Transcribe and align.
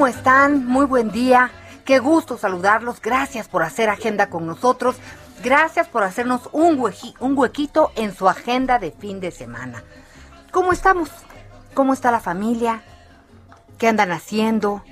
¿Cómo 0.00 0.08
están? 0.08 0.64
Muy 0.64 0.86
buen 0.86 1.10
día. 1.10 1.50
Qué 1.84 1.98
gusto 1.98 2.38
saludarlos. 2.38 3.02
Gracias 3.02 3.48
por 3.48 3.62
hacer 3.62 3.90
agenda 3.90 4.30
con 4.30 4.46
nosotros. 4.46 4.96
Gracias 5.44 5.88
por 5.88 6.04
hacernos 6.04 6.48
un, 6.52 6.82
un 7.18 7.36
huequito 7.38 7.92
en 7.96 8.14
su 8.14 8.26
agenda 8.26 8.78
de 8.78 8.92
fin 8.92 9.20
de 9.20 9.30
semana. 9.30 9.84
¿Cómo 10.52 10.72
estamos? 10.72 11.10
¿Cómo 11.74 11.92
está 11.92 12.10
la 12.10 12.20
familia? 12.20 12.80
¿Qué 13.76 13.88
andan 13.88 14.10
haciendo? 14.10 14.82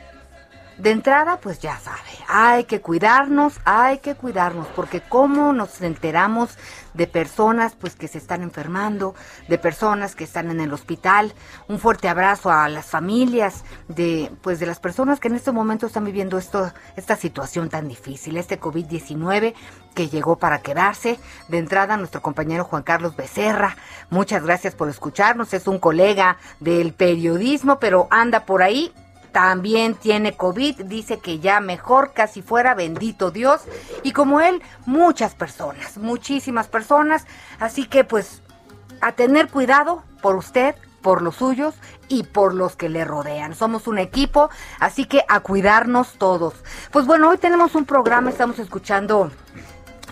De 0.78 0.92
entrada, 0.92 1.40
pues 1.40 1.58
ya 1.58 1.76
sabe, 1.80 1.98
hay 2.28 2.62
que 2.64 2.80
cuidarnos, 2.80 3.54
hay 3.64 3.98
que 3.98 4.14
cuidarnos, 4.14 4.68
porque 4.76 5.00
cómo 5.00 5.52
nos 5.52 5.80
enteramos 5.80 6.56
de 6.94 7.08
personas 7.08 7.74
pues 7.74 7.96
que 7.96 8.06
se 8.06 8.18
están 8.18 8.42
enfermando, 8.42 9.16
de 9.48 9.58
personas 9.58 10.14
que 10.14 10.22
están 10.22 10.52
en 10.52 10.60
el 10.60 10.72
hospital. 10.72 11.34
Un 11.66 11.80
fuerte 11.80 12.08
abrazo 12.08 12.52
a 12.52 12.68
las 12.68 12.86
familias 12.86 13.64
de 13.88 14.30
pues 14.40 14.60
de 14.60 14.66
las 14.66 14.78
personas 14.78 15.18
que 15.18 15.26
en 15.26 15.34
este 15.34 15.50
momento 15.50 15.86
están 15.86 16.04
viviendo 16.04 16.38
esto 16.38 16.72
esta 16.96 17.16
situación 17.16 17.70
tan 17.70 17.88
difícil, 17.88 18.36
este 18.36 18.60
COVID-19 18.60 19.54
que 19.96 20.08
llegó 20.08 20.38
para 20.38 20.60
quedarse. 20.60 21.18
De 21.48 21.58
entrada, 21.58 21.96
nuestro 21.96 22.22
compañero 22.22 22.62
Juan 22.62 22.84
Carlos 22.84 23.16
Becerra, 23.16 23.76
muchas 24.10 24.44
gracias 24.44 24.76
por 24.76 24.88
escucharnos, 24.88 25.54
es 25.54 25.66
un 25.66 25.80
colega 25.80 26.36
del 26.60 26.92
periodismo, 26.92 27.80
pero 27.80 28.06
anda 28.10 28.46
por 28.46 28.62
ahí 28.62 28.92
también 29.32 29.94
tiene 29.94 30.36
COVID, 30.36 30.84
dice 30.84 31.18
que 31.18 31.38
ya 31.38 31.60
mejor, 31.60 32.12
casi 32.12 32.42
fuera, 32.42 32.74
bendito 32.74 33.30
Dios. 33.30 33.62
Y 34.02 34.12
como 34.12 34.40
él, 34.40 34.62
muchas 34.86 35.34
personas, 35.34 35.98
muchísimas 35.98 36.68
personas. 36.68 37.26
Así 37.60 37.86
que 37.86 38.04
pues 38.04 38.42
a 39.00 39.12
tener 39.12 39.48
cuidado 39.48 40.02
por 40.22 40.36
usted, 40.36 40.74
por 41.02 41.22
los 41.22 41.36
suyos 41.36 41.74
y 42.08 42.24
por 42.24 42.54
los 42.54 42.76
que 42.76 42.88
le 42.88 43.04
rodean. 43.04 43.54
Somos 43.54 43.86
un 43.86 43.98
equipo, 43.98 44.50
así 44.80 45.04
que 45.04 45.24
a 45.28 45.40
cuidarnos 45.40 46.14
todos. 46.18 46.54
Pues 46.90 47.06
bueno, 47.06 47.28
hoy 47.28 47.38
tenemos 47.38 47.74
un 47.74 47.84
programa, 47.84 48.30
estamos 48.30 48.58
escuchando 48.58 49.30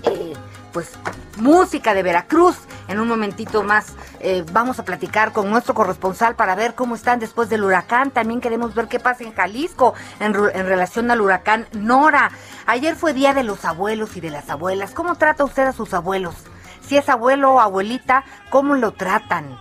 eh, 0.04 0.32
pues 0.72 0.92
música 1.38 1.94
de 1.94 2.02
Veracruz. 2.02 2.56
En 2.88 3.00
un 3.00 3.08
momentito 3.08 3.62
más 3.62 3.94
eh, 4.20 4.44
vamos 4.52 4.78
a 4.78 4.84
platicar 4.84 5.32
con 5.32 5.50
nuestro 5.50 5.74
corresponsal 5.74 6.36
para 6.36 6.54
ver 6.54 6.74
cómo 6.74 6.94
están 6.94 7.18
después 7.18 7.48
del 7.48 7.64
huracán. 7.64 8.10
También 8.10 8.40
queremos 8.40 8.74
ver 8.74 8.88
qué 8.88 9.00
pasa 9.00 9.24
en 9.24 9.34
Jalisco 9.34 9.94
en, 10.20 10.34
en 10.34 10.66
relación 10.66 11.10
al 11.10 11.20
huracán 11.20 11.66
Nora. 11.72 12.30
Ayer 12.66 12.94
fue 12.94 13.12
Día 13.12 13.34
de 13.34 13.42
los 13.42 13.64
Abuelos 13.64 14.16
y 14.16 14.20
de 14.20 14.30
las 14.30 14.50
Abuelas. 14.50 14.92
¿Cómo 14.92 15.16
trata 15.16 15.44
usted 15.44 15.66
a 15.66 15.72
sus 15.72 15.94
abuelos? 15.94 16.34
Si 16.86 16.96
es 16.96 17.08
abuelo 17.08 17.54
o 17.54 17.60
abuelita, 17.60 18.24
¿cómo 18.50 18.76
lo 18.76 18.92
tratan? 18.92 19.58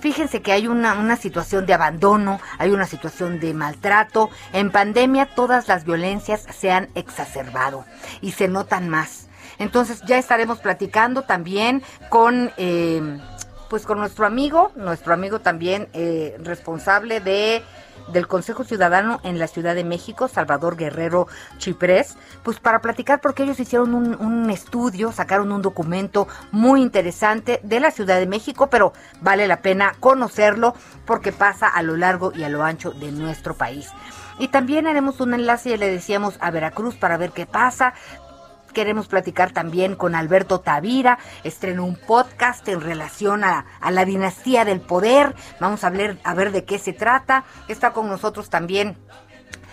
Fíjense 0.00 0.40
que 0.42 0.52
hay 0.52 0.66
una, 0.66 0.94
una 0.94 1.16
situación 1.16 1.66
de 1.66 1.74
abandono, 1.74 2.40
hay 2.58 2.70
una 2.70 2.86
situación 2.86 3.38
de 3.38 3.54
maltrato. 3.54 4.30
En 4.52 4.70
pandemia 4.70 5.26
todas 5.34 5.68
las 5.68 5.84
violencias 5.84 6.46
se 6.54 6.70
han 6.70 6.88
exacerbado 6.94 7.84
y 8.20 8.32
se 8.32 8.48
notan 8.48 8.88
más. 8.88 9.29
Entonces 9.60 10.02
ya 10.06 10.18
estaremos 10.18 10.58
platicando 10.58 11.22
también 11.22 11.82
con, 12.08 12.50
eh, 12.56 13.00
pues 13.68 13.84
con 13.84 13.98
nuestro 13.98 14.26
amigo, 14.26 14.72
nuestro 14.74 15.14
amigo 15.14 15.38
también 15.38 15.88
eh, 15.92 16.36
responsable 16.42 17.20
de 17.20 17.62
del 18.08 18.26
Consejo 18.26 18.64
Ciudadano 18.64 19.20
en 19.22 19.38
la 19.38 19.46
Ciudad 19.46 19.76
de 19.76 19.84
México, 19.84 20.26
Salvador 20.26 20.76
Guerrero 20.76 21.28
Chiprés, 21.58 22.16
pues 22.42 22.58
para 22.58 22.80
platicar 22.80 23.20
porque 23.20 23.44
ellos 23.44 23.60
hicieron 23.60 23.94
un, 23.94 24.14
un 24.14 24.50
estudio, 24.50 25.12
sacaron 25.12 25.52
un 25.52 25.62
documento 25.62 26.26
muy 26.50 26.82
interesante 26.82 27.60
de 27.62 27.78
la 27.78 27.92
Ciudad 27.92 28.18
de 28.18 28.26
México, 28.26 28.68
pero 28.68 28.94
vale 29.20 29.46
la 29.46 29.62
pena 29.62 29.94
conocerlo 30.00 30.74
porque 31.04 31.30
pasa 31.30 31.68
a 31.68 31.82
lo 31.82 31.96
largo 31.96 32.32
y 32.34 32.42
a 32.42 32.48
lo 32.48 32.64
ancho 32.64 32.90
de 32.90 33.12
nuestro 33.12 33.54
país. 33.54 33.90
Y 34.40 34.48
también 34.48 34.86
haremos 34.86 35.20
un 35.20 35.34
enlace, 35.34 35.70
ya 35.70 35.76
le 35.76 35.92
decíamos, 35.92 36.38
a 36.40 36.50
Veracruz 36.50 36.96
para 36.96 37.18
ver 37.18 37.30
qué 37.30 37.44
pasa. 37.44 37.92
Queremos 38.72 39.08
platicar 39.08 39.52
también 39.52 39.96
con 39.96 40.14
Alberto 40.14 40.60
Tavira, 40.60 41.18
estrenó 41.44 41.84
un 41.84 41.96
podcast 41.96 42.66
en 42.68 42.80
relación 42.80 43.44
a, 43.44 43.66
a 43.80 43.90
la 43.90 44.04
dinastía 44.04 44.64
del 44.64 44.80
poder. 44.80 45.34
Vamos 45.58 45.84
a, 45.84 45.88
hablar, 45.88 46.16
a 46.24 46.34
ver 46.34 46.52
de 46.52 46.64
qué 46.64 46.78
se 46.78 46.92
trata. 46.92 47.44
Está 47.68 47.92
con 47.92 48.08
nosotros 48.08 48.50
también 48.50 48.96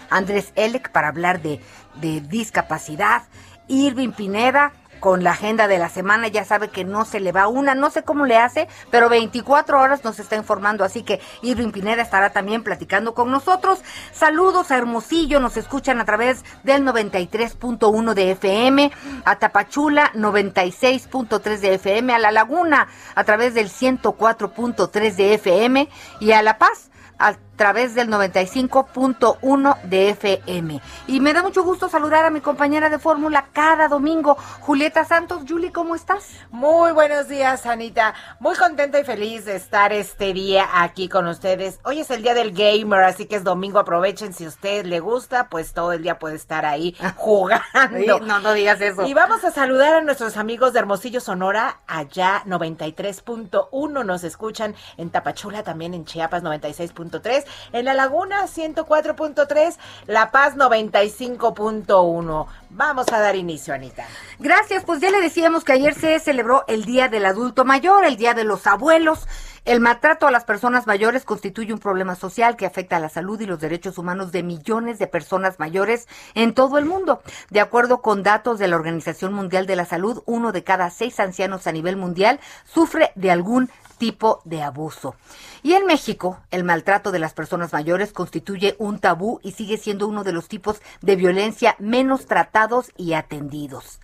Andrés 0.09 0.51
Elec 0.55 0.91
para 0.91 1.09
hablar 1.09 1.41
de, 1.41 1.61
de 2.01 2.21
discapacidad. 2.21 3.23
Irving 3.67 4.11
Pineda 4.11 4.71
con 4.99 5.23
la 5.23 5.31
agenda 5.31 5.67
de 5.67 5.77
la 5.77 5.89
semana, 5.89 6.27
ya 6.27 6.45
sabe 6.45 6.69
que 6.69 6.83
no 6.83 7.05
se 7.05 7.19
le 7.19 7.31
va 7.31 7.47
una, 7.47 7.75
no 7.75 7.89
sé 7.89 8.03
cómo 8.03 8.25
le 8.25 8.37
hace, 8.37 8.67
pero 8.91 9.09
24 9.09 9.79
horas 9.79 10.03
nos 10.03 10.19
está 10.19 10.35
informando, 10.35 10.83
así 10.83 11.03
que 11.03 11.21
Irving 11.41 11.71
Pineda 11.71 12.01
estará 12.01 12.31
también 12.31 12.63
platicando 12.63 13.13
con 13.13 13.31
nosotros. 13.31 13.79
Saludos 14.11 14.71
a 14.71 14.77
Hermosillo, 14.77 15.39
nos 15.39 15.57
escuchan 15.57 15.99
a 15.99 16.05
través 16.05 16.43
del 16.63 16.83
93.1 16.83 18.13
de 18.13 18.31
FM, 18.31 18.91
a 19.25 19.35
Tapachula 19.37 20.11
96.3 20.13 21.59
de 21.59 21.73
FM, 21.75 22.13
a 22.13 22.19
La 22.19 22.31
Laguna 22.31 22.87
a 23.15 23.23
través 23.23 23.53
del 23.53 23.69
104.3 23.69 25.15
de 25.15 25.33
FM 25.35 25.89
y 26.19 26.31
a 26.31 26.41
La 26.41 26.57
Paz 26.57 26.89
a 27.19 27.35
través 27.57 27.95
del 27.95 28.09
95.1 28.09 29.81
de 29.81 30.09
FM. 30.11 30.79
Y 31.07 31.19
me 31.19 31.33
da 31.33 31.43
mucho 31.43 31.63
gusto 31.63 31.89
saludar 31.89 32.23
a 32.23 32.29
mi 32.29 32.39
compañera 32.39 32.89
de 32.89 32.99
fórmula 32.99 33.47
cada 33.51 33.87
domingo, 33.87 34.37
Julieta 34.61 35.03
Santos. 35.03 35.43
Julie, 35.47 35.71
¿cómo 35.71 35.95
estás? 35.95 36.29
Muy 36.51 36.91
buenos 36.91 37.27
días, 37.27 37.65
Anita. 37.65 38.13
Muy 38.39 38.55
contenta 38.55 38.99
y 38.99 39.03
feliz 39.03 39.45
de 39.45 39.55
estar 39.55 39.91
este 39.91 40.33
día 40.33 40.67
aquí 40.73 41.09
con 41.09 41.27
ustedes. 41.27 41.79
Hoy 41.83 41.99
es 41.99 42.11
el 42.11 42.21
día 42.21 42.35
del 42.35 42.51
gamer, 42.53 43.03
así 43.03 43.25
que 43.25 43.35
es 43.35 43.43
domingo. 43.43 43.79
Aprovechen 43.79 44.33
si 44.33 44.45
a 44.45 44.49
usted 44.49 44.85
le 44.85 44.99
gusta, 44.99 45.49
pues 45.49 45.73
todo 45.73 45.91
el 45.91 46.03
día 46.03 46.19
puede 46.19 46.35
estar 46.35 46.65
ahí 46.65 46.95
jugando. 47.15 48.19
no, 48.21 48.39
no 48.39 48.53
digas 48.53 48.79
eso. 48.79 49.05
Y 49.05 49.13
vamos 49.13 49.43
a 49.43 49.51
saludar 49.51 49.95
a 49.95 50.01
nuestros 50.01 50.37
amigos 50.37 50.73
de 50.73 50.79
Hermosillo, 50.79 51.19
Sonora, 51.19 51.79
allá 51.87 52.43
93.1. 52.45 54.05
Nos 54.05 54.23
escuchan 54.23 54.75
en 54.97 55.09
Tapachula, 55.09 55.63
también 55.63 55.95
en 55.95 56.05
Chiapas 56.05 56.43
96.3, 56.43 57.46
en 57.73 57.85
La 57.85 57.93
Laguna 57.93 58.45
104.3, 58.45 59.77
La 60.07 60.31
Paz 60.31 60.55
95.1. 60.55 62.47
Vamos 62.69 63.07
a 63.11 63.19
dar 63.19 63.35
inicio, 63.35 63.73
Anita. 63.73 64.05
Gracias, 64.39 64.83
pues 64.83 64.99
ya 64.99 65.09
le 65.09 65.21
decíamos 65.21 65.63
que 65.63 65.73
ayer 65.73 65.93
se 65.93 66.19
celebró 66.19 66.65
el 66.67 66.85
Día 66.85 67.07
del 67.07 67.25
Adulto 67.25 67.65
Mayor, 67.65 68.05
el 68.05 68.17
Día 68.17 68.33
de 68.33 68.43
los 68.43 68.67
Abuelos. 68.67 69.27
El 69.67 69.81
maltrato 69.81 70.27
a 70.27 70.31
las 70.31 70.45
personas 70.45 70.87
mayores 70.87 71.25
constituye 71.25 71.73
un 71.73 71.79
problema 71.79 72.15
social 72.15 72.55
que 72.55 72.65
afecta 72.65 72.95
a 72.95 73.01
la 73.01 73.09
salud 73.09 73.41
y 73.41 73.45
los 73.45 73.59
derechos 73.59 73.97
humanos 73.97 74.31
de 74.31 74.41
millones 74.41 74.97
de 74.97 75.07
personas 75.07 75.59
mayores 75.59 76.07
en 76.35 76.53
todo 76.53 76.77
el 76.77 76.85
mundo. 76.85 77.21
De 77.49 77.59
acuerdo 77.59 78.01
con 78.01 78.23
datos 78.23 78.59
de 78.59 78.69
la 78.69 78.77
Organización 78.77 79.33
Mundial 79.33 79.67
de 79.67 79.75
la 79.75 79.83
Salud, 79.83 80.23
uno 80.25 80.53
de 80.53 80.63
cada 80.63 80.89
seis 80.89 81.19
ancianos 81.19 81.67
a 81.67 81.73
nivel 81.73 81.97
mundial 81.97 82.39
sufre 82.63 83.11
de 83.15 83.29
algún 83.29 83.69
tipo 83.97 84.41
de 84.45 84.63
abuso. 84.63 85.15
Y 85.63 85.73
en 85.73 85.85
México, 85.85 86.39
el 86.51 86.63
maltrato 86.63 87.11
de 87.11 87.19
las 87.19 87.33
personas 87.33 87.73
mayores 87.73 88.13
constituye 88.13 88.75
un 88.79 88.99
tabú 88.99 89.39
y 89.43 89.51
sigue 89.51 89.77
siendo 89.77 90.07
uno 90.07 90.23
de 90.23 90.33
los 90.33 90.47
tipos 90.47 90.81
de 91.01 91.15
violencia 91.15 91.75
menos 91.79 92.25
tratados 92.25 92.91
y 92.95 93.13
atendidos. 93.13 93.99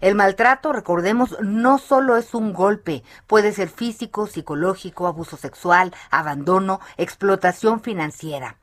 El 0.00 0.14
maltrato, 0.14 0.72
recordemos, 0.72 1.36
no 1.42 1.78
solo 1.78 2.16
es 2.16 2.34
un 2.34 2.52
golpe, 2.52 3.02
puede 3.26 3.52
ser 3.52 3.68
físico, 3.68 4.26
psicológico, 4.26 5.06
abuso 5.06 5.36
sexual, 5.36 5.92
abandono, 6.10 6.80
explotación 6.96 7.80
financiera. 7.80 8.56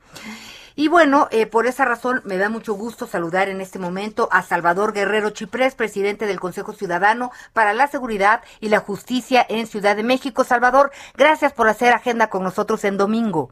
Y 0.77 0.89
bueno, 0.89 1.29
eh, 1.31 1.45
por 1.45 1.67
esa 1.67 1.85
razón 1.85 2.21
me 2.25 2.37
da 2.37 2.49
mucho 2.49 2.73
gusto 2.73 3.07
saludar 3.07 3.47
en 3.47 3.61
este 3.61 3.79
momento 3.79 4.27
a 4.31 4.41
Salvador 4.41 4.91
Guerrero 4.91 5.29
Chiprés, 5.29 5.73
presidente 5.73 6.27
del 6.27 6.41
Consejo 6.41 6.73
Ciudadano 6.73 7.31
para 7.53 7.73
la 7.73 7.87
Seguridad 7.87 8.43
y 8.59 8.67
la 8.67 8.79
Justicia 8.79 9.45
en 9.47 9.67
Ciudad 9.67 9.95
de 9.95 10.03
México. 10.03 10.43
Salvador, 10.43 10.91
gracias 11.15 11.53
por 11.53 11.69
hacer 11.69 11.93
agenda 11.93 12.29
con 12.29 12.43
nosotros 12.43 12.83
en 12.83 12.97
domingo. 12.97 13.51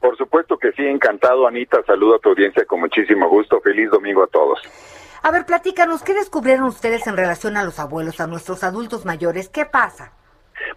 Por 0.00 0.16
supuesto 0.16 0.56
que 0.56 0.70
sí, 0.72 0.82
encantado 0.82 1.48
Anita, 1.48 1.82
saludo 1.84 2.16
a 2.16 2.18
tu 2.20 2.28
audiencia 2.28 2.64
con 2.64 2.78
muchísimo 2.78 3.28
gusto, 3.28 3.60
feliz 3.60 3.90
domingo 3.90 4.22
a 4.22 4.28
todos. 4.28 4.60
A 5.22 5.32
ver, 5.32 5.46
platícanos, 5.46 6.04
¿qué 6.04 6.14
descubrieron 6.14 6.66
ustedes 6.66 7.08
en 7.08 7.16
relación 7.16 7.56
a 7.56 7.64
los 7.64 7.80
abuelos, 7.80 8.20
a 8.20 8.28
nuestros 8.28 8.62
adultos 8.62 9.04
mayores? 9.04 9.48
¿Qué 9.48 9.64
pasa? 9.64 10.12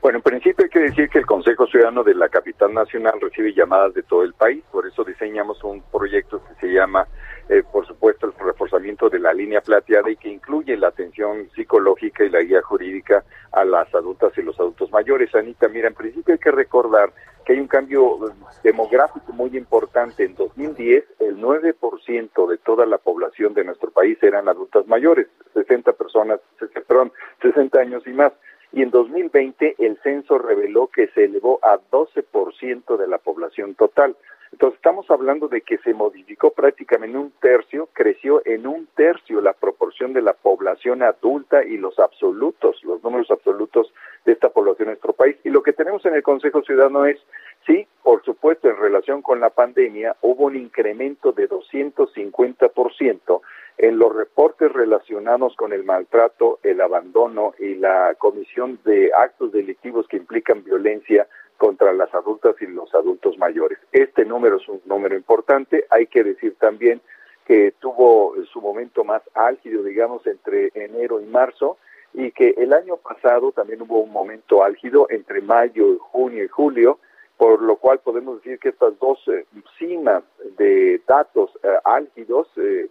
Bueno, 0.02 0.18
en 0.18 0.24
principio 0.24 0.66
hay 0.66 0.70
que 0.70 0.80
decir 0.80 1.10
que 1.10 1.20
el 1.20 1.26
Consejo 1.26 1.68
Ciudadano 1.68 2.04
de 2.04 2.16
la 2.16 2.30
Capital 2.30 2.74
Nacional 2.74 3.20
recibe 3.22 3.54
llamadas 3.54 3.94
de 3.94 4.04
todo 4.04 4.24
el 4.24 4.34
país, 4.34 4.64
por 4.72 4.86
eso 4.86 5.04
diseñamos 5.04 5.64
un 5.64 5.82
proyecto 5.92 6.42
que 6.46 6.56
se 6.56 6.74
llama, 6.74 7.08
eh, 7.50 7.64
por 7.72 7.86
supuesto, 7.86 8.28
el 8.28 8.34
reforzamiento 8.34 9.10
de 9.10 9.20
la 9.20 9.34
línea 9.34 9.62
plateada 9.62 10.10
y 10.10 10.16
que 10.18 10.30
incluye 10.30 10.78
la 10.78 10.88
atención 10.88 11.50
psicológica 11.56 12.24
y 12.24 12.30
la 12.30 12.42
guía 12.42 12.62
jurídica 12.62 13.24
a 13.52 13.64
las 13.66 13.94
adultas 13.96 14.38
y 14.38 14.42
los 14.42 14.60
adultos 14.60 14.92
mayores. 14.92 15.34
Anita, 15.36 15.68
mira, 15.68 15.88
en 15.88 15.96
principio 15.96 16.34
hay 16.34 16.40
que 16.40 16.52
recordar 16.52 17.12
que 17.46 17.54
hay 17.54 17.60
un 17.60 17.68
cambio 17.68 18.20
demográfico 18.64 19.32
muy 19.32 19.56
importante. 19.56 20.26
En 20.26 20.36
2010, 20.36 21.06
el 21.20 21.38
9% 21.38 22.50
de 22.50 22.58
toda 22.58 22.86
la 22.88 22.98
población 22.98 23.54
de 23.54 23.64
nuestro 23.64 23.92
país 23.92 24.18
eran 24.24 24.50
adultas 24.50 24.88
mayores, 24.88 25.28
60 25.54 25.94
personas, 25.94 26.40
perdón, 26.88 27.12
60 27.42 27.80
años 27.80 28.04
y 28.08 28.14
más 28.14 28.34
y 28.72 28.82
en 28.82 28.92
2020 28.92 29.76
el 29.80 29.98
censo 30.04 30.38
reveló 30.38 30.88
que 30.88 31.08
se 31.08 31.26
elevó 31.26 31.60
a 31.62 31.80
12% 31.92 32.98
de 32.98 33.08
la 33.08 33.18
población 33.18 33.76
total. 33.76 34.16
Entonces 34.52 34.78
estamos 34.78 35.10
hablando 35.10 35.48
de 35.48 35.62
que 35.62 35.78
se 35.80 35.94
modificó 35.94 36.52
prácticamente 36.52 37.18
un 37.18 37.32
tercio, 37.42 37.90
creció 37.94 38.42
en 38.46 38.68
un 38.68 38.88
tercio 38.96 39.42
la 39.42 39.54
proporción 39.54 40.14
de 40.14 40.22
la 40.22 40.34
población 40.34 41.04
adulta 41.04 41.64
y 41.64 41.78
los 41.78 42.00
absolutos, 42.00 42.84
los 42.84 43.04
números 43.04 43.30
absolutos 43.32 43.94
de 44.26 44.34
esta 44.34 44.50
población 44.50 44.88
en 44.88 44.94
nuestro 44.94 45.14
país. 45.14 45.36
Y 45.44 45.50
lo 45.50 45.62
que 45.62 45.74
tenemos 45.74 46.06
en 46.06 46.16
el 46.16 46.24
Consejo 46.24 46.62
Ciudadano 46.62 47.06
es, 47.06 47.20
sí, 47.66 47.88
por 48.04 48.24
supuesto, 48.24 48.70
en 48.70 48.78
relación 48.78 49.22
con 49.22 49.40
la 49.40 49.50
pandemia 49.50 50.16
hubo 50.22 50.46
un 50.46 50.56
incremento 50.56 51.32
de 51.32 51.50
250% 51.50 53.42
en 53.78 54.00
los 54.00 54.16
reportes 54.16 54.72
relacionados 54.72 55.56
con 55.56 55.74
el 55.74 55.84
maltrato, 55.84 56.60
el 56.64 56.80
abandono 56.82 57.54
y 57.60 57.76
la 57.76 58.16
comisión 58.18 58.80
de 58.86 59.12
actos 59.14 59.52
delictivos 59.52 60.08
que 60.08 60.18
implican 60.18 60.64
violencia 60.64 61.28
contra 61.58 61.94
las 61.94 62.14
adultas 62.14 62.56
y 62.62 62.68
los 62.68 62.94
adultos 62.94 63.38
mayores. 63.38 63.80
Este 63.92 64.26
número 64.26 64.58
es 64.58 64.68
un 64.68 64.82
número 64.86 65.16
importante. 65.16 65.86
Hay 65.90 66.08
que 66.08 66.24
decir 66.24 66.56
también 66.60 67.02
que 67.46 67.74
tuvo 67.80 68.36
su 68.52 68.60
momento 68.60 69.04
más 69.04 69.22
álgido, 69.34 69.84
digamos, 69.84 70.26
entre 70.28 70.72
enero 70.74 71.22
y 71.22 71.26
marzo, 71.26 71.78
y 72.14 72.32
que 72.32 72.56
el 72.58 72.74
año 72.74 72.98
pasado 72.98 73.52
también 73.52 73.82
hubo 73.82 74.00
un 74.00 74.12
momento 74.12 74.64
álgido 74.64 75.08
entre 75.10 75.42
mayo, 75.42 75.98
junio 76.00 76.44
y 76.44 76.48
julio, 76.48 77.00
por 77.38 77.62
lo 77.62 77.76
cual 77.76 78.00
podemos 78.00 78.38
decir 78.38 78.60
que 78.60 78.70
estas 78.70 78.98
dos 79.00 79.20
eh, 79.28 79.46
cimas 79.78 80.24
de 80.58 81.02
datos 81.06 81.52
eh, 81.64 81.68
álgidos 81.84 82.48
eh, 82.58 82.88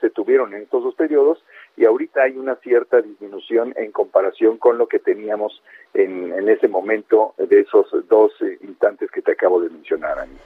se 0.00 0.10
tuvieron 0.10 0.54
en 0.54 0.62
estos 0.62 0.82
dos 0.82 0.94
periodos 0.94 1.44
y 1.76 1.84
ahorita 1.84 2.22
hay 2.22 2.36
una 2.36 2.56
cierta 2.56 3.00
disminución 3.00 3.72
en 3.76 3.92
comparación 3.92 4.58
con 4.58 4.78
lo 4.78 4.86
que 4.86 4.98
teníamos 4.98 5.62
en, 5.94 6.32
en 6.32 6.48
ese 6.48 6.68
momento 6.68 7.34
de 7.38 7.60
esos 7.60 7.86
dos 8.08 8.32
eh, 8.42 8.58
instantes 8.62 9.10
que 9.10 9.22
te 9.22 9.32
acabo 9.32 9.60
de 9.60 9.70
mencionar, 9.70 10.18
Ani. 10.18 10.36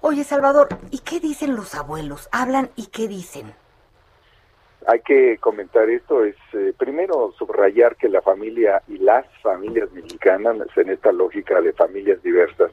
Oye, 0.00 0.22
Salvador, 0.22 0.68
¿y 0.90 1.00
qué 1.00 1.18
dicen 1.18 1.56
los 1.56 1.74
abuelos? 1.74 2.28
¿Hablan 2.30 2.70
y 2.76 2.86
qué 2.86 3.08
dicen? 3.08 3.52
Hay 4.86 5.00
que 5.00 5.38
comentar 5.38 5.90
esto, 5.90 6.24
es 6.24 6.36
eh, 6.52 6.72
primero 6.78 7.32
subrayar 7.36 7.96
que 7.96 8.08
la 8.08 8.22
familia 8.22 8.80
y 8.86 8.98
las 8.98 9.26
familias 9.42 9.90
mexicanas, 9.92 10.56
en 10.76 10.90
esta 10.90 11.10
lógica 11.10 11.60
de 11.60 11.72
familias 11.72 12.22
diversas, 12.22 12.70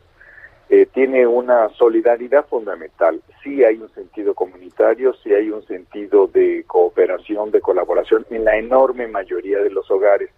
eh, 0.70 0.88
tiene 0.88 1.28
una 1.28 1.70
solidaridad 1.70 2.46
fundamental. 2.48 3.22
Sí 3.44 3.64
hay 3.64 3.78
un 3.78 3.90
sentido 3.94 4.34
comunitario, 4.34 5.14
sí 5.24 5.34
hay 5.34 5.52
un 5.52 5.66
sentido 5.68 6.28
de 6.28 6.64
cooperación, 6.66 7.52
de 7.52 7.62
colaboración 7.62 8.26
en 8.32 8.46
la 8.46 8.58
enorme 8.58 9.08
mayoría 9.08 9.60
de 9.60 9.70
los 9.70 9.90
hogares, 9.92 10.32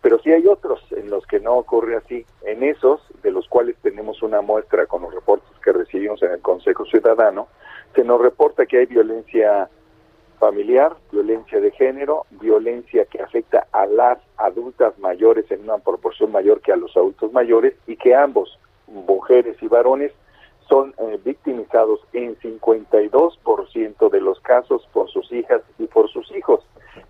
pero 0.00 0.18
sí 0.20 0.32
hay 0.32 0.46
otros 0.46 0.80
en 0.92 1.10
los 1.10 1.26
que 1.26 1.40
no 1.40 1.54
ocurre 1.54 1.96
así. 1.96 2.24
En 2.42 2.62
esos, 2.62 3.02
de 3.22 3.30
los 3.30 3.46
cuales 3.48 3.76
tenemos 3.82 4.22
una 4.22 4.40
muestra 4.40 4.86
con 4.86 5.02
los 5.02 5.14
reportes 5.14 5.50
que 5.62 5.72
recibimos 5.72 6.22
en 6.22 6.32
el 6.32 6.40
Consejo 6.40 6.86
Ciudadano, 6.86 7.48
se 7.94 8.04
nos 8.04 8.20
reporta 8.20 8.66
que 8.66 8.78
hay 8.78 8.86
violencia 8.86 9.68
familiar, 10.38 10.96
violencia 11.12 11.60
de 11.60 11.70
género, 11.70 12.26
violencia 12.30 13.04
que 13.04 13.22
afecta 13.22 13.66
a 13.72 13.86
las 13.86 14.18
adultas 14.36 14.98
mayores 14.98 15.50
en 15.50 15.62
una 15.62 15.78
proporción 15.78 16.32
mayor 16.32 16.60
que 16.60 16.72
a 16.72 16.76
los 16.76 16.96
adultos 16.96 17.32
mayores 17.32 17.74
y 17.86 17.96
que 17.96 18.14
ambos 18.14 18.58
mujeres 18.86 19.56
y 19.62 19.68
varones 19.68 20.12
son 20.68 20.94
eh, 20.98 21.18
victimizados 21.24 22.00
en 22.12 22.36
52% 22.38 24.10
de 24.10 24.20
los 24.20 24.40
casos 24.40 24.88
por 24.92 25.10
sus 25.10 25.30
hijas 25.32 25.62
y 25.78 25.86
por 25.86 26.08
sus 26.10 26.30
hijos 26.34 26.64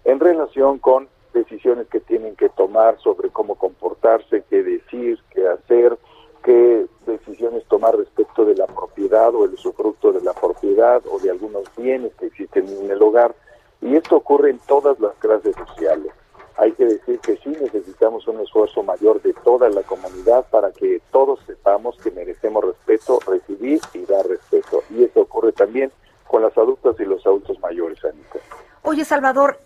en 0.04 0.21
relación 0.21 0.78
con 0.78 1.09
decisiones 1.33 1.88
que 1.88 2.00
tienen 2.00 2.37
que 2.37 2.49
tomar 2.49 2.99
sobre 3.00 3.31
cómo 3.31 3.57
comportarse, 3.57 4.45
qué 4.49 4.62
decir, 4.62 5.19
qué 5.31 5.49
hacer, 5.49 5.99
qué 6.43 6.87
decisiones 7.07 7.64
tomar 7.66 7.97
respecto 7.97 8.45
de 8.45 8.54
la 8.54 8.66
propiedad 8.66 9.35
o 9.35 9.45
el 9.45 9.54
usufructo 9.54 10.12
de 10.12 10.21
la 10.21 10.33
propiedad 10.33 11.02
o 11.11 11.19
de 11.19 11.31
algunos 11.31 11.64
bienes 11.76 12.14
que 12.14 12.26
existen 12.26 12.69
en 12.69 12.90
el 12.90 13.02
hogar. 13.02 13.35
Y 13.81 13.97
esto 13.97 14.16
ocurre 14.16 14.50
en 14.50 14.59
todas 14.66 14.99
las 15.00 15.14
clases 15.16 15.54
sociales 15.57 16.12
hay 16.57 16.73
que 16.73 16.85
decir 16.85 17.19
que 17.21 17.37
sí 17.38 17.50
necesitamos 17.61 18.26
un 18.28 18.40
esfuerzo 18.40 18.83
mayor 18.83 19.21
de 19.23 19.33
toda 19.45 19.69
la 19.71 19.83
comunidad 19.83 20.47
para 20.50 20.71
que 20.71 21.00
todos 21.11 21.40
sepamos 21.47 21.97
que 21.99 22.11
merecemos 22.12 22.64
respeto, 22.64 23.19
recibir 23.26 23.81
y 23.93 24.04
dar 24.07 24.26
respeto. 24.26 24.83
Y 24.90 25.04
eso 25.04 25.23
ocurre 25.23 25.52
también 25.52 25.90
con 26.28 26.43
las 26.43 26.57
adultas 26.57 26.95
y 27.00 27.04
los 27.04 27.26
adultos 27.26 27.59
mayores, 27.61 28.04
Anita. 28.04 28.38
Oye, 28.83 29.04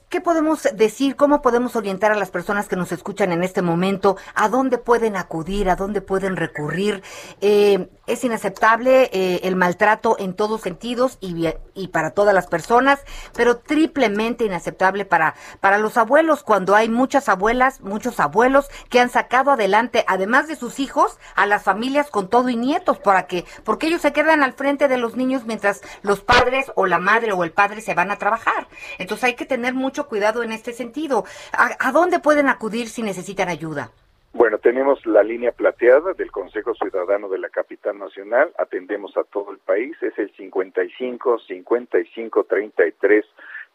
¿qué 0.09 0.21
podemos 0.21 0.69
decir? 0.75 1.17
¿Cómo 1.17 1.43
podemos 1.43 1.75
orientar 1.75 2.13
a 2.13 2.17
las 2.17 2.31
personas 2.31 2.69
que 2.69 2.77
nos 2.77 2.93
escuchan 2.93 3.33
en 3.33 3.43
este 3.43 3.63
momento? 3.63 4.17
¿A 4.35 4.49
dónde 4.49 4.79
pueden 4.79 5.17
acudir? 5.17 5.69
¿A 5.69 5.77
dónde 5.77 6.01
pueden 6.01 6.37
recurrir? 6.37 7.03
Eh, 7.41 7.89
es 8.09 8.25
inaceptable 8.25 9.11
eh, 9.13 9.41
el 9.45 9.55
maltrato 9.55 10.17
en 10.19 10.35
todos 10.35 10.63
sentidos 10.63 11.19
y, 11.21 11.89
para 11.89 12.11
todas 12.11 12.35
las 12.35 12.47
personas, 12.47 13.01
pero 13.35 13.59
triplemente 13.59 14.45
inaceptable 14.45 15.05
para, 15.05 15.35
para 15.61 15.79
los 15.79 15.97
abuelos, 15.97 16.43
cuando 16.43 16.75
hay 16.75 16.89
muchas 16.89 17.29
abuelas, 17.29 17.81
muchos 17.81 18.19
abuelos 18.19 18.69
que 18.89 19.01
han 19.01 19.11
sacado 19.11 19.53
adelante, 19.53 20.05
además 20.09 20.49
de 20.49 20.57
sus 20.57 20.81
hijos, 20.81 21.19
a 21.37 21.47
las 21.47 21.63
familias 21.63 22.11
con 22.11 22.29
todo 22.29 22.49
y 22.49 22.57
nietos, 22.57 22.99
para 22.99 23.27
que, 23.27 23.45
porque 23.65 23.87
ellos 23.87 24.03
se 24.03 24.13
quedan 24.13 24.43
al 24.43 24.55
frente 24.55 24.89
de 24.89 24.99
los 24.99 25.17
niños 25.17 25.45
mientras 25.45 25.83
los 26.03 26.21
padres 26.21 26.73
o 26.75 26.87
la 26.87 26.99
madre 26.99 27.33
o 27.33 27.45
el 27.45 27.53
padre 27.53 27.81
se 27.81 27.95
van 27.95 28.11
a 28.11 28.19
trabajar. 28.19 28.69
Entonces 28.99 29.25
hay 29.25 29.35
que 29.35 29.47
tener 29.47 29.75
mucho 29.75 30.09
cuidado 30.09 30.43
en 30.43 30.53
este 30.53 30.73
sentido. 30.73 31.25
¿A, 31.53 31.77
a 31.79 31.93
dónde 31.93 32.19
pueden 32.19 32.49
acudir 32.49 32.89
si 32.89 33.03
necesitan 33.03 33.49
ayuda? 33.49 33.91
Bueno, 34.39 34.59
tenemos 34.59 35.05
la 35.05 35.25
línea 35.25 35.51
plateada 35.51 36.13
del 36.15 36.31
Consejo 36.31 36.73
Ciudadano 36.73 37.29
de 37.29 37.39
la 37.39 37.49
Capital 37.49 37.99
Nacional, 37.99 38.53
atendemos 38.57 39.17
a 39.17 39.25
todo 39.25 39.51
el 39.51 39.59
país, 39.59 40.01
es 40.01 40.17
el 40.17 40.31
55 40.37 41.41
55 41.41 42.45
33 42.45 43.25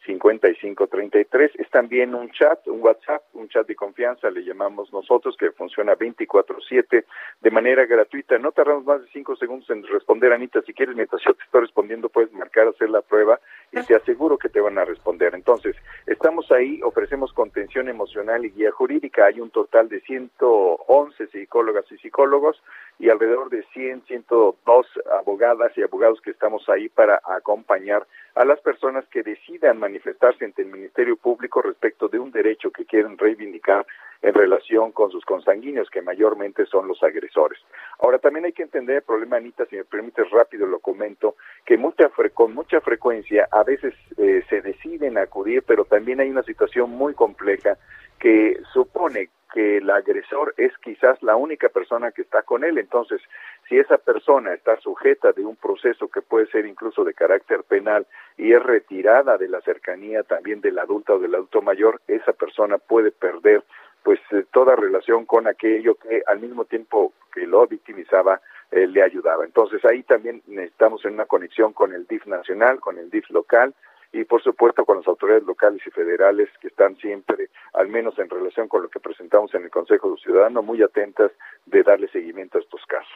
55 0.04 0.86
33. 0.86 1.52
Es 1.56 1.70
también 1.70 2.14
un 2.14 2.30
chat, 2.30 2.66
un 2.68 2.82
WhatsApp, 2.82 3.22
un 3.32 3.48
chat 3.48 3.66
de 3.66 3.74
confianza, 3.74 4.30
le 4.30 4.44
llamamos 4.44 4.92
nosotros, 4.92 5.36
que 5.36 5.50
funciona 5.52 5.96
24-7 5.96 7.04
de 7.40 7.50
manera 7.50 7.86
gratuita. 7.86 8.38
No 8.38 8.52
tardamos 8.52 8.84
más 8.84 9.02
de 9.02 9.08
5 9.12 9.36
segundos 9.36 9.68
en 9.70 9.82
responder, 9.84 10.32
Anita. 10.32 10.60
Si 10.62 10.74
quieres, 10.74 10.94
mientras 10.94 11.22
yo 11.24 11.34
te 11.34 11.42
estoy 11.42 11.62
respondiendo, 11.62 12.08
puedes 12.08 12.32
marcar, 12.32 12.68
hacer 12.68 12.90
la 12.90 13.02
prueba 13.02 13.40
y 13.72 13.82
te 13.82 13.94
aseguro 13.94 14.38
que 14.38 14.48
te 14.48 14.60
van 14.60 14.78
a 14.78 14.84
responder. 14.84 15.34
Entonces, 15.34 15.76
estamos 16.06 16.50
ahí, 16.52 16.80
ofrecemos 16.82 17.32
contención 17.32 17.88
emocional 17.88 18.44
y 18.44 18.50
guía 18.50 18.70
jurídica. 18.72 19.26
Hay 19.26 19.40
un 19.40 19.50
total 19.50 19.88
de 19.88 20.00
111 20.00 21.26
psicólogas 21.28 21.84
y 21.90 21.98
psicólogos 21.98 22.62
y 22.98 23.08
alrededor 23.08 23.50
de 23.50 23.64
100, 23.72 24.02
102 24.06 24.86
abogadas 25.20 25.76
y 25.76 25.82
abogados 25.82 26.20
que 26.20 26.30
estamos 26.30 26.68
ahí 26.68 26.88
para 26.88 27.20
acompañar 27.24 28.06
a 28.34 28.44
las 28.44 28.60
personas 28.60 29.04
que 29.08 29.22
decidan 29.22 29.78
manifestarse 29.94 30.44
ante 30.44 30.62
el 30.62 30.68
Ministerio 30.68 31.16
Público 31.16 31.62
respecto 31.62 32.08
de 32.08 32.18
un 32.18 32.32
derecho 32.32 32.70
que 32.72 32.84
quieren 32.84 33.16
reivindicar 33.16 33.86
en 34.22 34.34
relación 34.34 34.90
con 34.90 35.10
sus 35.10 35.24
consanguíneos, 35.24 35.88
que 35.90 36.02
mayormente 36.02 36.66
son 36.66 36.88
los 36.88 37.00
agresores. 37.02 37.60
Ahora, 38.00 38.18
también 38.18 38.44
hay 38.46 38.52
que 38.52 38.64
entender 38.64 38.96
el 38.96 39.02
problema, 39.02 39.36
Anita, 39.36 39.66
si 39.66 39.76
me 39.76 39.84
permites 39.84 40.28
rápido 40.30 40.66
lo 40.66 40.80
comento, 40.80 41.36
que 41.64 41.76
mucha 41.76 42.10
fre- 42.10 42.32
con 42.32 42.54
mucha 42.54 42.80
frecuencia 42.80 43.46
a 43.52 43.62
veces 43.62 43.94
eh, 44.16 44.42
se 44.48 44.62
deciden 44.62 45.16
acudir, 45.18 45.62
pero 45.64 45.84
también 45.84 46.18
hay 46.20 46.30
una 46.30 46.42
situación 46.42 46.90
muy 46.90 47.14
compleja 47.14 47.76
que 48.18 48.60
supone 48.72 49.28
que 49.52 49.76
el 49.76 49.88
agresor 49.90 50.52
es 50.56 50.72
quizás 50.78 51.22
la 51.22 51.36
única 51.36 51.68
persona 51.68 52.10
que 52.10 52.22
está 52.22 52.42
con 52.42 52.64
él. 52.64 52.78
Entonces, 52.78 53.20
si 53.68 53.78
esa 53.78 53.98
persona 53.98 54.52
está 54.54 54.76
sujeta 54.80 55.32
de 55.32 55.44
un 55.44 55.56
proceso 55.56 56.08
que 56.08 56.22
puede 56.22 56.46
ser 56.46 56.66
incluso 56.66 57.04
de 57.04 57.14
carácter 57.14 57.62
penal 57.64 58.06
y 58.36 58.52
es 58.52 58.62
retirada 58.62 59.38
de 59.38 59.48
la 59.48 59.60
cercanía 59.62 60.22
también 60.22 60.60
del 60.60 60.78
adulto 60.78 61.14
o 61.14 61.18
del 61.18 61.34
adulto 61.34 61.62
mayor, 61.62 62.00
esa 62.06 62.32
persona 62.32 62.78
puede 62.78 63.10
perder 63.10 63.62
pues 64.02 64.20
eh, 64.32 64.44
toda 64.52 64.76
relación 64.76 65.24
con 65.24 65.46
aquello 65.46 65.94
que 65.94 66.22
al 66.26 66.40
mismo 66.40 66.66
tiempo 66.66 67.12
que 67.32 67.46
lo 67.46 67.66
victimizaba 67.66 68.40
eh, 68.70 68.86
le 68.86 69.02
ayudaba. 69.02 69.44
Entonces 69.44 69.84
ahí 69.84 70.02
también 70.02 70.42
necesitamos 70.46 71.04
en 71.04 71.14
una 71.14 71.24
conexión 71.24 71.72
con 71.72 71.94
el 71.94 72.06
DIF 72.06 72.26
nacional, 72.26 72.80
con 72.80 72.98
el 72.98 73.10
DIF 73.10 73.30
local 73.30 73.74
y 74.14 74.24
por 74.24 74.40
supuesto 74.42 74.84
con 74.84 74.98
las 74.98 75.08
autoridades 75.08 75.42
locales 75.42 75.82
y 75.84 75.90
federales 75.90 76.48
que 76.60 76.68
están 76.68 76.96
siempre, 76.98 77.50
al 77.72 77.88
menos 77.88 78.16
en 78.20 78.30
relación 78.30 78.68
con 78.68 78.82
lo 78.82 78.88
que 78.88 79.00
presentamos 79.00 79.52
en 79.54 79.64
el 79.64 79.70
Consejo 79.70 80.16
Ciudadano, 80.16 80.62
muy 80.62 80.80
atentas 80.82 81.32
de 81.66 81.82
darle 81.82 82.08
seguimiento 82.08 82.58
a 82.58 82.60
estos 82.60 82.80
casos. 82.86 83.12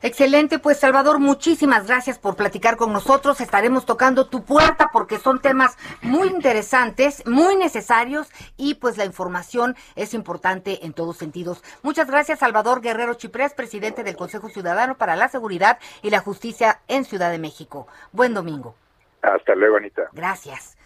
Excelente, 0.00 0.58
pues 0.58 0.80
Salvador, 0.80 1.18
muchísimas 1.18 1.86
gracias 1.86 2.18
por 2.18 2.34
platicar 2.34 2.78
con 2.78 2.94
nosotros. 2.94 3.42
Estaremos 3.42 3.84
tocando 3.84 4.26
tu 4.26 4.42
puerta 4.42 4.88
porque 4.90 5.18
son 5.18 5.38
temas 5.38 5.76
muy 6.00 6.28
interesantes, 6.28 7.22
muy 7.26 7.56
necesarios 7.56 8.30
y 8.56 8.76
pues 8.76 8.96
la 8.96 9.04
información 9.04 9.76
es 9.96 10.14
importante 10.14 10.86
en 10.86 10.94
todos 10.94 11.18
sentidos. 11.18 11.62
Muchas 11.82 12.08
gracias, 12.08 12.38
Salvador 12.38 12.80
Guerrero 12.80 13.14
Chiprés, 13.14 13.52
presidente 13.52 14.02
del 14.02 14.16
Consejo 14.16 14.48
Ciudadano 14.48 14.96
para 14.96 15.14
la 15.14 15.28
Seguridad 15.28 15.78
y 16.00 16.08
la 16.08 16.20
Justicia 16.20 16.80
en 16.88 17.04
Ciudad 17.04 17.30
de 17.30 17.38
México. 17.38 17.86
Buen 18.12 18.32
domingo. 18.32 18.74
Hasta 19.22 19.54
luego, 19.54 19.76
Anita. 19.76 20.02
Gracias. 20.12 20.76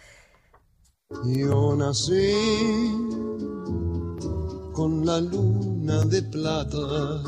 Yo 1.25 1.75
nací 1.75 2.33
con 4.73 5.05
la 5.05 5.19
luna 5.19 6.03
de 6.05 6.21
plata 6.21 7.23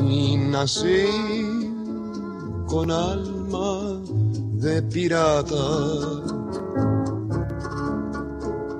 y 0.00 0.36
nací 0.36 1.06
con 2.68 2.90
alma 2.90 4.00
de 4.54 4.82
pirata. 4.82 5.56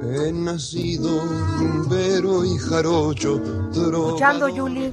He 0.02 0.32
nacido 0.32 1.20
rumbero 1.58 2.44
y 2.44 2.56
jarocho, 2.58 3.40
Escuchando, 3.70 4.48
Yuli. 4.48 4.92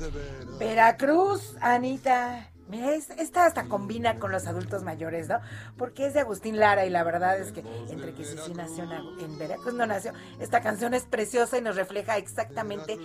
Veracruz, 0.57 1.55
Anita. 1.61 2.48
Mira, 2.69 2.93
es- 2.93 3.09
esta 3.17 3.45
hasta 3.45 3.65
combina 3.65 4.19
con 4.19 4.31
los 4.31 4.45
adultos 4.45 4.83
mayores, 4.83 5.27
¿no? 5.27 5.39
Porque 5.75 6.05
es 6.05 6.13
de 6.13 6.19
Agustín 6.19 6.59
Lara 6.59 6.85
y 6.85 6.89
la 6.91 7.03
verdad 7.03 7.39
es 7.39 7.51
que 7.51 7.63
entre 7.89 8.13
que 8.13 8.23
sí, 8.23 8.37
sí 8.45 8.53
nació 8.53 8.83
en 9.19 9.37
Veracruz, 9.39 9.73
no 9.73 9.85
nació. 9.87 10.13
Esta 10.39 10.61
canción 10.61 10.93
es 10.93 11.03
preciosa 11.05 11.57
y 11.57 11.61
nos 11.61 11.75
refleja 11.75 12.17
exactamente 12.17 12.97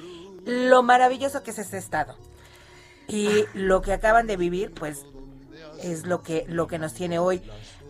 lo 0.45 0.83
maravilloso 0.83 1.43
que 1.43 1.51
es 1.53 1.59
ese 1.59 1.79
estado. 1.79 2.15
Y 3.09 3.45
lo 3.55 3.81
que 3.83 3.93
acaban 3.95 4.27
de 4.27 4.37
vivir, 4.37 4.73
pues, 4.75 5.05
es 5.83 6.07
lo 6.07 6.23
que, 6.23 6.45
lo 6.49 6.67
que 6.67 6.79
nos 6.79 6.93
tiene 6.95 7.19
hoy. 7.19 7.43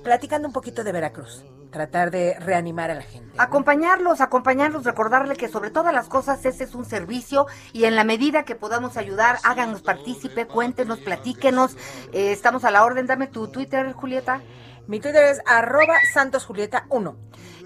Platicando 0.02 0.46
un 0.48 0.52
poquito 0.54 0.84
de 0.84 0.92
Veracruz. 0.92 1.44
Tratar 1.74 2.12
de 2.12 2.38
reanimar 2.38 2.92
a 2.92 2.94
la 2.94 3.02
gente. 3.02 3.36
¿no? 3.36 3.42
Acompañarlos, 3.42 4.20
acompañarlos, 4.20 4.84
recordarle 4.84 5.34
que 5.34 5.48
sobre 5.48 5.72
todas 5.72 5.92
las 5.92 6.06
cosas 6.06 6.44
ese 6.44 6.62
es 6.62 6.76
un 6.76 6.84
servicio 6.84 7.48
y 7.72 7.86
en 7.86 7.96
la 7.96 8.04
medida 8.04 8.44
que 8.44 8.54
podamos 8.54 8.96
ayudar, 8.96 9.38
háganos 9.42 9.82
partícipe, 9.82 10.46
cuéntenos, 10.46 11.00
platíquenos. 11.00 11.76
Eh, 12.12 12.30
estamos 12.30 12.62
a 12.62 12.70
la 12.70 12.84
orden. 12.84 13.08
Dame 13.08 13.26
tu 13.26 13.48
Twitter, 13.48 13.92
Julieta. 13.92 14.40
Mi 14.86 15.00
Twitter 15.00 15.24
es 15.24 15.40
arroba 15.46 15.96
santosjulieta 16.12 16.86
1. 16.90 17.16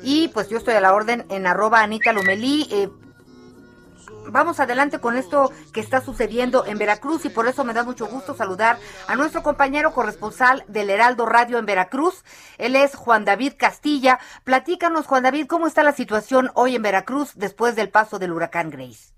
Y 0.03 0.29
pues 0.29 0.49
yo 0.49 0.57
estoy 0.57 0.73
a 0.73 0.81
la 0.81 0.95
orden 0.95 1.27
en 1.29 1.47
arroba 1.47 1.83
Anita 1.83 2.15
Lomelí. 2.15 2.67
Eh, 2.71 2.89
vamos 4.31 4.61
adelante 4.61 5.01
con 5.01 5.17
esto 5.17 5.51
que 5.73 5.81
está 5.81 6.01
sucediendo 6.01 6.65
en 6.67 6.79
Veracruz 6.79 7.25
y 7.25 7.31
por 7.31 7.47
eso 7.47 7.65
me 7.65 7.75
da 7.75 7.85
mucho 7.85 8.07
gusto 8.07 8.35
saludar 8.35 8.77
a 9.07 9.17
nuestro 9.17 9.43
compañero 9.43 9.93
corresponsal 9.93 10.65
del 10.69 10.91
Heraldo 10.91 11.27
Radio 11.27 11.59
en 11.59 11.67
Veracruz. 11.67 12.25
Él 12.59 12.77
es 12.77 12.95
Juan 12.95 13.25
David 13.25 13.53
Castilla. 13.59 14.19
Platícanos, 14.45 15.07
Juan 15.07 15.23
David, 15.23 15.47
cómo 15.47 15.67
está 15.67 15.83
la 15.83 15.93
situación 15.93 16.51
hoy 16.55 16.77
en 16.77 16.83
Veracruz 16.83 17.35
después 17.37 17.77
del 17.77 17.91
paso 17.91 18.19
del 18.19 18.33
huracán 18.33 18.71
Grace. 18.71 19.15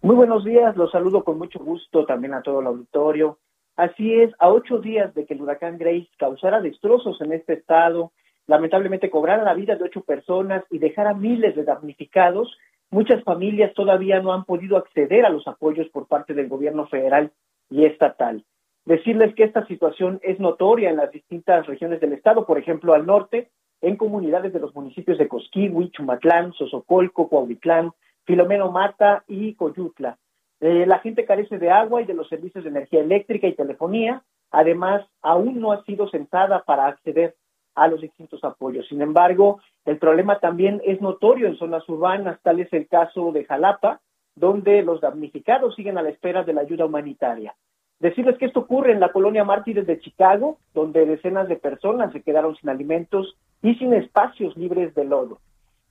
Muy 0.00 0.14
buenos 0.14 0.44
días, 0.44 0.76
los 0.76 0.92
saludo 0.92 1.24
con 1.24 1.38
mucho 1.38 1.58
gusto 1.58 2.06
también 2.06 2.34
a 2.34 2.42
todo 2.42 2.60
el 2.60 2.66
auditorio. 2.68 3.38
Así 3.76 4.14
es, 4.14 4.32
a 4.38 4.48
ocho 4.48 4.78
días 4.78 5.14
de 5.14 5.24
que 5.26 5.34
el 5.34 5.42
huracán 5.42 5.78
Grace 5.78 6.08
causara 6.18 6.60
destrozos 6.60 7.20
en 7.20 7.32
este 7.32 7.54
estado, 7.54 8.12
lamentablemente 8.46 9.10
cobrara 9.10 9.44
la 9.44 9.54
vida 9.54 9.76
de 9.76 9.84
ocho 9.84 10.00
personas 10.00 10.64
y 10.70 10.78
dejara 10.78 11.14
miles 11.14 11.54
de 11.54 11.64
damnificados, 11.64 12.56
muchas 12.90 13.22
familias 13.24 13.74
todavía 13.74 14.20
no 14.20 14.32
han 14.32 14.44
podido 14.44 14.76
acceder 14.76 15.24
a 15.24 15.30
los 15.30 15.46
apoyos 15.46 15.88
por 15.88 16.06
parte 16.06 16.34
del 16.34 16.48
gobierno 16.48 16.86
federal 16.86 17.32
y 17.70 17.84
estatal. 17.84 18.44
Decirles 18.84 19.34
que 19.34 19.44
esta 19.44 19.66
situación 19.66 20.18
es 20.22 20.40
notoria 20.40 20.88
en 20.88 20.96
las 20.96 21.10
distintas 21.10 21.66
regiones 21.66 22.00
del 22.00 22.14
estado, 22.14 22.46
por 22.46 22.58
ejemplo, 22.58 22.94
al 22.94 23.04
norte, 23.04 23.50
en 23.80 23.96
comunidades 23.96 24.52
de 24.52 24.60
los 24.60 24.74
municipios 24.74 25.18
de 25.18 25.28
Cosquihui, 25.28 25.90
Chumatlán, 25.90 26.52
Sosocolco, 26.54 27.28
Cuauhtitlán, 27.28 27.92
Filomeno 28.24 28.70
Mata 28.70 29.24
y 29.26 29.54
Coyutla. 29.54 30.18
Eh, 30.60 30.86
la 30.86 30.98
gente 30.98 31.24
carece 31.24 31.58
de 31.58 31.70
agua 31.70 32.02
y 32.02 32.06
de 32.06 32.14
los 32.14 32.28
servicios 32.28 32.64
de 32.64 32.70
energía 32.70 33.00
eléctrica 33.00 33.46
y 33.46 33.54
telefonía. 33.54 34.22
Además, 34.50 35.06
aún 35.22 35.60
no 35.60 35.72
ha 35.72 35.84
sido 35.84 36.08
censada 36.08 36.64
para 36.64 36.86
acceder 36.86 37.36
a 37.82 37.88
los 37.88 38.00
distintos 38.00 38.42
apoyos. 38.44 38.86
Sin 38.88 39.02
embargo, 39.02 39.60
el 39.84 39.98
problema 39.98 40.38
también 40.38 40.80
es 40.84 41.00
notorio 41.00 41.46
en 41.46 41.56
zonas 41.56 41.88
urbanas, 41.88 42.38
tal 42.42 42.60
es 42.60 42.72
el 42.72 42.86
caso 42.88 43.32
de 43.32 43.44
Jalapa, 43.44 44.00
donde 44.36 44.82
los 44.82 45.00
damnificados 45.00 45.74
siguen 45.74 45.98
a 45.98 46.02
la 46.02 46.10
espera 46.10 46.44
de 46.44 46.52
la 46.52 46.60
ayuda 46.62 46.86
humanitaria. 46.86 47.54
Decirles 48.00 48.38
que 48.38 48.46
esto 48.46 48.60
ocurre 48.60 48.92
en 48.92 49.00
la 49.00 49.10
colonia 49.10 49.44
Mártires 49.44 49.86
de 49.86 49.98
Chicago, 49.98 50.58
donde 50.72 51.04
decenas 51.04 51.48
de 51.48 51.56
personas 51.56 52.12
se 52.12 52.22
quedaron 52.22 52.54
sin 52.56 52.70
alimentos 52.70 53.36
y 53.60 53.74
sin 53.74 53.92
espacios 53.92 54.56
libres 54.56 54.94
de 54.94 55.04
lodo. 55.04 55.38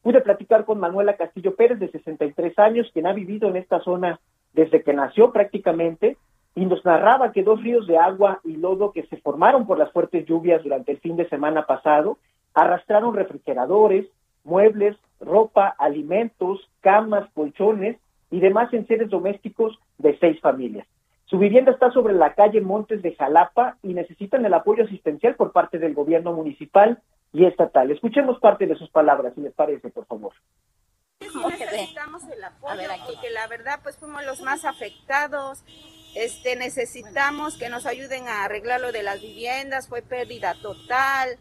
Pude 0.01 0.21
platicar 0.21 0.63
con 0.63 0.79
Manuela 0.79 1.17
Castillo 1.17 1.55
Pérez, 1.55 1.79
de 1.79 1.91
63 1.91 2.57
años, 2.59 2.89
quien 2.93 3.07
ha 3.07 3.13
vivido 3.13 3.49
en 3.49 3.57
esta 3.57 3.81
zona 3.81 4.21
desde 4.53 4.83
que 4.83 4.93
nació 4.93 5.33
prácticamente, 5.33 6.15
y 6.57 6.65
nos 6.65 6.83
narraba 6.83 7.31
que 7.31 7.43
dos 7.43 7.61
ríos 7.61 7.85
de 7.85 7.99
agua 7.99 8.39
y 8.43 8.57
lodo 8.57 8.91
que 8.91 9.05
se 9.05 9.17
formaron 9.17 9.67
por 9.67 9.77
las 9.77 9.91
fuertes 9.91 10.25
lluvias 10.25 10.63
durante 10.63 10.91
el 10.91 10.97
fin 10.97 11.15
de 11.15 11.29
semana 11.29 11.67
pasado 11.67 12.17
arrastraron 12.55 13.13
refrigeradores, 13.13 14.07
muebles, 14.43 14.97
ropa, 15.21 15.75
alimentos, 15.77 16.67
camas, 16.81 17.29
colchones 17.35 17.97
y 18.31 18.39
demás 18.39 18.73
enseres 18.73 19.11
domésticos 19.11 19.77
de 19.99 20.17
seis 20.17 20.41
familias. 20.41 20.87
Su 21.25 21.37
vivienda 21.37 21.73
está 21.73 21.91
sobre 21.91 22.15
la 22.15 22.33
calle 22.33 22.59
Montes 22.59 23.03
de 23.03 23.13
Jalapa 23.13 23.77
y 23.83 23.93
necesitan 23.93 24.43
el 24.43 24.53
apoyo 24.55 24.85
asistencial 24.85 25.35
por 25.35 25.51
parte 25.51 25.77
del 25.77 25.93
gobierno 25.93 26.33
municipal 26.33 26.97
y 27.33 27.45
estatal. 27.45 27.91
Escuchemos 27.91 28.39
parte 28.39 28.65
de 28.65 28.75
sus 28.77 28.89
palabras, 28.89 29.35
si 29.35 29.41
les 29.41 29.53
parece, 29.53 29.89
por 29.89 30.07
favor. 30.07 30.33
Sí 31.19 31.27
necesitamos 31.59 32.23
el 32.31 32.43
apoyo 32.43 32.81
porque 33.05 33.29
la 33.29 33.45
verdad 33.45 33.79
pues 33.83 33.95
fuimos 33.97 34.25
los 34.25 34.41
más 34.41 34.65
afectados. 34.65 35.63
Este 36.17 36.55
necesitamos 36.55 37.57
que 37.57 37.69
nos 37.69 37.85
ayuden 37.85 38.27
a 38.27 38.43
arreglar 38.43 38.81
lo 38.81 38.91
de 38.91 39.03
las 39.03 39.21
viviendas, 39.21 39.87
fue 39.87 40.01
pérdida 40.01 40.55
total. 40.55 41.37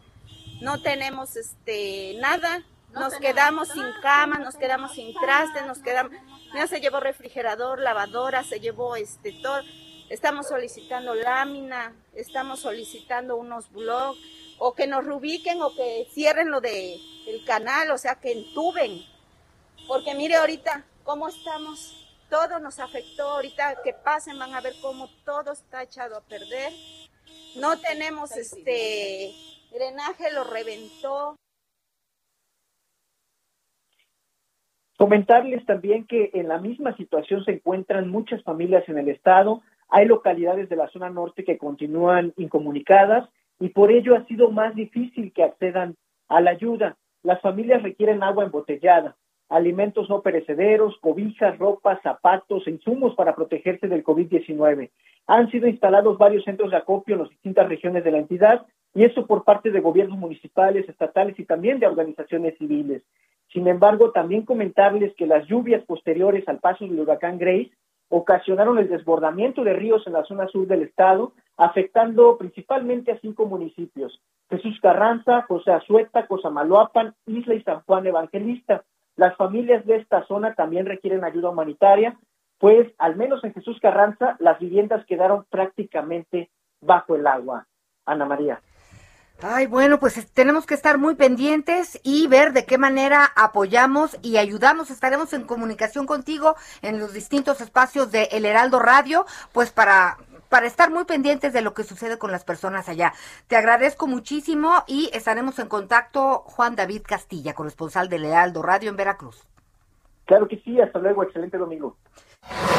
No 0.61 0.81
tenemos 0.81 1.35
este 1.35 2.15
nada, 2.19 2.63
nos 2.93 3.15
quedamos 3.15 3.69
sin 3.69 3.85
cama, 4.01 4.37
nos 4.37 4.55
quedamos 4.55 4.93
sin 4.93 5.13
trastes, 5.15 5.65
nos 5.65 5.79
quedamos 5.79 6.11
ya 6.53 6.67
se 6.67 6.79
llevó 6.79 6.99
refrigerador, 6.99 7.79
lavadora, 7.79 8.43
se 8.43 8.59
llevó 8.59 8.95
este 8.95 9.31
todo. 9.31 9.61
Estamos 10.09 10.47
solicitando 10.47 11.13
lámina, 11.15 11.93
estamos 12.13 12.59
solicitando 12.59 13.35
unos 13.35 13.71
blogs 13.71 14.19
o 14.57 14.73
que 14.73 14.87
nos 14.87 15.05
rubiquen 15.05 15.61
o 15.61 15.73
que 15.75 16.07
cierren 16.13 16.49
lo 16.49 16.61
de 16.61 16.99
el 17.27 17.43
canal, 17.45 17.91
o 17.91 17.97
sea, 17.97 18.15
que 18.15 18.31
entuben. 18.31 19.05
Porque 19.87 20.15
mire 20.15 20.35
ahorita 20.35 20.85
cómo 21.03 21.27
estamos, 21.27 22.06
todo 22.29 22.59
nos 22.59 22.79
afectó, 22.79 23.23
ahorita 23.23 23.77
que 23.83 23.93
pasen 23.93 24.37
van 24.39 24.53
a 24.53 24.61
ver 24.61 24.73
cómo 24.81 25.09
todo 25.25 25.51
está 25.51 25.83
echado 25.83 26.17
a 26.17 26.21
perder. 26.21 26.71
No 27.59 27.77
tenemos 27.79 28.35
este 28.35 29.31
drenaje, 29.71 30.31
lo 30.33 30.43
reventó. 30.43 31.35
Comentarles 34.97 35.65
también 35.65 36.07
que 36.07 36.31
en 36.33 36.47
la 36.47 36.57
misma 36.57 36.95
situación 36.97 37.45
se 37.45 37.51
encuentran 37.51 38.09
muchas 38.09 38.41
familias 38.43 38.87
en 38.89 38.97
el 38.97 39.09
estado. 39.09 39.61
Hay 39.89 40.05
localidades 40.05 40.69
de 40.69 40.75
la 40.75 40.89
zona 40.89 41.09
norte 41.09 41.43
que 41.43 41.57
continúan 41.57 42.33
incomunicadas 42.35 43.29
y 43.59 43.69
por 43.69 43.91
ello 43.91 44.15
ha 44.15 44.25
sido 44.25 44.49
más 44.49 44.75
difícil 44.75 45.31
que 45.33 45.43
accedan 45.43 45.95
a 46.27 46.41
la 46.41 46.51
ayuda. 46.51 46.97
Las 47.21 47.41
familias 47.41 47.83
requieren 47.83 48.23
agua 48.23 48.45
embotellada, 48.45 49.15
alimentos 49.49 50.09
no 50.09 50.21
perecederos, 50.21 50.97
cobijas, 51.01 51.57
ropa, 51.57 51.99
zapatos, 52.01 52.67
insumos 52.67 53.15
para 53.15 53.35
protegerse 53.35 53.87
del 53.87 54.03
COVID-19. 54.03 54.89
Han 55.27 55.51
sido 55.51 55.67
instalados 55.67 56.17
varios 56.17 56.43
centros 56.43 56.71
de 56.71 56.77
acopio 56.77 57.15
en 57.15 57.21
las 57.21 57.29
distintas 57.29 57.67
regiones 57.67 58.03
de 58.03 58.11
la 58.11 58.19
entidad 58.19 58.65
y 58.93 59.03
eso 59.03 59.25
por 59.25 59.43
parte 59.43 59.71
de 59.71 59.79
gobiernos 59.79 60.17
municipales, 60.17 60.87
estatales 60.89 61.37
y 61.39 61.45
también 61.45 61.79
de 61.79 61.87
organizaciones 61.87 62.57
civiles. 62.57 63.03
Sin 63.53 63.67
embargo, 63.67 64.11
también 64.11 64.43
comentarles 64.43 65.15
que 65.15 65.27
las 65.27 65.47
lluvias 65.47 65.83
posteriores 65.85 66.47
al 66.47 66.59
paso 66.59 66.85
del 66.85 66.99
huracán 66.99 67.37
Grace 67.37 67.71
ocasionaron 68.09 68.77
el 68.77 68.89
desbordamiento 68.89 69.63
de 69.63 69.73
ríos 69.73 70.05
en 70.07 70.13
la 70.13 70.23
zona 70.23 70.47
sur 70.47 70.67
del 70.67 70.83
estado, 70.83 71.33
afectando 71.57 72.37
principalmente 72.37 73.11
a 73.11 73.19
cinco 73.19 73.45
municipios, 73.45 74.21
Jesús 74.49 74.79
Carranza, 74.81 75.43
José 75.43 75.71
Azueta, 75.71 76.25
Cosamaloapan, 76.27 77.13
Isla 77.25 77.55
y 77.55 77.63
San 77.63 77.81
Juan 77.81 78.07
Evangelista. 78.07 78.83
Las 79.17 79.35
familias 79.35 79.85
de 79.85 79.97
esta 79.97 80.25
zona 80.27 80.53
también 80.53 80.85
requieren 80.85 81.25
ayuda 81.25 81.49
humanitaria, 81.49 82.17
pues 82.59 82.87
al 82.97 83.15
menos 83.15 83.43
en 83.43 83.53
Jesús 83.53 83.77
Carranza 83.81 84.37
las 84.39 84.59
viviendas 84.59 85.05
quedaron 85.05 85.45
prácticamente 85.49 86.49
bajo 86.79 87.15
el 87.15 87.27
agua. 87.27 87.67
Ana 88.05 88.25
María. 88.25 88.61
Ay, 89.41 89.67
bueno, 89.67 89.99
pues 89.99 90.31
tenemos 90.33 90.65
que 90.65 90.73
estar 90.73 90.97
muy 90.97 91.13
pendientes 91.13 91.99
y 92.03 92.25
ver 92.25 92.53
de 92.53 92.65
qué 92.65 92.79
manera 92.79 93.31
apoyamos 93.35 94.17
y 94.23 94.37
ayudamos. 94.37 94.89
Estaremos 94.89 95.31
en 95.33 95.43
comunicación 95.43 96.07
contigo 96.07 96.55
en 96.81 96.97
los 96.99 97.13
distintos 97.13 97.61
espacios 97.61 98.11
de 98.11 98.29
El 98.31 98.45
Heraldo 98.45 98.79
Radio, 98.79 99.27
pues 99.51 99.71
para 99.71 100.17
para 100.49 100.67
estar 100.67 100.91
muy 100.91 101.05
pendientes 101.05 101.53
de 101.53 101.61
lo 101.61 101.73
que 101.73 101.83
sucede 101.83 102.17
con 102.17 102.31
las 102.31 102.43
personas 102.43 102.89
allá. 102.89 103.13
Te 103.47 103.55
agradezco 103.55 104.07
muchísimo 104.07 104.83
y 104.87 105.09
estaremos 105.13 105.59
en 105.59 105.67
contacto 105.67 106.43
Juan 106.45 106.75
David 106.75 107.01
Castilla, 107.05 107.53
corresponsal 107.53 108.09
del 108.09 108.25
Heraldo 108.25 108.61
Radio 108.61 108.89
en 108.89 108.97
Veracruz. 108.97 109.43
Claro 110.25 110.47
que 110.47 110.57
sí, 110.57 110.79
hasta 110.81 110.99
luego, 110.99 111.23
excelente 111.23 111.57
domingo. 111.57 111.95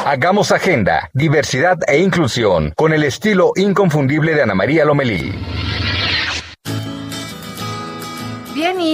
Hagamos 0.04 0.52
agenda, 0.52 1.10
diversidad 1.12 1.78
e 1.86 1.98
inclusión 1.98 2.72
con 2.76 2.92
el 2.92 3.04
estilo 3.04 3.52
inconfundible 3.56 4.34
de 4.34 4.42
Ana 4.42 4.54
María 4.54 4.84
Lomelí. 4.84 5.67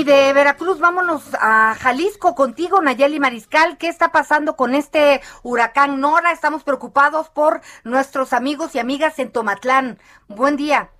De 0.04 0.32
Veracruz 0.34 0.80
vámonos 0.80 1.34
a 1.40 1.75
Jalisco 1.76 2.34
contigo, 2.34 2.82
Nayeli 2.82 3.18
Mariscal. 3.20 3.78
¿Qué 3.78 3.88
está 3.88 4.12
pasando 4.12 4.55
con 4.55 4.74
este 4.74 5.22
huracán 5.42 6.00
Nora? 6.00 6.31
Estamos 6.31 6.62
preocupados 6.62 7.31
por 7.31 7.62
nuestros 7.85 8.35
amigos 8.35 8.74
y 8.74 8.81
amigas 8.81 9.18
en 9.18 9.33
Tomatlán. 9.33 9.98
Buen 10.28 10.57
día. 10.57 10.90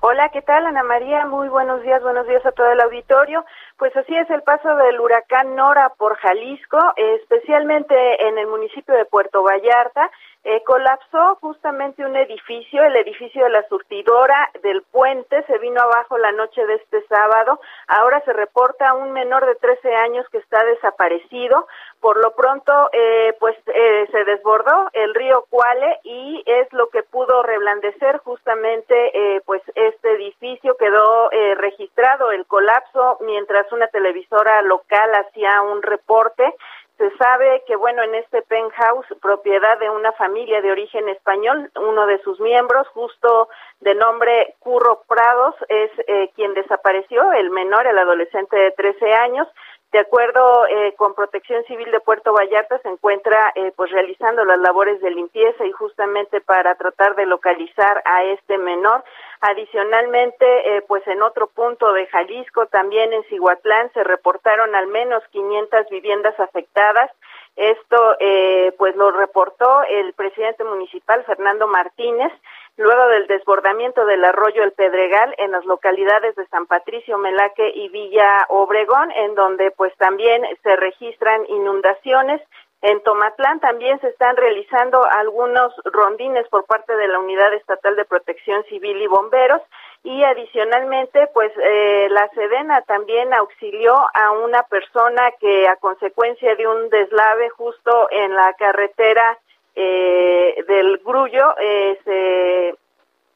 Hola, 0.00 0.28
¿qué 0.30 0.42
tal 0.42 0.66
Ana 0.66 0.82
María? 0.82 1.26
Muy 1.26 1.48
buenos 1.48 1.82
días, 1.82 2.02
buenos 2.02 2.26
días 2.26 2.44
a 2.46 2.52
todo 2.52 2.70
el 2.70 2.80
auditorio. 2.80 3.44
Pues 3.76 3.96
así 3.96 4.16
es 4.16 4.28
el 4.30 4.42
paso 4.42 4.74
del 4.76 4.98
huracán 5.00 5.54
Nora 5.54 5.92
por 5.96 6.16
Jalisco, 6.16 6.78
especialmente 6.96 7.94
en 8.28 8.38
el 8.38 8.46
municipio 8.48 8.94
de 8.94 9.04
Puerto 9.04 9.42
Vallarta. 9.42 10.10
Eh, 10.50 10.62
colapsó 10.64 11.36
justamente 11.42 12.02
un 12.02 12.16
edificio, 12.16 12.82
el 12.82 12.96
edificio 12.96 13.44
de 13.44 13.50
la 13.50 13.68
surtidora 13.68 14.48
del 14.62 14.80
puente, 14.80 15.42
se 15.42 15.58
vino 15.58 15.78
abajo 15.78 16.16
la 16.16 16.32
noche 16.32 16.64
de 16.64 16.76
este 16.76 17.02
sábado. 17.06 17.60
Ahora 17.86 18.22
se 18.24 18.32
reporta 18.32 18.94
un 18.94 19.12
menor 19.12 19.44
de 19.44 19.56
13 19.56 19.94
años 19.94 20.24
que 20.32 20.38
está 20.38 20.64
desaparecido. 20.64 21.66
Por 22.00 22.16
lo 22.16 22.34
pronto, 22.34 22.72
eh, 22.94 23.36
pues 23.38 23.58
eh, 23.66 24.08
se 24.10 24.24
desbordó 24.24 24.88
el 24.94 25.14
río 25.14 25.44
Cuale 25.50 26.00
y 26.02 26.42
es 26.46 26.72
lo 26.72 26.88
que 26.88 27.02
pudo 27.02 27.42
reblandecer 27.42 28.16
justamente, 28.16 29.42
pues 29.44 29.60
este 29.74 30.14
edificio 30.14 30.76
quedó 30.78 31.28
registrado 31.56 32.30
el 32.30 32.46
colapso 32.46 33.18
mientras 33.20 33.70
una 33.70 33.88
televisora 33.88 34.62
local 34.62 35.10
hacía 35.14 35.60
un 35.60 35.82
reporte. 35.82 36.54
Se 36.98 37.16
sabe 37.16 37.62
que, 37.64 37.76
bueno, 37.76 38.02
en 38.02 38.16
este 38.16 38.42
penthouse, 38.42 39.06
propiedad 39.22 39.78
de 39.78 39.88
una 39.88 40.10
familia 40.12 40.60
de 40.60 40.72
origen 40.72 41.08
español, 41.08 41.70
uno 41.76 42.06
de 42.06 42.20
sus 42.22 42.40
miembros, 42.40 42.88
justo 42.88 43.48
de 43.80 43.94
nombre 43.94 44.56
Curro 44.58 45.04
Prados, 45.06 45.54
es 45.68 45.92
eh, 46.08 46.32
quien 46.34 46.54
desapareció, 46.54 47.32
el 47.32 47.50
menor, 47.50 47.86
el 47.86 47.98
adolescente 47.98 48.56
de 48.56 48.72
13 48.72 49.12
años. 49.14 49.46
De 49.90 50.00
acuerdo 50.00 50.66
eh, 50.66 50.94
con 50.98 51.14
Protección 51.14 51.64
Civil 51.64 51.90
de 51.90 52.00
Puerto 52.00 52.34
Vallarta, 52.34 52.78
se 52.80 52.88
encuentra 52.90 53.52
eh, 53.54 53.72
pues 53.74 53.90
realizando 53.90 54.44
las 54.44 54.58
labores 54.58 55.00
de 55.00 55.10
limpieza 55.10 55.64
y 55.64 55.72
justamente 55.72 56.42
para 56.42 56.74
tratar 56.74 57.16
de 57.16 57.24
localizar 57.24 58.02
a 58.04 58.22
este 58.24 58.58
menor. 58.58 59.02
Adicionalmente, 59.40 60.76
eh, 60.76 60.82
pues 60.86 61.06
en 61.06 61.22
otro 61.22 61.46
punto 61.46 61.92
de 61.94 62.06
Jalisco, 62.08 62.66
también 62.66 63.14
en 63.14 63.22
Cihuatlán, 63.24 63.90
se 63.94 64.04
reportaron 64.04 64.74
al 64.74 64.88
menos 64.88 65.22
500 65.30 65.88
viviendas 65.88 66.38
afectadas. 66.38 67.10
Esto, 67.56 68.16
eh, 68.20 68.74
pues 68.76 68.94
lo 68.94 69.10
reportó 69.10 69.82
el 69.88 70.12
presidente 70.12 70.64
municipal, 70.64 71.24
Fernando 71.24 71.66
Martínez, 71.66 72.32
luego 72.78 73.08
del 73.08 73.26
desbordamiento 73.26 74.06
del 74.06 74.24
arroyo 74.24 74.62
El 74.62 74.72
Pedregal 74.72 75.34
en 75.38 75.50
las 75.50 75.64
localidades 75.66 76.34
de 76.36 76.46
San 76.46 76.66
Patricio, 76.66 77.18
Melaque 77.18 77.70
y 77.74 77.88
Villa 77.88 78.46
Obregón, 78.48 79.10
en 79.10 79.34
donde 79.34 79.72
pues 79.72 79.94
también 79.98 80.42
se 80.62 80.76
registran 80.76 81.44
inundaciones. 81.48 82.40
En 82.80 83.02
Tomatlán 83.02 83.58
también 83.58 84.00
se 84.00 84.06
están 84.08 84.36
realizando 84.36 85.04
algunos 85.04 85.74
rondines 85.84 86.46
por 86.48 86.64
parte 86.66 86.94
de 86.94 87.08
la 87.08 87.18
Unidad 87.18 87.52
Estatal 87.54 87.96
de 87.96 88.04
Protección 88.04 88.62
Civil 88.64 89.02
y 89.02 89.08
Bomberos. 89.08 89.62
Y 90.04 90.22
adicionalmente 90.22 91.28
pues 91.34 91.52
eh, 91.60 92.06
la 92.10 92.28
Sedena 92.28 92.82
también 92.82 93.34
auxilió 93.34 93.96
a 94.14 94.30
una 94.30 94.62
persona 94.62 95.32
que 95.40 95.66
a 95.66 95.74
consecuencia 95.76 96.54
de 96.54 96.68
un 96.68 96.88
deslave 96.88 97.48
justo 97.50 98.08
en 98.12 98.36
la 98.36 98.52
carretera 98.54 99.36
eh, 99.80 100.64
del 100.66 100.98
Grullo 100.98 101.54
eh, 101.60 101.98
se, 102.04 102.74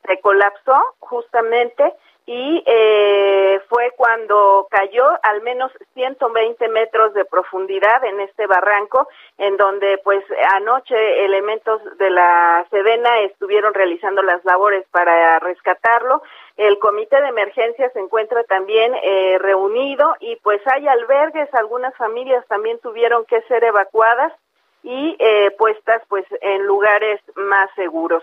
se 0.07 0.21
colapsó 0.21 0.83
justamente 0.99 1.95
y 2.27 2.63
eh, 2.67 3.61
fue 3.69 3.91
cuando 3.97 4.69
cayó 4.71 5.05
al 5.23 5.43
menos 5.43 5.73
120 5.95 6.69
metros 6.69 7.15
de 7.15 7.25
profundidad 7.25 8.05
en 8.05 8.21
este 8.21 8.47
barranco, 8.47 9.09
en 9.39 9.57
donde 9.57 9.99
pues 10.05 10.25
anoche 10.55 11.25
elementos 11.25 11.81
de 11.99 12.11
la 12.11 12.65
Sedena 12.71 13.21
estuvieron 13.21 13.75
realizando 13.75 14.23
las 14.23 14.45
labores 14.45 14.87
para 14.93 15.41
rescatarlo. 15.41 16.23
El 16.57 16.79
comité 16.79 17.21
de 17.21 17.29
emergencia 17.29 17.91
se 17.91 17.99
encuentra 17.99 18.45
también 18.45 18.95
eh, 19.03 19.39
reunido 19.41 20.15
y 20.21 20.37
pues 20.37 20.61
hay 20.69 20.87
albergues, 20.87 21.53
algunas 21.55 21.95
familias 21.97 22.47
también 22.47 22.79
tuvieron 22.79 23.25
que 23.25 23.43
ser 23.43 23.65
evacuadas 23.65 24.33
y 24.83 25.17
eh, 25.19 25.51
puestas 25.59 26.03
pues 26.09 26.25
en 26.41 26.67
lugares 26.67 27.21
más 27.37 27.71
seguros. 27.75 28.23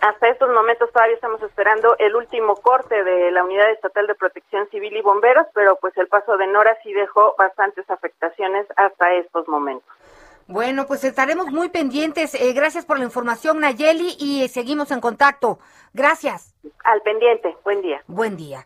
Hasta 0.00 0.28
estos 0.28 0.48
momentos 0.50 0.92
todavía 0.92 1.16
estamos 1.16 1.42
esperando 1.42 1.96
el 1.98 2.14
último 2.14 2.54
corte 2.56 3.02
de 3.02 3.32
la 3.32 3.42
Unidad 3.42 3.70
Estatal 3.72 4.06
de 4.06 4.14
Protección 4.14 4.68
Civil 4.70 4.96
y 4.96 5.02
Bomberos, 5.02 5.46
pero 5.54 5.76
pues 5.80 5.96
el 5.96 6.06
paso 6.06 6.36
de 6.36 6.46
Nora 6.46 6.76
sí 6.84 6.92
dejó 6.92 7.34
bastantes 7.36 7.88
afectaciones 7.90 8.66
hasta 8.76 9.14
estos 9.14 9.48
momentos. 9.48 9.88
Bueno, 10.46 10.86
pues 10.86 11.04
estaremos 11.04 11.46
muy 11.48 11.68
pendientes. 11.68 12.34
Eh, 12.34 12.52
gracias 12.54 12.86
por 12.86 12.98
la 12.98 13.04
información, 13.04 13.60
Nayeli, 13.60 14.16
y 14.18 14.44
eh, 14.44 14.48
seguimos 14.48 14.90
en 14.92 15.00
contacto. 15.00 15.58
Gracias. 15.92 16.54
Al 16.84 17.02
pendiente. 17.02 17.54
Buen 17.64 17.82
día. 17.82 18.02
Buen 18.06 18.36
día. 18.36 18.64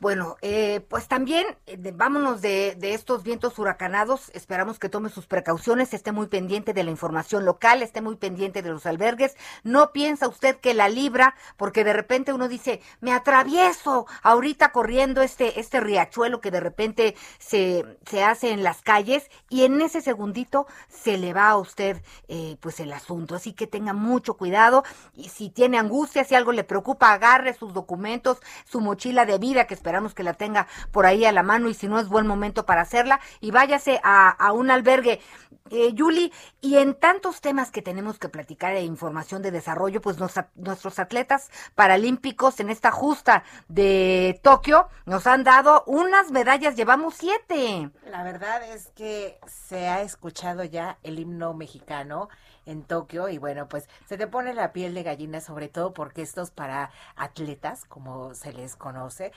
Bueno, 0.00 0.38
eh, 0.40 0.80
pues 0.88 1.08
también 1.08 1.44
eh, 1.66 1.92
vámonos 1.94 2.40
de, 2.40 2.74
de 2.74 2.94
estos 2.94 3.22
vientos 3.22 3.58
huracanados. 3.58 4.30
Esperamos 4.32 4.78
que 4.78 4.88
tome 4.88 5.10
sus 5.10 5.26
precauciones, 5.26 5.92
esté 5.92 6.10
muy 6.10 6.28
pendiente 6.28 6.72
de 6.72 6.84
la 6.84 6.90
información 6.90 7.44
local, 7.44 7.82
esté 7.82 8.00
muy 8.00 8.16
pendiente 8.16 8.62
de 8.62 8.70
los 8.70 8.86
albergues. 8.86 9.36
No 9.62 9.92
piensa 9.92 10.26
usted 10.26 10.56
que 10.56 10.72
la 10.72 10.88
libra, 10.88 11.34
porque 11.58 11.84
de 11.84 11.92
repente 11.92 12.32
uno 12.32 12.48
dice, 12.48 12.80
me 13.02 13.12
atravieso 13.12 14.06
ahorita 14.22 14.72
corriendo 14.72 15.20
este, 15.20 15.60
este 15.60 15.80
riachuelo 15.80 16.40
que 16.40 16.50
de 16.50 16.60
repente 16.60 17.14
se, 17.38 17.84
se 18.06 18.24
hace 18.24 18.52
en 18.52 18.62
las 18.62 18.80
calles 18.80 19.30
y 19.50 19.64
en 19.64 19.82
ese 19.82 20.00
segundito 20.00 20.66
se 20.88 21.18
le 21.18 21.34
va 21.34 21.50
a 21.50 21.58
usted 21.58 22.02
eh, 22.28 22.56
pues 22.60 22.80
el 22.80 22.94
asunto. 22.94 23.34
Así 23.34 23.52
que 23.52 23.66
tenga 23.66 23.92
mucho 23.92 24.38
cuidado 24.38 24.82
y 25.14 25.28
si 25.28 25.50
tiene 25.50 25.78
angustia, 25.78 26.24
si 26.24 26.34
algo 26.34 26.52
le 26.52 26.64
preocupa, 26.64 27.12
agarre 27.12 27.52
sus 27.52 27.74
documentos, 27.74 28.38
su 28.64 28.80
mochila 28.80 29.26
de 29.26 29.36
vida 29.36 29.66
que 29.66 29.74
esperamos 29.74 29.89
que 30.14 30.22
la 30.22 30.34
tenga 30.34 30.66
por 30.92 31.04
ahí 31.04 31.24
a 31.24 31.32
la 31.32 31.42
mano 31.42 31.68
y 31.68 31.74
si 31.74 31.88
no 31.88 31.98
es 31.98 32.08
buen 32.08 32.26
momento 32.26 32.64
para 32.64 32.82
hacerla 32.82 33.20
y 33.40 33.50
váyase 33.50 34.00
a, 34.02 34.52
un 34.52 34.70
albergue. 34.70 35.20
Eh, 35.72 35.92
Yuli, 35.92 36.32
y 36.60 36.78
en 36.78 36.94
tantos 36.94 37.40
temas 37.40 37.70
que 37.70 37.80
tenemos 37.80 38.18
que 38.18 38.28
platicar 38.28 38.74
de 38.74 38.82
información 38.82 39.40
de 39.40 39.52
desarrollo, 39.52 40.00
pues 40.00 40.16
nuestros 40.18 40.98
atletas 40.98 41.48
paralímpicos 41.76 42.58
en 42.58 42.70
esta 42.70 42.90
justa 42.90 43.44
de 43.68 44.40
Tokio 44.42 44.88
nos 45.06 45.28
han 45.28 45.44
dado 45.44 45.84
unas 45.86 46.32
medallas, 46.32 46.74
llevamos 46.74 47.14
siete. 47.14 47.90
La 48.04 48.24
verdad 48.24 48.64
es 48.64 48.88
que 48.96 49.38
se 49.46 49.86
ha 49.86 50.02
escuchado 50.02 50.64
ya 50.64 50.98
el 51.04 51.20
himno 51.20 51.54
mexicano 51.54 52.28
en 52.66 52.82
Tokio 52.82 53.28
y 53.28 53.38
bueno, 53.38 53.68
pues 53.68 53.88
se 54.08 54.16
te 54.16 54.26
pone 54.26 54.54
la 54.54 54.72
piel 54.72 54.94
de 54.94 55.02
gallina 55.02 55.40
sobre 55.40 55.68
todo 55.68 55.92
porque 55.92 56.22
estos 56.22 56.50
para 56.50 56.90
atletas, 57.16 57.84
como 57.84 58.34
se 58.34 58.52
les 58.52 58.76
conoce, 58.76 59.32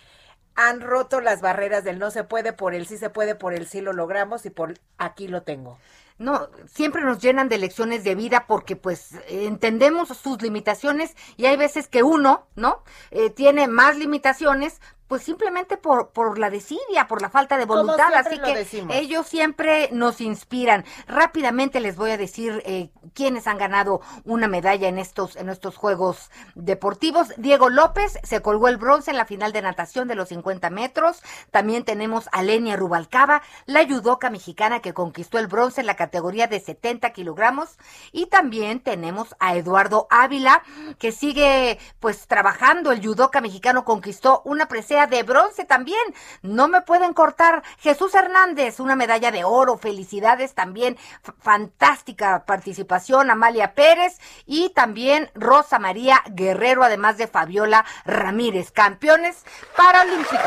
han 0.56 0.82
roto 0.82 1.22
las 1.22 1.42
barreras 1.42 1.84
del 1.84 2.00
no 2.00 2.12
se 2.12 2.24
puede 2.24 2.54
por 2.54 2.74
el 2.74 2.86
sí 2.86 2.98
se 2.98 3.10
puede, 3.10 3.36
por 3.36 3.54
el 3.54 3.68
sí 3.68 3.82
lo 3.82 3.94
logramos 3.94 4.46
y 4.46 4.50
por 4.50 4.76
aquí 4.98 5.28
lo 5.28 5.44
tengo. 5.44 5.78
No, 6.20 6.48
siempre 6.68 7.02
nos 7.02 7.20
llenan 7.20 7.50
de 7.50 7.58
lecciones 7.58 8.04
de 8.04 8.16
vida 8.16 8.46
porque 8.48 8.76
pues 8.76 9.12
entendemos 9.28 10.10
sus 10.10 10.42
limitaciones 10.42 11.16
y 11.38 11.48
hay 11.48 11.58
veces 11.58 11.88
que 11.88 12.04
uno, 12.04 12.48
¿no? 12.56 12.84
Eh, 13.10 13.32
tiene 13.32 13.68
más 13.68 13.98
limitaciones 13.98 14.80
pues 15.14 15.22
simplemente 15.22 15.78
por, 15.78 16.10
por 16.10 16.40
la 16.40 16.50
desidia, 16.50 17.06
por 17.08 17.22
la 17.22 17.30
falta 17.30 17.60
de 17.60 17.66
voluntad. 17.66 18.12
Así 18.16 18.40
que 18.40 18.56
decimos. 18.56 18.96
ellos 18.96 19.28
siempre 19.28 19.90
nos 19.92 20.20
inspiran. 20.22 20.86
Rápidamente 21.06 21.82
les 21.82 21.98
voy 21.98 22.10
a 22.10 22.18
decir 22.18 22.64
eh, 22.66 22.90
quiénes 23.14 23.46
han 23.46 23.60
ganado 23.60 24.02
una 24.26 24.48
medalla 24.48 24.88
en 24.88 24.98
estos, 24.98 25.36
en 25.36 25.50
estos 25.50 25.78
Juegos 25.78 26.32
Deportivos. 26.56 27.28
Diego 27.38 27.70
López 27.70 28.18
se 28.24 28.42
colgó 28.42 28.70
el 28.70 28.78
bronce 28.78 29.12
en 29.12 29.18
la 29.18 29.26
final 29.26 29.54
de 29.54 29.62
natación 29.62 30.08
de 30.08 30.16
los 30.16 30.30
50 30.30 30.72
metros. 30.72 31.22
También 31.52 31.86
tenemos 31.86 32.28
a 32.32 32.42
Lenia 32.42 32.76
Rubalcaba, 32.76 33.44
la 33.68 33.84
yudoca 33.84 34.32
mexicana 34.32 34.80
que 34.80 34.96
conquistó 34.96 35.38
el 35.38 35.46
bronce 35.46 35.82
en 35.82 35.86
la 35.86 35.96
categoría 35.96 36.48
de 36.48 36.60
70 36.60 37.12
kilogramos. 37.12 37.78
Y 38.12 38.26
también 38.26 38.80
tenemos 38.80 39.36
a 39.38 39.56
Eduardo 39.56 40.08
Ávila, 40.10 40.64
que 40.98 41.12
sigue 41.12 41.78
pues 42.00 42.26
trabajando. 42.26 42.92
El 42.92 43.02
yudoca 43.02 43.42
mexicano 43.42 43.86
conquistó 43.86 44.42
una 44.44 44.68
presea 44.68 45.03
de 45.08 45.24
bronce 45.24 45.66
también. 45.66 46.00
No 46.42 46.68
me 46.68 46.82
pueden 46.82 47.14
cortar. 47.14 47.64
Jesús 47.80 48.14
Hernández, 48.14 48.80
una 48.80 48.96
medalla 48.96 49.32
de 49.32 49.44
oro. 49.44 49.78
Felicidades 49.78 50.54
también. 50.54 50.98
Fantástica 51.40 52.46
participación. 52.46 53.30
Amalia 53.30 53.74
Pérez 53.74 54.20
y 54.46 54.70
también 54.70 55.32
Rosa 55.36 55.80
María 55.80 56.22
Guerrero, 56.30 56.84
además 56.84 57.18
de 57.18 57.28
Fabiola 57.28 57.86
Ramírez, 58.06 58.72
campeones 58.72 59.44
paralímpicos. 59.76 60.40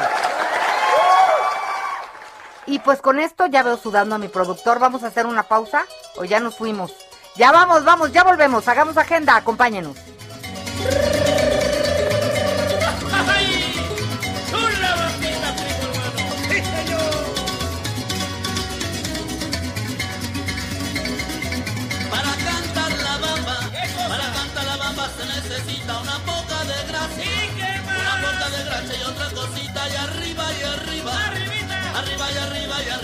Y 2.67 2.81
pues 2.81 3.01
con 3.01 3.21
esto 3.21 3.47
ya 3.47 3.63
veo 3.63 3.77
sudando 3.77 4.17
a 4.17 4.19
mi 4.19 4.29
productor. 4.29 4.79
¿Vamos 4.79 5.05
a 5.05 5.09
hacer 5.09 5.27
una 5.27 5.45
pausa 5.45 5.85
o 6.17 6.25
ya 6.25 6.41
nos 6.41 6.57
fuimos? 6.57 6.93
Ya 7.37 7.53
vamos, 7.53 7.85
vamos, 7.85 8.13
ya 8.13 8.25
volvemos. 8.25 8.67
Hagamos 8.67 8.97
agenda, 8.97 9.37
acompáñenos. 9.37 9.97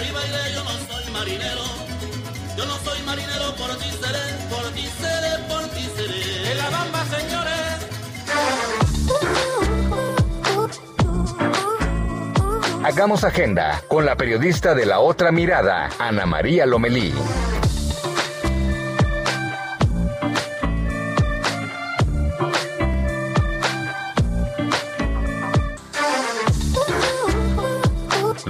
Yo 0.08 0.64
no 0.64 0.70
soy 0.70 1.12
marinero. 1.12 1.62
Yo 2.56 2.66
no 2.66 2.76
soy 2.78 3.02
marinero, 3.02 3.54
por 3.56 3.76
ti 3.78 3.90
seré, 3.90 4.18
por 4.50 4.64
ti 4.72 4.88
seré, 5.00 5.38
por 5.48 5.68
ti 5.68 5.88
seré. 5.96 6.50
En 6.50 6.58
la 6.58 6.70
bamba, 6.70 7.04
señores. 7.06 7.52
Hagamos 12.84 13.22
agenda 13.24 13.80
con 13.88 14.04
la 14.04 14.16
periodista 14.16 14.74
de 14.74 14.86
la 14.86 14.98
otra 14.98 15.30
mirada, 15.30 15.88
Ana 15.98 16.26
María 16.26 16.66
Lomelí. 16.66 17.14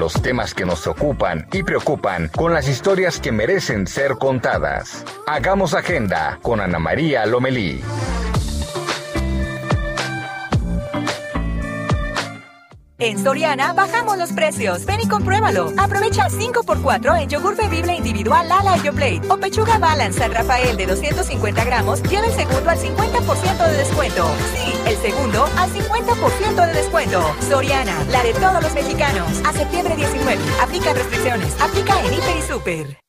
Los 0.03 0.21
temas 0.21 0.53
que 0.53 0.65
nos 0.65 0.89
ocupan 0.89 1.47
y 1.53 1.63
preocupan 1.63 2.27
con 2.27 2.53
las 2.53 2.67
historias 2.67 3.21
que 3.21 3.31
merecen 3.31 3.87
ser 3.87 4.17
contadas. 4.19 5.05
Hagamos 5.29 5.75
agenda 5.75 6.41
con 6.43 6.61
Ana 6.61 6.81
María 6.81 7.25
Lomelí. 7.25 7.81
En 13.03 13.19
Soriana 13.19 13.73
bajamos 13.73 14.17
los 14.17 14.31
precios. 14.31 14.87
Ven 14.87 15.01
y 15.01 15.09
compruébalo. 15.09 15.73
Aprovecha 15.77 16.29
5x4 16.29 17.21
en 17.21 17.29
yogur 17.29 17.57
bebible 17.57 17.97
individual 17.97 18.49
Lala 18.49 18.77
Yoplate 18.77 19.23
o 19.29 19.37
pechuga 19.39 19.77
Balance 19.79 20.21
San 20.21 20.33
Rafael 20.33 20.77
de 20.77 20.87
250 20.87 21.65
gramos. 21.65 22.01
Lleva 22.05 22.27
el 22.27 22.33
segundo 22.33 22.71
al 22.71 22.79
50% 22.79 23.67
de 23.67 23.77
descuento. 23.77 24.31
Sí, 24.55 24.73
el 24.87 24.97
segundo 24.99 25.49
al 25.57 25.71
50% 25.73 26.67
de 26.67 26.73
descuento. 26.75 27.21
Soriana, 27.41 28.05
la 28.13 28.23
de 28.23 28.35
todos 28.35 28.63
los 28.63 28.73
mexicanos. 28.73 29.27
A 29.45 29.53
septiembre 29.53 29.97
19. 29.97 30.41
Aplica 30.63 30.95
restricciones. 30.95 31.61
Aplica 31.61 32.01
en 32.03 32.15
Hiper 32.15 32.37
y 32.39 32.43
Super. 32.43 33.02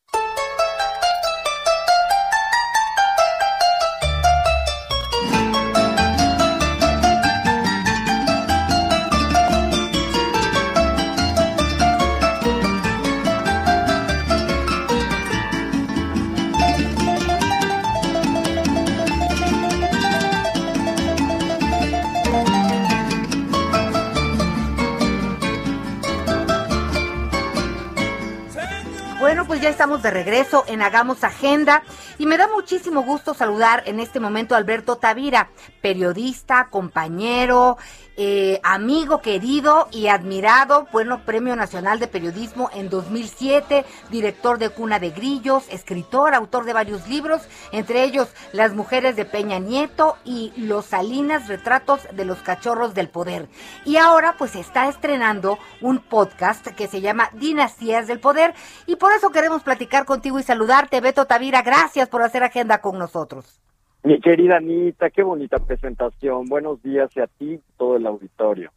Estamos 29.83 30.01
de 30.01 30.11
regreso 30.11 30.63
en 30.67 30.81
Hagamos 30.81 31.25
Agenda. 31.25 31.83
Y 32.17 32.25
me 32.25 32.37
da 32.37 32.47
muchísimo 32.47 33.03
gusto 33.03 33.33
saludar 33.33 33.83
en 33.85 33.99
este 33.99 34.21
momento 34.21 34.55
a 34.55 34.57
Alberto 34.57 34.95
Tavira, 34.95 35.49
periodista, 35.81 36.69
compañero, 36.69 37.77
eh, 38.15 38.59
amigo 38.63 39.21
querido 39.21 39.87
y 39.91 40.07
admirado, 40.07 40.87
bueno, 40.91 41.25
Premio 41.25 41.55
Nacional 41.55 41.99
de 41.99 42.07
Periodismo 42.07 42.69
en 42.73 42.89
2007, 42.89 43.85
director 44.11 44.59
de 44.59 44.69
Cuna 44.69 44.99
de 44.99 45.09
Grillos, 45.09 45.65
escritor, 45.69 46.35
autor 46.35 46.65
de 46.65 46.73
varios 46.73 47.07
libros, 47.07 47.41
entre 47.71 48.03
ellos 48.03 48.29
Las 48.51 48.73
Mujeres 48.73 49.15
de 49.15 49.25
Peña 49.25 49.59
Nieto 49.59 50.17
y 50.23 50.53
Los 50.57 50.85
Salinas, 50.85 51.47
Retratos 51.47 52.01
de 52.11 52.25
los 52.25 52.39
Cachorros 52.39 52.93
del 52.93 53.09
Poder. 53.09 53.49
Y 53.85 53.97
ahora 53.97 54.35
pues 54.37 54.55
está 54.55 54.87
estrenando 54.87 55.57
un 55.81 55.99
podcast 55.99 56.67
que 56.67 56.87
se 56.87 57.01
llama 57.01 57.29
Dinastías 57.33 58.07
del 58.07 58.19
Poder 58.19 58.53
y 58.85 58.95
por 58.95 59.11
eso 59.11 59.31
queremos 59.31 59.63
platicar 59.63 60.05
contigo 60.05 60.39
y 60.39 60.43
saludarte, 60.43 61.01
Beto 61.01 61.25
Tavira. 61.25 61.61
Gracias 61.61 62.09
por 62.09 62.21
hacer 62.21 62.43
agenda 62.43 62.79
con 62.79 62.99
nosotros. 62.99 63.62
Mi 64.05 64.19
querida 64.19 64.57
Anita, 64.57 65.09
qué 65.11 65.23
bonita 65.23 65.59
presentación. 65.59 66.49
Buenos 66.49 66.83
días 66.83 67.09
y 67.15 67.21
a 67.21 67.27
ti, 67.27 67.61
todo 67.77 67.95
el 67.95 68.05
auditorio. 68.05 68.69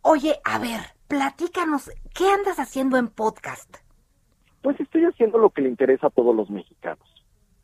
Oye, 0.00 0.36
a 0.44 0.58
ver, 0.58 0.80
platícanos, 1.08 1.90
¿qué 2.14 2.24
andas 2.30 2.58
haciendo 2.58 2.96
en 2.96 3.08
podcast? 3.08 3.76
Pues 4.62 4.80
estoy 4.80 5.04
haciendo 5.04 5.36
lo 5.36 5.50
que 5.50 5.60
le 5.60 5.68
interesa 5.68 6.06
a 6.06 6.10
todos 6.10 6.34
los 6.34 6.48
mexicanos, 6.48 7.06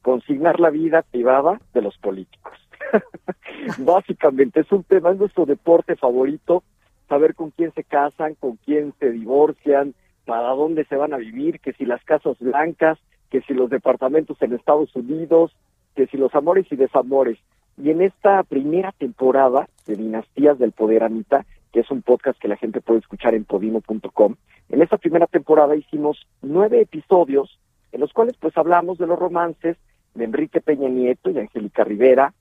consignar 0.02 0.61
la 0.61 0.68
vida 0.68 1.00
privada 1.00 1.59
de 1.72 1.81
los 1.81 1.96
políticos. 1.96 2.52
Básicamente 3.78 4.61
es 4.61 4.70
un 4.70 4.85
tema, 4.85 5.12
es 5.12 5.18
nuestro 5.18 5.46
deporte 5.46 5.96
favorito, 5.96 6.62
saber 7.09 7.35
con 7.35 7.52
quién 7.52 7.72
se 7.72 7.85
casan, 7.85 8.35
con 8.35 8.57
quién 8.57 8.92
se 9.00 9.11
divorcian, 9.12 9.94
para 10.26 10.50
dónde 10.50 10.85
se 10.85 10.96
van 10.96 11.14
a 11.14 11.16
vivir, 11.16 11.59
que 11.61 11.72
si 11.72 11.87
las 11.87 12.05
casas 12.05 12.38
blancas, 12.38 12.98
que 13.31 13.40
si 13.40 13.55
los 13.55 13.70
departamentos 13.70 14.37
en 14.42 14.52
Estados 14.52 14.94
Unidos, 14.94 15.57
que 15.94 16.07
si 16.07 16.16
los 16.16 16.35
amores 16.35 16.66
y 16.70 16.76
desamores. 16.76 17.38
Y 17.76 17.90
en 17.90 18.02
esta 18.02 18.42
primera 18.42 18.92
temporada 18.92 19.68
de 19.87 19.96
Dinastías 19.96 20.59
del 20.59 20.72
Poder, 20.72 21.05
Anita, 21.05 21.46
que 21.72 21.81
es 21.81 21.90
un 21.90 22.02
podcast 22.02 22.38
que 22.38 22.48
la 22.48 22.57
gente 22.57 22.81
puede 22.81 23.00
escuchar 23.00 23.35
en 23.35 23.44
podimo.com, 23.44 24.37
en 24.68 24.83
esta 24.83 24.98
primera 24.98 25.26
temporada 25.26 25.76
hicimos 25.76 26.26
nueve 26.42 26.81
episodios 26.81 27.59
en 27.92 28.00
los 28.00 28.12
cuales 28.12 28.37
pues 28.38 28.57
hablamos 28.57 28.98
de 28.98 29.07
los 29.07 29.18
romances 29.18 29.76
de 30.14 30.24
Enrique 30.24 30.61
Peña 30.61 30.88
Nieto 30.88 31.31
y 31.31 31.38
Angélica 31.38 31.85
Rivera, 31.85 32.35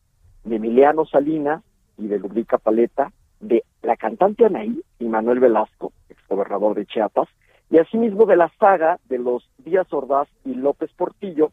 de 0.44 0.56
Emiliano 0.56 1.06
Salinas 1.06 1.64
y 1.98 2.08
de 2.08 2.20
Ludvica 2.20 2.58
Paleta, 2.58 3.12
de 3.40 3.64
la 3.82 3.96
cantante 3.98 4.46
Anaí 4.46 4.82
y 5.00 5.06
Manuel 5.06 5.40
Velasco, 5.40 5.94
exgobernador 6.10 6.76
de 6.76 6.86
Chiapas, 6.86 7.28
y 7.70 7.78
asimismo 7.78 8.26
de 8.26 8.36
la 8.36 8.52
saga 8.60 9.00
de 9.08 9.18
los 9.18 9.50
Díaz 9.58 9.92
Ordaz 9.92 10.28
y 10.46 10.56
López 10.56 10.92
Portillo, 10.96 11.52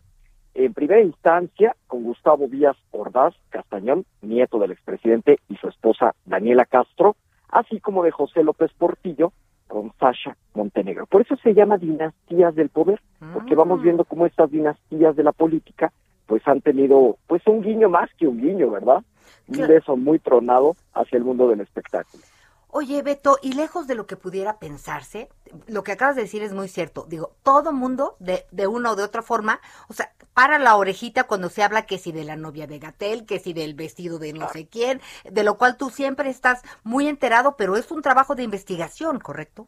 en 0.64 0.74
primera 0.74 1.00
instancia 1.00 1.76
con 1.86 2.02
Gustavo 2.02 2.48
Díaz 2.48 2.76
Ordaz 2.90 3.34
Castañón, 3.50 4.04
nieto 4.22 4.58
del 4.58 4.72
expresidente, 4.72 5.38
y 5.48 5.56
su 5.56 5.68
esposa 5.68 6.14
Daniela 6.24 6.64
Castro, 6.64 7.14
así 7.48 7.78
como 7.80 8.02
de 8.02 8.10
José 8.10 8.42
López 8.42 8.72
Portillo 8.76 9.32
con 9.68 9.92
Sasha 10.00 10.36
Montenegro. 10.54 11.06
Por 11.06 11.22
eso 11.22 11.36
se 11.36 11.54
llama 11.54 11.78
dinastías 11.78 12.54
del 12.56 12.70
poder, 12.70 13.00
porque 13.32 13.54
vamos 13.54 13.82
viendo 13.82 14.04
cómo 14.04 14.26
estas 14.26 14.50
dinastías 14.50 15.14
de 15.14 15.22
la 15.22 15.32
política 15.32 15.92
pues 16.26 16.42
han 16.46 16.60
tenido 16.60 17.16
pues 17.26 17.46
un 17.46 17.62
guiño 17.62 17.88
más 17.88 18.10
que 18.18 18.26
un 18.26 18.40
guiño, 18.40 18.70
¿verdad? 18.70 19.04
Un 19.46 19.66
beso 19.66 19.96
muy 19.96 20.18
tronado 20.18 20.74
hacia 20.92 21.18
el 21.18 21.24
mundo 21.24 21.48
del 21.48 21.60
espectáculo. 21.60 22.22
Oye, 22.70 23.00
Beto, 23.02 23.38
y 23.42 23.54
lejos 23.54 23.86
de 23.86 23.94
lo 23.94 24.06
que 24.06 24.16
pudiera 24.16 24.58
pensarse, 24.58 25.30
lo 25.66 25.82
que 25.82 25.92
acabas 25.92 26.16
de 26.16 26.22
decir 26.22 26.42
es 26.42 26.52
muy 26.52 26.68
cierto. 26.68 27.06
Digo, 27.08 27.32
todo 27.42 27.72
mundo, 27.72 28.16
de, 28.18 28.44
de 28.50 28.66
una 28.66 28.92
o 28.92 28.96
de 28.96 29.04
otra 29.04 29.22
forma, 29.22 29.58
o 29.88 29.94
sea, 29.94 30.12
para 30.38 30.60
la 30.60 30.76
orejita 30.76 31.24
cuando 31.24 31.48
se 31.48 31.64
habla 31.64 31.84
que 31.84 31.98
si 31.98 32.12
de 32.12 32.22
la 32.22 32.36
novia 32.36 32.68
de 32.68 32.78
Gatel, 32.78 33.26
que 33.26 33.40
si 33.40 33.52
del 33.52 33.74
vestido 33.74 34.20
de 34.20 34.32
no 34.32 34.46
sé 34.46 34.68
quién, 34.68 35.00
de 35.28 35.42
lo 35.42 35.56
cual 35.58 35.76
tú 35.76 35.90
siempre 35.90 36.30
estás 36.30 36.62
muy 36.84 37.08
enterado, 37.08 37.56
pero 37.58 37.74
es 37.74 37.90
un 37.90 38.02
trabajo 38.02 38.36
de 38.36 38.44
investigación, 38.44 39.18
¿correcto? 39.18 39.66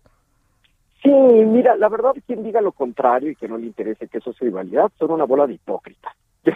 Sí, 1.02 1.10
mira, 1.10 1.74
la 1.74 1.88
verdad, 1.88 2.12
quien 2.24 2.44
diga 2.44 2.60
lo 2.60 2.70
contrario 2.70 3.32
y 3.32 3.34
que 3.34 3.48
no 3.48 3.58
le 3.58 3.66
interese 3.66 4.06
que 4.06 4.18
eso 4.18 4.32
sea 4.32 4.46
rivalidad, 4.46 4.92
son 4.96 5.10
una 5.10 5.24
bola 5.24 5.48
de 5.48 5.54
hipócritas. 5.54 6.14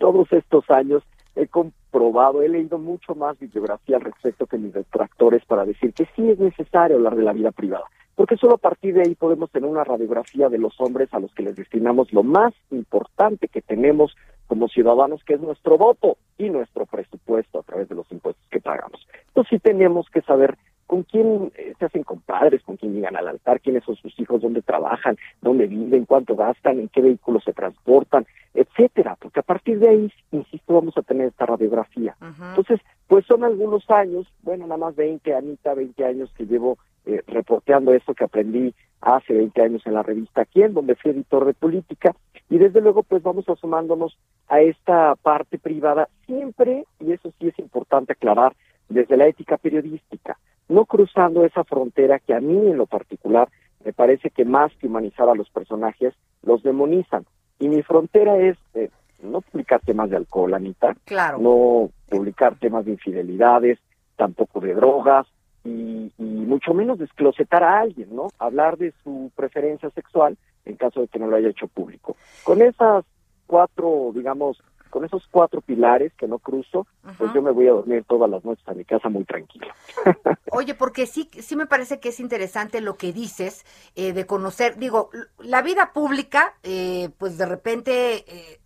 Todos 0.00 0.26
estos 0.32 0.68
años 0.68 1.04
he 1.38 1.46
comprobado, 1.46 2.42
he 2.42 2.48
leído 2.48 2.78
mucho 2.78 3.14
más 3.14 3.38
bibliografía 3.38 3.96
al 3.96 4.02
respecto 4.02 4.46
que 4.46 4.58
mis 4.58 4.72
detractores 4.74 5.44
para 5.44 5.64
decir 5.64 5.94
que 5.94 6.06
sí 6.16 6.30
es 6.30 6.38
necesario 6.38 6.96
hablar 6.96 7.16
de 7.16 7.22
la 7.22 7.32
vida 7.32 7.52
privada, 7.52 7.84
porque 8.16 8.36
solo 8.36 8.54
a 8.54 8.58
partir 8.58 8.94
de 8.94 9.02
ahí 9.02 9.14
podemos 9.14 9.50
tener 9.50 9.70
una 9.70 9.84
radiografía 9.84 10.48
de 10.48 10.58
los 10.58 10.78
hombres 10.80 11.08
a 11.12 11.20
los 11.20 11.32
que 11.34 11.44
les 11.44 11.56
destinamos 11.56 12.12
lo 12.12 12.24
más 12.24 12.52
importante 12.70 13.48
que 13.48 13.62
tenemos 13.62 14.16
como 14.48 14.68
ciudadanos, 14.68 15.22
que 15.24 15.34
es 15.34 15.40
nuestro 15.40 15.78
voto 15.78 16.16
y 16.38 16.50
nuestro 16.50 16.86
presupuesto 16.86 17.60
a 17.60 17.62
través 17.62 17.88
de 17.88 17.94
los 17.94 18.10
impuestos 18.10 18.44
que 18.50 18.60
pagamos. 18.60 19.06
Entonces 19.28 19.50
sí 19.50 19.58
tenemos 19.60 20.08
que 20.10 20.22
saber 20.22 20.56
con 20.88 21.02
quién 21.02 21.52
eh, 21.54 21.74
se 21.78 21.84
hacen 21.84 22.02
compadres, 22.02 22.62
con 22.62 22.78
quién 22.78 22.94
llegan 22.94 23.14
al 23.14 23.28
altar, 23.28 23.60
quiénes 23.60 23.84
son 23.84 23.94
sus 23.96 24.18
hijos, 24.18 24.40
dónde 24.40 24.62
trabajan, 24.62 25.18
dónde 25.42 25.66
viven, 25.66 26.06
cuánto 26.06 26.34
gastan, 26.34 26.80
en 26.80 26.88
qué 26.88 27.02
vehículos 27.02 27.44
se 27.44 27.52
transportan, 27.52 28.26
etcétera, 28.54 29.14
porque 29.20 29.40
a 29.40 29.42
partir 29.42 29.78
de 29.80 29.90
ahí, 29.90 30.12
insisto, 30.32 30.72
vamos 30.72 30.96
a 30.96 31.02
tener 31.02 31.28
esta 31.28 31.44
radiografía. 31.44 32.16
Entonces, 32.20 32.80
pues 33.06 33.26
son 33.26 33.44
algunos 33.44 33.88
años, 33.90 34.26
bueno, 34.42 34.66
nada 34.66 34.78
más 34.78 34.96
20, 34.96 35.34
Anita, 35.34 35.74
20 35.74 36.04
años 36.06 36.32
que 36.34 36.46
llevo 36.46 36.78
eh, 37.04 37.22
reporteando 37.26 37.92
esto 37.92 38.14
que 38.14 38.24
aprendí 38.24 38.74
hace 39.02 39.34
20 39.34 39.62
años 39.62 39.86
en 39.86 39.92
la 39.92 40.02
revista 40.02 40.46
Quién, 40.46 40.72
donde 40.72 40.96
fui 40.96 41.10
editor 41.10 41.44
de 41.44 41.52
política, 41.52 42.16
y 42.48 42.56
desde 42.56 42.80
luego 42.80 43.02
pues 43.02 43.22
vamos 43.22 43.46
asomándonos 43.46 44.16
a 44.48 44.62
esta 44.62 45.16
parte 45.16 45.58
privada, 45.58 46.08
siempre, 46.24 46.86
y 46.98 47.12
eso 47.12 47.30
sí 47.38 47.48
es 47.48 47.58
importante 47.58 48.14
aclarar, 48.14 48.54
desde 48.88 49.18
la 49.18 49.26
ética 49.26 49.58
periodística, 49.58 50.38
no 50.68 50.84
cruzando 50.84 51.44
esa 51.44 51.64
frontera 51.64 52.18
que 52.18 52.34
a 52.34 52.40
mí 52.40 52.56
en 52.70 52.76
lo 52.76 52.86
particular 52.86 53.48
me 53.84 53.92
parece 53.92 54.30
que 54.30 54.44
más 54.44 54.72
que 54.76 54.86
humanizar 54.86 55.28
a 55.28 55.34
los 55.34 55.48
personajes, 55.50 56.14
los 56.42 56.62
demonizan. 56.62 57.24
Y 57.58 57.68
mi 57.68 57.82
frontera 57.82 58.36
es 58.38 58.56
eh, 58.74 58.90
no 59.22 59.40
publicar 59.40 59.80
temas 59.80 60.10
de 60.10 60.16
alcohol, 60.16 60.54
Anita, 60.54 60.94
Claro. 61.04 61.38
no 61.38 61.90
publicar 62.08 62.56
temas 62.58 62.84
de 62.84 62.92
infidelidades, 62.92 63.78
tampoco 64.16 64.60
de 64.60 64.74
drogas, 64.74 65.26
y, 65.64 66.12
y 66.18 66.22
mucho 66.22 66.72
menos 66.74 66.98
desclosetar 66.98 67.62
a 67.62 67.80
alguien, 67.80 68.14
¿no? 68.14 68.28
Hablar 68.38 68.78
de 68.78 68.92
su 69.02 69.30
preferencia 69.36 69.90
sexual 69.90 70.36
en 70.64 70.76
caso 70.76 71.00
de 71.00 71.08
que 71.08 71.18
no 71.18 71.26
lo 71.28 71.36
haya 71.36 71.48
hecho 71.48 71.66
público. 71.66 72.16
Con 72.44 72.62
esas 72.62 73.04
cuatro, 73.46 74.10
digamos, 74.14 74.62
con 74.88 75.04
esos 75.04 75.26
cuatro 75.30 75.60
pilares 75.60 76.12
que 76.14 76.26
no 76.26 76.38
cruzo, 76.38 76.86
pues 77.16 77.32
yo 77.32 77.42
me 77.42 77.50
voy 77.50 77.68
a 77.68 77.72
dormir 77.72 78.04
todas 78.08 78.30
las 78.30 78.44
noches 78.44 78.66
a 78.68 78.74
mi 78.74 78.84
casa 78.84 79.08
muy 79.08 79.24
tranquilo. 79.24 79.66
Oye, 80.52 80.74
porque 80.74 81.06
sí, 81.06 81.30
sí 81.40 81.56
me 81.56 81.66
parece 81.66 82.00
que 82.00 82.10
es 82.10 82.20
interesante 82.20 82.80
lo 82.80 82.96
que 82.96 83.12
dices 83.12 83.64
eh, 83.96 84.12
de 84.12 84.26
conocer, 84.26 84.76
digo, 84.76 85.10
la 85.38 85.62
vida 85.62 85.92
pública, 85.92 86.54
eh, 86.62 87.10
pues 87.18 87.38
de 87.38 87.46
repente 87.46 88.24
eh, 88.26 88.60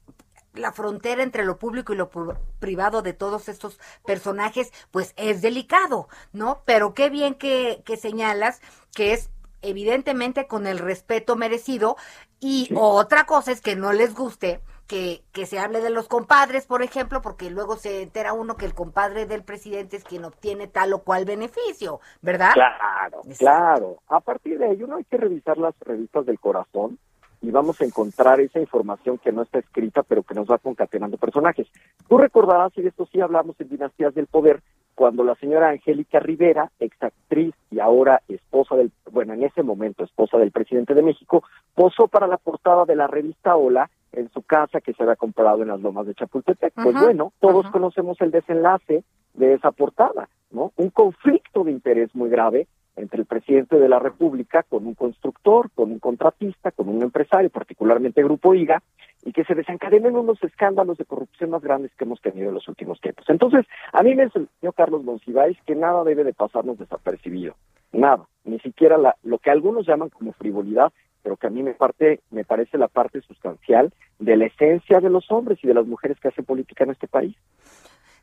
la 0.55 0.73
frontera 0.73 1.23
entre 1.23 1.45
lo 1.45 1.59
público 1.59 1.93
y 1.93 1.97
lo 1.97 2.11
privado 2.59 3.03
de 3.03 3.13
todos 3.13 3.49
estos 3.49 3.79
personajes, 4.05 4.73
pues 4.91 5.15
es 5.17 5.43
delicado, 5.43 6.09
¿no? 6.33 6.63
Pero 6.65 6.95
qué 6.95 7.11
bien 7.11 7.35
que, 7.35 7.83
que 7.85 7.97
señalas 7.97 8.61
que 8.95 9.13
es 9.13 9.31
evidentemente 9.63 10.47
con 10.47 10.67
el 10.67 10.79
respeto 10.79 11.37
merecido 11.37 11.97
y 12.41 12.69
otra 12.75 13.25
cosa 13.25 13.53
es 13.53 13.61
que 13.61 13.77
no 13.77 13.93
les 13.93 14.15
guste 14.15 14.61
que, 14.87 15.23
que 15.33 15.47
se 15.47 15.59
hable 15.59 15.81
de 15.81 15.91
los 15.91 16.09
compadres, 16.09 16.67
por 16.67 16.83
ejemplo, 16.83 17.23
porque 17.23 17.51
luego 17.51 17.77
se 17.77 18.03
entera 18.03 18.33
uno 18.33 18.57
que 18.57 18.67
el 18.67 18.75
compadre 18.75 19.27
del 19.27 19.43
presidente 19.43 19.97
es 19.97 20.05
quien 20.05 20.25
obtiene 20.25 20.67
tal 20.67 20.93
o 20.93 21.03
cual 21.03 21.25
beneficio, 21.25 22.01
¿verdad? 22.21 22.53
Claro, 22.55 23.23
claro. 23.39 23.97
A 24.09 24.21
partir 24.21 24.59
de 24.59 24.67
ahí 24.67 24.83
uno 24.83 24.97
hay 24.97 25.05
que 25.05 25.17
revisar 25.17 25.59
las 25.59 25.75
revistas 25.81 26.27
del 26.27 26.39
corazón 26.39 26.99
y 27.43 27.51
vamos 27.51 27.81
a 27.81 27.85
encontrar 27.85 28.41
esa 28.41 28.61
información 28.61 29.19
que 29.19 29.33
no 29.33 29.43
está 29.43 29.59
escrita, 29.59 30.03
pero 30.03 30.23
que 30.23 30.35
nos 30.35 30.49
va 30.49 30.59
concatenando 30.59 31.17
personajes. 31.17 31.67
Tú 32.09 32.17
recordarás, 32.17 32.73
y 32.77 32.83
de 32.83 32.89
esto 32.89 33.07
sí 33.11 33.21
hablamos 33.21 33.61
en 33.61 33.69
Dinastías 33.69 34.15
del 34.15 34.29
Poder, 34.29 34.63
cuando 34.95 35.25
la 35.25 35.35
señora 35.37 35.71
Angélica 35.71 36.21
Rivera, 36.21 36.71
exactriz 36.79 37.55
y 37.71 37.81
ahora 37.81 38.23
esposa 38.29 38.77
del, 38.77 38.93
bueno, 39.11 39.33
en 39.33 39.43
ese 39.43 39.63
momento 39.63 40.05
esposa 40.05 40.39
del 40.39 40.53
presidente 40.53 40.95
de 40.95 41.03
México, 41.03 41.43
posó 41.75 42.07
para 42.07 42.27
la 42.27 42.37
portada 42.37 42.85
de 42.85 42.95
la 42.95 43.07
revista 43.07 43.57
Hola 43.57 43.91
en 44.13 44.31
su 44.31 44.43
casa 44.43 44.81
que 44.81 44.93
se 44.93 45.03
había 45.03 45.17
comprado 45.17 45.63
en 45.63 45.69
las 45.69 45.81
lomas 45.81 46.07
de 46.07 46.15
Chapultepec. 46.15 46.75
Pues 46.75 47.01
bueno, 47.01 47.33
todos 47.41 47.71
conocemos 47.71 48.21
el 48.21 48.31
desenlace 48.31 49.05
de 49.35 49.55
esa 49.55 49.73
portada, 49.73 50.29
¿no? 50.51 50.73
Un 50.77 50.91
conflicto 50.91 51.65
de 51.65 51.73
interés 51.73 52.15
muy 52.15 52.29
grave 52.29 52.67
entre 52.97 53.21
el 53.21 53.27
presidente 53.27 53.79
de 53.79 53.89
la 53.89 53.99
República 53.99 54.63
con 54.65 54.87
un 54.87 54.95
constructor, 54.95 55.71
con 55.75 55.93
un 55.93 55.99
contratista, 55.99 56.71
con 56.73 56.89
un 56.89 57.03
empresario, 57.03 57.49
particularmente 57.51 58.23
Grupo 58.23 58.55
IGA, 58.55 58.83
y 59.25 59.33
que 59.33 59.45
se 59.45 59.55
desencadenen 59.55 60.17
unos 60.17 60.43
escándalos 60.43 60.99
de 60.99 61.05
corrupción 61.05 61.51
más 61.51 61.63
grandes 61.63 61.93
que 61.95 62.05
hemos 62.05 62.21
tenido 62.21 62.49
en 62.49 62.55
los 62.55 62.69
últimos 62.69 63.01
tiempos. 63.01 63.25
Entonces, 63.29 63.65
a 63.93 64.03
mí 64.03 64.15
me 64.15 64.25
enseñó 64.25 64.73
Carlos 64.75 65.05
Monsiváis 65.05 65.57
que 65.65 65.75
nada 65.75 66.05
debe 66.05 66.25
de 66.25 66.35
pasarnos 66.35 66.79
desapercibido, 66.79 67.55
nada, 67.93 68.27
ni 68.45 68.59
siquiera 68.59 68.99
la, 68.99 69.17
lo 69.23 69.39
que 69.39 69.51
algunos 69.51 69.87
llaman 69.87 70.11
como 70.11 70.33
frivolidad, 70.33 70.93
pero 71.23 71.37
que 71.37 71.47
a 71.47 71.51
mí 71.51 71.63
me, 71.63 71.75
parte, 71.75 72.21
me 72.31 72.45
parece 72.45 72.79
la 72.79 72.89
parte 72.89 73.21
sustancial 73.21 73.93
de 74.25 74.37
la 74.37 74.47
esencia 74.47 75.01
de 75.01 75.11
los 75.11 75.31
hombres 75.31 75.59
y 75.63 75.67
de 75.67 75.75
las 75.75 75.87
mujeres 75.87 76.19
que 76.21 76.29
hacen 76.29 76.45
política 76.45 76.85
en 76.85 76.91
este 76.91 77.09
país. 77.09 77.37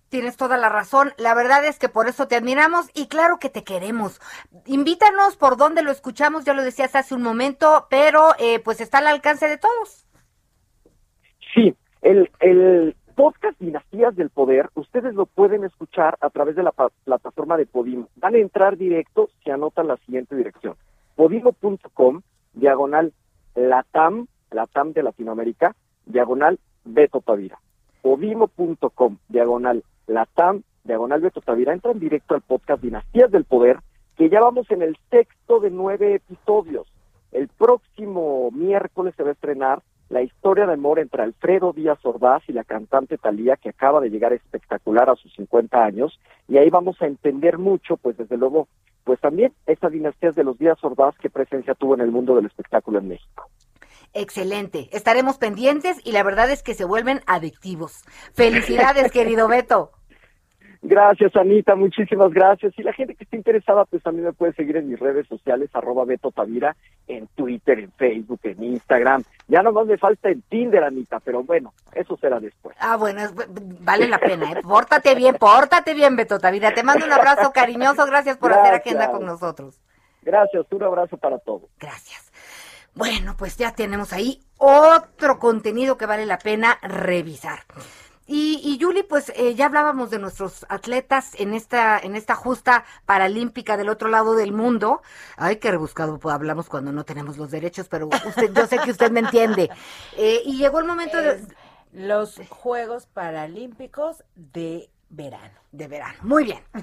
Tienes 0.09 0.37
toda 0.37 0.57
la 0.57 0.69
razón. 0.69 1.11
La 1.17 1.35
verdad 1.35 1.63
es 1.65 1.77
que 1.77 1.87
por 1.87 2.07
eso 2.07 2.27
te 2.27 2.35
admiramos 2.35 2.89
y 2.95 3.07
claro 3.07 3.37
que 3.39 3.49
te 3.49 3.63
queremos. 3.63 4.19
Invítanos 4.65 5.37
por 5.37 5.55
donde 5.55 5.83
lo 5.83 5.91
escuchamos, 5.91 6.45
ya 6.45 6.53
lo 6.53 6.63
decías 6.63 6.95
hace 6.95 7.13
un 7.13 7.21
momento, 7.21 7.85
pero 7.89 8.29
eh, 8.39 8.59
pues 8.59 8.81
está 8.81 8.97
al 8.99 9.07
alcance 9.07 9.47
de 9.47 9.57
todos. 9.57 10.07
Sí, 11.53 11.75
el, 12.01 12.29
el 12.39 12.95
podcast 13.15 13.59
Dinastías 13.59 14.15
del 14.15 14.29
Poder, 14.29 14.69
ustedes 14.75 15.13
lo 15.13 15.25
pueden 15.25 15.63
escuchar 15.63 16.17
a 16.21 16.29
través 16.29 16.55
de 16.55 16.63
la 16.63 16.71
plataforma 16.71 17.57
de 17.57 17.65
Podimo. 17.65 18.07
Van 18.15 18.33
a 18.33 18.39
entrar 18.39 18.77
directo 18.77 19.29
si 19.43 19.51
anotan 19.51 19.87
la 19.87 19.97
siguiente 19.97 20.35
dirección. 20.35 20.75
Podimo.com, 21.15 22.21
diagonal 22.53 23.13
Latam, 23.55 24.27
Latam 24.51 24.93
de 24.93 25.03
Latinoamérica, 25.03 25.75
diagonal 26.09 26.59
Beto 26.83 27.21
Tavira. 27.21 27.59
podimo.com, 28.01 29.17
diagonal 29.29 29.83
latam, 30.07 30.63
diagonal 30.83 31.21
Beto 31.21 31.41
Tavira, 31.41 31.73
entran 31.73 31.99
directo 31.99 32.35
al 32.35 32.41
podcast 32.41 32.81
Dinastías 32.81 33.31
del 33.31 33.45
Poder, 33.45 33.79
que 34.17 34.29
ya 34.29 34.41
vamos 34.41 34.69
en 34.71 34.81
el 34.81 34.97
sexto 35.09 35.59
de 35.59 35.69
nueve 35.69 36.15
episodios. 36.15 36.87
El 37.31 37.47
próximo 37.47 38.49
miércoles 38.51 39.13
se 39.15 39.23
va 39.23 39.29
a 39.29 39.33
estrenar 39.33 39.81
la 40.09 40.23
historia 40.23 40.65
de 40.65 40.73
amor 40.73 40.97
entre 40.97 41.21
Alfredo 41.21 41.71
Díaz 41.71 42.03
Ordaz 42.03 42.41
y 42.47 42.53
la 42.53 42.63
cantante 42.63 43.19
Talía, 43.19 43.57
que 43.57 43.69
acaba 43.69 44.01
de 44.01 44.09
llegar 44.09 44.33
espectacular 44.33 45.09
a 45.09 45.15
sus 45.15 45.31
50 45.35 45.83
años, 45.83 46.19
y 46.47 46.57
ahí 46.57 46.71
vamos 46.71 46.99
a 47.01 47.05
entender 47.05 47.59
mucho, 47.59 47.97
pues 47.97 48.17
desde 48.17 48.37
luego, 48.37 48.67
pues 49.03 49.19
también 49.19 49.53
esa 49.67 49.89
dinastía 49.89 50.31
de 50.31 50.43
los 50.43 50.57
Díaz 50.57 50.83
Ordaz, 50.83 51.15
qué 51.21 51.29
presencia 51.29 51.75
tuvo 51.75 51.93
en 51.93 52.01
el 52.01 52.11
mundo 52.11 52.35
del 52.35 52.47
espectáculo 52.47 52.97
en 52.97 53.09
México. 53.09 53.49
Excelente. 54.13 54.89
Estaremos 54.91 55.37
pendientes 55.37 55.97
y 56.03 56.11
la 56.11 56.23
verdad 56.23 56.49
es 56.49 56.63
que 56.63 56.73
se 56.73 56.85
vuelven 56.85 57.21
adictivos. 57.27 58.03
Felicidades, 58.33 59.11
querido 59.13 59.47
Beto. 59.47 59.91
Gracias, 60.81 61.35
Anita, 61.35 61.75
muchísimas 61.75 62.31
gracias. 62.31 62.73
Y 62.77 62.83
la 62.83 62.93
gente 62.93 63.13
que 63.13 63.25
esté 63.25 63.35
interesada, 63.35 63.83
pues 63.83 64.01
también 64.01 64.27
me 64.27 64.31
puede 64.33 64.53
seguir 64.53 64.77
en 64.77 64.87
mis 64.89 64.97
redes 64.97 65.27
sociales, 65.27 65.69
arroba 65.73 66.05
Beto 66.05 66.31
Tavira, 66.31 66.73
en 67.05 67.27
Twitter, 67.35 67.79
en 67.79 67.91
Facebook, 67.91 68.39
en 68.43 68.63
Instagram. 68.63 69.23
Ya 69.49 69.61
nomás 69.61 69.87
me 69.87 69.97
falta 69.97 70.29
en 70.29 70.41
Tinder, 70.43 70.85
Anita, 70.85 71.19
pero 71.19 71.43
bueno, 71.43 71.73
eso 71.93 72.15
será 72.21 72.39
después. 72.39 72.77
Ah, 72.79 72.95
bueno, 72.95 73.19
es- 73.21 73.33
vale 73.81 74.07
la 74.07 74.19
pena, 74.19 74.53
¿eh? 74.53 74.61
Pórtate 74.63 75.15
bien, 75.15 75.35
pórtate 75.35 75.93
bien, 75.93 76.15
Beto 76.15 76.39
Tavira. 76.39 76.73
Te 76.73 76.81
mando 76.83 77.05
un 77.05 77.11
abrazo 77.11 77.51
cariñoso. 77.51 78.05
Gracias 78.05 78.37
por 78.37 78.53
hacer 78.53 78.73
agenda 78.73 79.11
con 79.11 79.25
nosotros. 79.25 79.81
Gracias, 80.21 80.65
un 80.71 80.83
abrazo 80.83 81.17
para 81.17 81.39
todos. 81.39 81.63
Gracias. 81.77 82.31
Bueno, 82.99 83.37
pues 83.37 83.55
ya 83.55 83.71
tenemos 83.71 84.11
ahí 84.11 84.43
otro 84.57 85.39
contenido 85.39 85.97
que 85.97 86.05
vale 86.05 86.25
la 86.25 86.37
pena 86.37 86.77
revisar. 86.81 87.61
Y, 88.27 88.59
y 88.61 88.77
Yuli, 88.77 89.03
pues 89.03 89.31
eh, 89.37 89.55
ya 89.55 89.67
hablábamos 89.67 90.09
de 90.09 90.19
nuestros 90.19 90.65
atletas 90.67 91.31
en 91.35 91.53
esta, 91.53 91.97
en 91.97 92.17
esta 92.17 92.35
justa 92.35 92.83
paralímpica 93.05 93.77
del 93.77 93.87
otro 93.87 94.09
lado 94.09 94.35
del 94.35 94.51
mundo. 94.51 95.01
Ay, 95.37 95.59
qué 95.59 95.71
rebuscado 95.71 96.19
pues, 96.19 96.35
hablamos 96.35 96.67
cuando 96.67 96.91
no 96.91 97.05
tenemos 97.05 97.37
los 97.37 97.51
derechos, 97.51 97.87
pero 97.87 98.09
usted, 98.27 98.51
yo 98.53 98.67
sé 98.67 98.79
que 98.79 98.91
usted 98.91 99.11
me 99.11 99.21
entiende. 99.21 99.69
Eh, 100.17 100.41
y 100.43 100.57
llegó 100.57 100.79
el 100.79 100.85
momento 100.85 101.21
de, 101.21 101.39
los 101.93 102.35
Juegos 102.49 103.05
Paralímpicos 103.05 104.25
de 104.35 104.89
verano. 105.09 105.59
De 105.71 105.87
verano. 105.87 106.17
Muy 106.23 106.45
bien. 106.45 106.63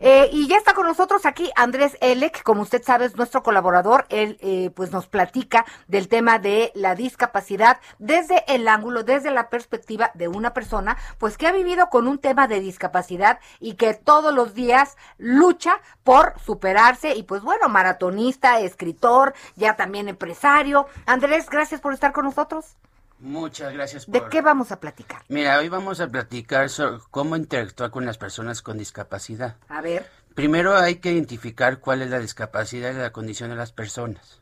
Eh, 0.00 0.30
y 0.32 0.46
ya 0.46 0.56
está 0.56 0.74
con 0.74 0.86
nosotros 0.86 1.26
aquí 1.26 1.50
Andrés 1.56 1.96
Elec, 2.00 2.44
como 2.44 2.62
usted 2.62 2.82
sabe, 2.84 3.04
es 3.04 3.16
nuestro 3.16 3.42
colaborador. 3.42 4.06
Él 4.10 4.38
eh, 4.40 4.70
pues 4.74 4.92
nos 4.92 5.08
platica 5.08 5.66
del 5.88 6.06
tema 6.06 6.38
de 6.38 6.70
la 6.74 6.94
discapacidad 6.94 7.80
desde 7.98 8.44
el 8.46 8.68
ángulo, 8.68 9.02
desde 9.02 9.32
la 9.32 9.50
perspectiva 9.50 10.12
de 10.14 10.28
una 10.28 10.54
persona, 10.54 10.96
pues 11.18 11.36
que 11.36 11.48
ha 11.48 11.52
vivido 11.52 11.88
con 11.88 12.06
un 12.06 12.18
tema 12.18 12.46
de 12.46 12.60
discapacidad 12.60 13.40
y 13.58 13.74
que 13.74 13.94
todos 13.94 14.32
los 14.32 14.54
días 14.54 14.96
lucha 15.16 15.80
por 16.04 16.38
superarse. 16.38 17.16
Y 17.16 17.24
pues 17.24 17.42
bueno, 17.42 17.68
maratonista, 17.68 18.60
escritor, 18.60 19.34
ya 19.56 19.74
también 19.74 20.08
empresario. 20.08 20.86
Andrés, 21.06 21.50
gracias 21.50 21.80
por 21.80 21.92
estar 21.92 22.12
con 22.12 22.24
nosotros. 22.24 22.76
Muchas 23.20 23.72
gracias 23.72 24.06
por... 24.06 24.22
¿De 24.24 24.28
qué 24.30 24.40
vamos 24.42 24.70
a 24.72 24.78
platicar? 24.80 25.22
Mira, 25.28 25.58
hoy 25.58 25.68
vamos 25.68 26.00
a 26.00 26.08
platicar 26.08 26.68
sobre 26.70 26.98
cómo 27.10 27.36
interactuar 27.36 27.90
con 27.90 28.06
las 28.06 28.18
personas 28.18 28.62
con 28.62 28.78
discapacidad. 28.78 29.56
A 29.68 29.80
ver. 29.80 30.08
Primero 30.34 30.76
hay 30.76 30.96
que 30.96 31.12
identificar 31.12 31.80
cuál 31.80 32.02
es 32.02 32.10
la 32.10 32.20
discapacidad 32.20 32.92
y 32.92 32.98
la 32.98 33.10
condición 33.12 33.50
de 33.50 33.56
las 33.56 33.72
personas. 33.72 34.40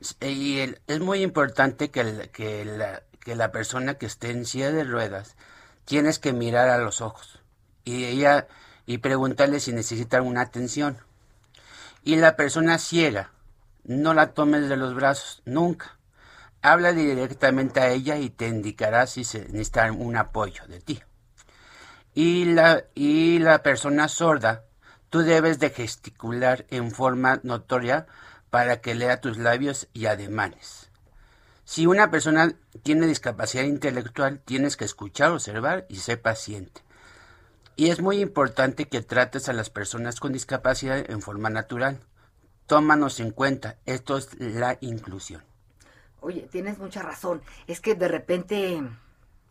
S- 0.00 0.14
Y 0.20 0.58
el- 0.58 0.80
es 0.86 1.00
muy 1.00 1.22
importante 1.22 1.90
que, 1.90 2.00
el- 2.00 2.28
que 2.30 2.64
la, 2.66 3.02
que 3.20 3.34
la 3.34 3.50
persona 3.50 3.94
que 3.94 4.06
esté 4.06 4.30
en 4.30 4.44
silla 4.44 4.70
de 4.72 4.84
ruedas 4.84 5.36
tienes 5.86 6.18
que 6.18 6.32
mirar 6.34 6.68
a 6.68 6.78
los 6.78 7.00
ojos 7.00 7.40
y 7.84 8.04
ella 8.04 8.46
y 8.84 8.98
preguntarle 8.98 9.58
si 9.58 9.72
necesita 9.72 10.18
alguna 10.18 10.42
atención. 10.42 10.98
Y 12.04 12.16
la 12.16 12.36
persona 12.36 12.78
ciega, 12.78 13.30
no 13.84 14.12
la 14.14 14.32
tomes 14.32 14.68
de 14.68 14.76
los 14.76 14.94
brazos, 14.94 15.42
nunca. 15.46 15.95
Háblale 16.66 17.14
directamente 17.14 17.78
a 17.78 17.90
ella 17.90 18.18
y 18.18 18.28
te 18.28 18.48
indicará 18.48 19.06
si 19.06 19.22
se 19.22 19.38
necesita 19.50 19.92
un 19.92 20.16
apoyo 20.16 20.66
de 20.66 20.80
ti. 20.80 21.00
Y 22.12 22.46
la, 22.46 22.82
y 22.92 23.38
la 23.38 23.62
persona 23.62 24.08
sorda, 24.08 24.64
tú 25.08 25.20
debes 25.20 25.60
de 25.60 25.70
gesticular 25.70 26.66
en 26.70 26.90
forma 26.90 27.38
notoria 27.44 28.08
para 28.50 28.80
que 28.80 28.96
lea 28.96 29.20
tus 29.20 29.38
labios 29.38 29.86
y 29.92 30.06
ademanes. 30.06 30.90
Si 31.64 31.86
una 31.86 32.10
persona 32.10 32.56
tiene 32.82 33.06
discapacidad 33.06 33.62
intelectual, 33.62 34.40
tienes 34.40 34.76
que 34.76 34.86
escuchar, 34.86 35.30
observar 35.30 35.86
y 35.88 35.98
ser 35.98 36.20
paciente. 36.20 36.82
Y 37.76 37.90
es 37.90 38.00
muy 38.00 38.18
importante 38.18 38.88
que 38.88 39.02
trates 39.02 39.48
a 39.48 39.52
las 39.52 39.70
personas 39.70 40.18
con 40.18 40.32
discapacidad 40.32 41.08
en 41.08 41.22
forma 41.22 41.48
natural. 41.48 42.00
Tómanos 42.66 43.20
en 43.20 43.30
cuenta, 43.30 43.76
esto 43.86 44.18
es 44.18 44.30
la 44.40 44.78
inclusión. 44.80 45.44
Oye, 46.20 46.48
tienes 46.50 46.78
mucha 46.78 47.02
razón. 47.02 47.42
Es 47.66 47.80
que 47.80 47.94
de 47.94 48.08
repente 48.08 48.82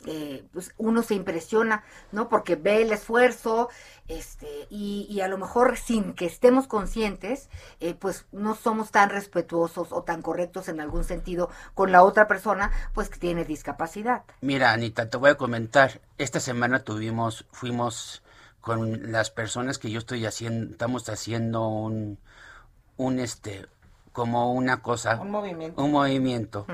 eh, 0.08 0.46
pues 0.54 0.74
uno 0.78 1.02
se 1.02 1.16
impresiona, 1.16 1.84
¿no? 2.12 2.30
Porque 2.30 2.56
ve 2.56 2.82
el 2.82 2.92
esfuerzo, 2.92 3.70
este, 4.08 4.68
y, 4.70 5.08
y 5.10 5.22
a 5.22 5.28
lo 5.28 5.38
mejor 5.38 5.78
sin 5.78 6.14
que 6.14 6.26
estemos 6.26 6.68
conscientes, 6.68 7.50
eh, 7.80 7.96
pues 7.96 8.26
no 8.32 8.56
somos 8.56 8.92
tan 8.92 9.10
respetuosos 9.10 9.92
o 9.92 10.04
tan 10.04 10.22
correctos 10.22 10.68
en 10.68 10.80
algún 10.80 11.04
sentido 11.04 11.50
con 11.74 11.92
la 11.92 12.04
otra 12.04 12.28
persona, 12.28 12.72
pues 12.94 13.10
que 13.10 13.18
tiene 13.18 13.46
discapacidad. 13.46 14.24
Mira, 14.42 14.74
Anita, 14.74 15.10
te 15.10 15.18
voy 15.18 15.32
a 15.32 15.38
comentar. 15.38 16.02
Esta 16.20 16.40
semana 16.40 16.84
tuvimos, 16.84 17.46
fuimos 17.52 18.22
con 18.62 19.12
las 19.12 19.32
personas 19.32 19.80
que 19.80 19.90
yo 19.90 20.00
estoy 20.00 20.26
haciendo, 20.26 20.72
estamos 20.72 21.10
haciendo 21.10 21.68
un, 21.68 22.20
un 22.98 23.20
este, 23.20 23.66
como 24.16 24.52
una 24.54 24.82
cosa, 24.82 25.18
Un 25.22 25.30
movimiento. 25.30 25.84
un 25.84 25.92
movimiento. 25.92 26.66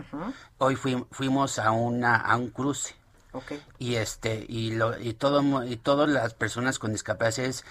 Hoy 0.59 0.75
fui- 0.77 1.05
fuimos 1.11 1.59
a 1.59 1.71
una, 1.71 2.15
a 2.15 2.37
un 2.37 2.49
cruce 2.51 2.95
y 3.79 3.95
este 3.95 4.45
y 4.47 4.71
lo 4.75 4.97
y 4.99 5.13
todo 5.13 5.63
y 5.65 5.75
todas 5.77 6.07
las 6.07 6.33
personas 6.35 6.79
con 6.79 6.91
discapacidades 6.91 7.65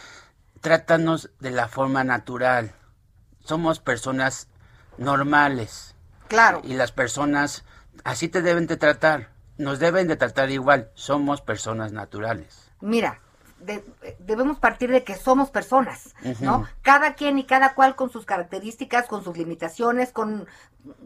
trátanos 0.61 1.31
de 1.39 1.53
la 1.53 1.69
forma 1.69 2.03
natural. 2.05 2.73
Somos 3.45 3.79
personas 3.79 4.49
normales. 4.99 5.95
Claro. 6.29 6.61
Y 6.65 6.75
las 6.75 6.93
personas 6.93 7.65
así 8.05 8.29
te 8.29 8.43
deben 8.43 8.67
de 8.67 8.77
tratar. 8.77 9.31
Nos 9.57 9.79
deben 9.79 10.09
de 10.09 10.17
tratar 10.17 10.51
igual. 10.51 10.91
Somos 10.95 11.41
personas 11.43 11.93
naturales. 11.93 12.71
Mira, 12.81 13.21
de- 13.61 13.85
debemos 14.19 14.59
partir 14.59 14.91
de 14.91 15.05
que 15.05 15.17
somos 15.17 15.51
personas, 15.51 16.15
¿no? 16.41 16.67
Cada 16.83 17.15
quien 17.15 17.39
y 17.39 17.45
cada 17.45 17.75
cual 17.75 17.95
con 17.97 18.11
sus 18.11 18.25
características, 18.27 19.07
con 19.07 19.23
sus 19.25 19.37
limitaciones, 19.37 20.13
con, 20.13 20.47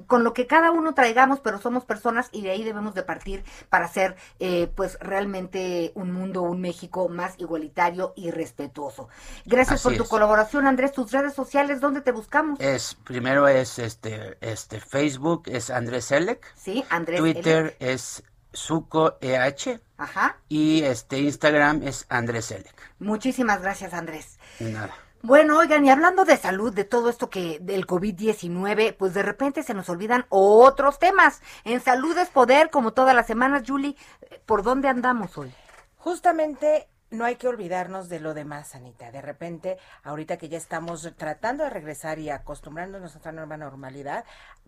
con 0.06 0.22
lo 0.24 0.32
que 0.32 0.46
cada 0.46 0.70
uno 0.70 0.94
traigamos, 0.94 1.40
pero 1.40 1.58
somos 1.60 1.84
personas 1.84 2.28
y 2.32 2.42
de 2.42 2.50
ahí 2.50 2.62
debemos 2.64 2.94
de 2.94 3.02
partir 3.02 3.44
para 3.68 3.86
hacer, 3.86 4.14
eh, 4.38 4.70
pues, 4.76 4.96
realmente 5.00 5.90
un 5.94 6.12
mundo, 6.12 6.42
un 6.42 6.60
México 6.60 7.08
más 7.08 7.34
igualitario 7.38 8.12
y 8.16 8.30
respetuoso. 8.30 9.08
Gracias 9.44 9.80
Así 9.80 9.88
por 9.88 9.96
tu 9.96 10.04
es. 10.04 10.08
colaboración, 10.08 10.66
Andrés. 10.66 10.92
Tus 10.92 11.10
redes 11.10 11.34
sociales, 11.34 11.80
¿dónde 11.80 12.00
te 12.02 12.12
buscamos? 12.12 12.60
Es 12.60 12.94
primero 12.94 13.48
es 13.48 13.78
este 13.78 14.36
este 14.40 14.80
Facebook 14.80 15.42
es 15.46 15.70
Andrés 15.70 16.04
Selec. 16.06 16.54
Sí, 16.56 16.84
Andrés 16.90 17.18
Twitter 17.20 17.76
es 17.80 18.22
Suco 18.54 19.18
EH 19.20 19.80
Ajá. 19.98 20.38
y 20.48 20.82
este 20.82 21.18
Instagram 21.18 21.82
es 21.82 22.06
Andrés 22.08 22.46
Selec. 22.46 22.74
Muchísimas 22.98 23.60
gracias, 23.60 23.92
Andrés. 23.92 24.38
Nada. 24.60 24.94
Bueno, 25.22 25.58
oigan, 25.58 25.86
y 25.86 25.90
hablando 25.90 26.26
de 26.26 26.36
salud, 26.36 26.74
de 26.74 26.84
todo 26.84 27.08
esto 27.08 27.30
que 27.30 27.58
del 27.58 27.86
COVID-19, 27.86 28.94
pues 28.94 29.14
de 29.14 29.22
repente 29.22 29.62
se 29.62 29.72
nos 29.72 29.88
olvidan 29.88 30.26
otros 30.28 30.98
temas. 30.98 31.40
En 31.64 31.80
salud 31.80 32.16
es 32.18 32.28
poder, 32.28 32.68
como 32.68 32.92
todas 32.92 33.14
las 33.14 33.26
semanas, 33.26 33.62
Julie, 33.66 33.96
¿por 34.44 34.62
dónde 34.62 34.88
andamos 34.88 35.38
hoy? 35.38 35.54
Justamente 35.96 36.88
no 37.10 37.24
hay 37.24 37.36
que 37.36 37.48
olvidarnos 37.48 38.10
de 38.10 38.20
lo 38.20 38.34
demás, 38.34 38.74
Anita. 38.74 39.10
De 39.10 39.22
repente, 39.22 39.78
ahorita 40.02 40.36
que 40.36 40.50
ya 40.50 40.58
estamos 40.58 41.10
tratando 41.16 41.64
de 41.64 41.70
regresar 41.70 42.18
y 42.18 42.28
acostumbrándonos 42.28 43.12
a 43.12 43.14
nuestra 43.14 43.32
nueva 43.32 43.56
normalidad, 43.56 44.26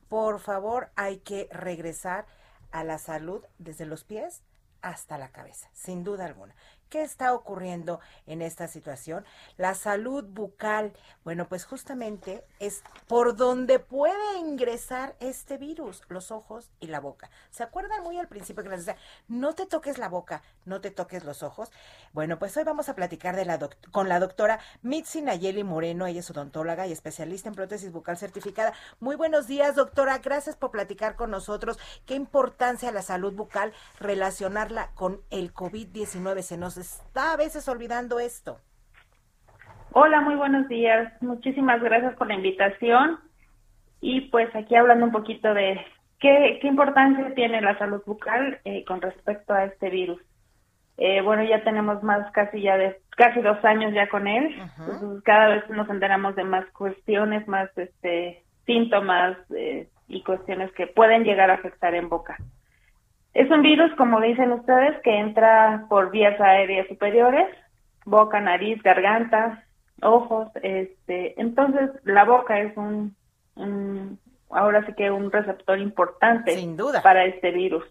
por 0.09 0.41
favor 0.41 0.89
hay 0.97 1.19
que 1.19 1.49
regresar 1.53 2.25
a 2.77 2.85
la 2.85 2.99
salud 2.99 3.43
desde 3.57 3.87
los 3.87 4.05
pies 4.05 4.43
hasta 4.83 5.17
la 5.17 5.33
cabeza, 5.33 5.71
sin 5.73 6.05
duda 6.05 6.27
alguna. 6.27 6.55
¿Qué 6.89 7.03
está 7.03 7.35
ocurriendo 7.35 8.01
en 8.27 8.43
esta 8.43 8.69
situación? 8.69 9.25
La 9.57 9.75
salud 9.75 10.25
bucal, 10.25 10.93
bueno, 11.25 11.49
pues 11.49 11.65
justamente 11.65 12.45
es 12.61 12.83
por 13.07 13.37
donde 13.37 13.79
puede 13.79 14.39
ingresar 14.39 15.17
este 15.21 15.59
virus, 15.59 16.03
los 16.09 16.31
ojos 16.31 16.71
y 16.81 16.87
la 16.87 17.01
boca. 17.01 17.31
¿Se 17.51 17.63
acuerdan 17.63 18.03
muy 18.03 18.19
al 18.19 18.29
principio 18.29 18.63
que 18.63 18.71
les 18.71 18.87
decía, 18.87 19.01
no 19.29 19.55
te 19.55 19.67
toques 19.67 19.99
la 19.99 20.09
boca, 20.09 20.43
no 20.65 20.81
te 20.81 20.91
toques 20.91 21.25
los 21.25 21.43
ojos? 21.43 21.71
Bueno, 22.13 22.39
pues 22.39 22.57
hoy 22.57 22.65
vamos 22.65 22.89
a 22.89 22.95
platicar 22.95 23.37
con 23.91 24.09
la 24.09 24.21
doctora 24.21 24.61
Mitzi 24.83 25.23
Nayeli 25.23 25.65
Moreno, 25.65 26.07
ella 26.07 26.21
es 26.21 26.31
odontóloga 26.31 26.87
y 26.87 26.93
especialista 26.93 27.49
en 27.49 27.55
prótesis 27.55 27.93
bucal 27.93 28.17
certificada. 28.17 28.73
Muy 29.01 29.17
buenos 29.17 29.47
días, 29.47 29.75
doctora, 29.75 30.19
gracias 30.19 30.57
por 30.57 30.71
platicar 30.71 31.17
con 31.17 31.31
nosotros. 31.31 31.79
¿Qué 32.07 32.15
importancia 32.15 32.93
la 32.93 33.03
salud 33.03 33.35
bucal 33.35 33.73
relacionarla 33.99 34.93
con 34.95 35.21
el 35.31 35.53
COVID-19? 35.53 36.43
Se 36.43 36.57
nos 36.57 36.76
está 36.77 37.33
a 37.33 37.37
veces 37.37 37.69
olvidando 37.69 38.19
esto. 38.19 38.59
Hola, 39.93 40.21
muy 40.21 40.35
buenos 40.35 40.69
días. 40.69 41.11
Muchísimas 41.23 41.83
gracias 41.83 42.15
por 42.17 42.27
la 42.27 42.35
invitación. 42.35 43.19
Y 44.01 44.23
pues 44.31 44.55
aquí 44.55 44.75
hablando 44.77 45.07
un 45.07 45.13
poquito 45.13 45.55
de 45.55 45.81
qué, 46.21 46.59
qué 46.61 46.69
importancia 46.69 47.35
tiene 47.35 47.61
la 47.61 47.79
salud 47.79 48.03
bucal 48.05 48.61
eh, 48.65 48.85
con 48.85 49.01
respecto 49.01 49.55
a 49.55 49.65
este 49.65 49.91
virus. 49.91 50.21
Eh, 50.99 51.21
bueno, 51.23 51.45
ya 51.45 51.63
tenemos 51.63 52.03
más 52.03 52.31
casi 52.33 52.63
ya 52.63 52.77
de 52.77 53.01
casi 53.11 53.41
dos 53.41 53.63
años 53.65 53.93
ya 53.93 54.09
con 54.09 54.27
él. 54.27 54.55
Entonces, 54.79 55.23
cada 55.25 55.49
vez 55.49 55.69
nos 55.71 55.89
enteramos 55.89 56.37
de 56.37 56.45
más 56.45 56.67
cuestiones, 56.73 57.47
más 57.49 57.71
este 57.77 58.43
síntomas 58.65 59.37
eh, 59.55 59.89
y 60.09 60.23
cuestiones 60.23 60.73
que 60.73 60.87
pueden 60.87 61.25
llegar 61.25 61.51
a 61.51 61.55
afectar 61.55 61.95
en 61.95 62.09
boca. 62.09 62.37
Es 63.37 63.51
un 63.51 63.61
virus, 63.61 63.93
como 63.97 64.21
dicen 64.21 64.51
ustedes, 64.53 64.99
que 65.03 65.15
entra 65.19 65.85
por 65.91 66.11
vías 66.11 66.41
aéreas 66.41 66.87
superiores, 66.89 67.47
boca, 68.07 68.41
nariz, 68.41 68.83
garganta, 68.83 69.63
ojos, 70.01 70.49
este, 70.63 71.39
entonces 71.39 71.91
la 72.05 72.25
boca 72.25 72.59
es 72.61 72.75
un, 72.79 73.15
un- 73.57 74.19
ahora 74.51 74.87
sí 74.87 74.93
que 74.95 75.11
un 75.11 75.31
receptor 75.31 75.79
importante 75.79 76.53
Sin 76.53 76.77
duda. 76.79 77.03
para 77.03 77.25
este 77.27 77.51
virus. 77.51 77.85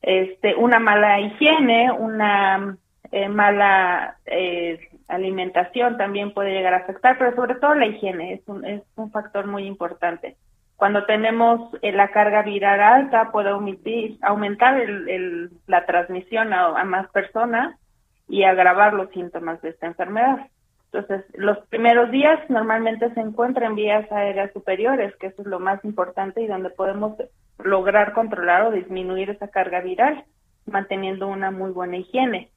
Este, 0.00 0.54
una 0.54 0.78
mala 0.78 1.18
higiene, 1.20 1.90
una 1.90 2.76
eh, 3.10 3.28
mala 3.28 4.16
eh, 4.26 4.78
alimentación 5.08 5.96
también 5.96 6.32
puede 6.32 6.52
llegar 6.52 6.74
a 6.74 6.78
afectar, 6.78 7.18
pero 7.18 7.34
sobre 7.34 7.56
todo 7.56 7.74
la 7.74 7.86
higiene 7.86 8.34
es 8.34 8.42
un, 8.46 8.64
es 8.64 8.82
un 8.94 9.10
factor 9.10 9.46
muy 9.48 9.64
importante. 9.66 10.36
Cuando 10.82 11.04
tenemos 11.04 11.70
eh, 11.80 11.92
la 11.92 12.08
carga 12.08 12.42
viral 12.42 12.80
alta 12.80 13.30
puede 13.30 13.52
omitir- 13.52 14.18
aumentar 14.20 14.80
el- 14.80 15.08
el- 15.08 15.50
la 15.68 15.86
transmisión 15.86 16.52
a, 16.52 16.70
a 16.76 16.82
más 16.82 17.08
personas 17.12 17.78
y 18.26 18.42
agravar 18.42 18.92
los 18.92 19.08
síntomas 19.10 19.62
de 19.62 19.68
esta 19.68 19.86
enfermedad. 19.86 20.48
Entonces, 20.86 21.24
los 21.34 21.56
primeros 21.68 22.10
días 22.10 22.40
normalmente 22.50 23.14
se 23.14 23.20
encuentra 23.20 23.66
en 23.66 23.76
vías 23.76 24.10
aéreas 24.10 24.52
superiores, 24.52 25.14
que 25.20 25.28
eso 25.28 25.42
es 25.42 25.46
lo 25.46 25.60
más 25.60 25.84
importante 25.84 26.42
y 26.42 26.48
donde 26.48 26.70
podemos 26.70 27.14
lograr 27.62 28.12
controlar 28.12 28.62
o 28.62 28.72
disminuir 28.72 29.30
esa 29.30 29.46
carga 29.46 29.82
viral, 29.82 30.24
manteniendo 30.66 31.28
una 31.28 31.52
muy 31.52 31.70
buena 31.70 31.98
higiene. 31.98 32.50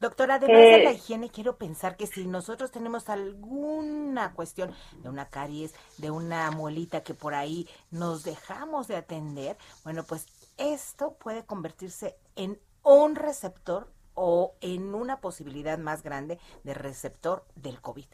Doctora, 0.00 0.34
además 0.36 0.68
de 0.70 0.78
Eh, 0.78 0.84
la 0.84 0.92
higiene, 0.92 1.28
quiero 1.30 1.56
pensar 1.58 1.96
que 1.96 2.06
si 2.06 2.26
nosotros 2.26 2.70
tenemos 2.70 3.08
alguna 3.08 4.32
cuestión 4.34 4.72
de 5.02 5.08
una 5.08 5.28
caries, 5.28 5.74
de 5.98 6.10
una 6.10 6.50
muelita 6.52 7.02
que 7.02 7.14
por 7.14 7.34
ahí 7.34 7.68
nos 7.90 8.22
dejamos 8.24 8.86
de 8.86 8.96
atender, 8.96 9.56
bueno, 9.84 10.04
pues 10.08 10.26
esto 10.56 11.16
puede 11.18 11.44
convertirse 11.44 12.16
en 12.36 12.58
un 12.84 13.16
receptor 13.16 13.88
o 14.14 14.54
en 14.60 14.94
una 14.94 15.20
posibilidad 15.20 15.78
más 15.78 16.02
grande 16.02 16.38
de 16.64 16.74
receptor 16.74 17.44
del 17.56 17.80
COVID. 17.80 18.06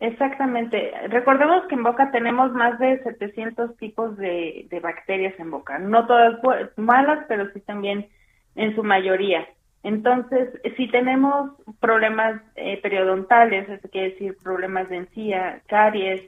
Exactamente. 0.00 0.92
Recordemos 1.08 1.66
que 1.68 1.74
en 1.74 1.82
boca 1.82 2.10
tenemos 2.10 2.52
más 2.52 2.78
de 2.78 3.02
700 3.02 3.76
tipos 3.76 4.16
de, 4.16 4.66
de 4.70 4.80
bacterias 4.80 5.38
en 5.38 5.50
boca. 5.50 5.78
No 5.78 6.06
todas 6.06 6.40
malas, 6.76 7.26
pero 7.28 7.52
sí 7.52 7.60
también 7.60 8.08
en 8.54 8.74
su 8.74 8.82
mayoría. 8.82 9.46
Entonces, 9.82 10.50
si 10.76 10.88
tenemos 10.88 11.52
problemas 11.80 12.40
eh, 12.56 12.80
periodontales, 12.82 13.68
eso 13.68 13.88
quiere 13.88 14.10
decir 14.10 14.36
problemas 14.42 14.88
de 14.88 14.96
encía, 14.96 15.62
caries, 15.68 16.22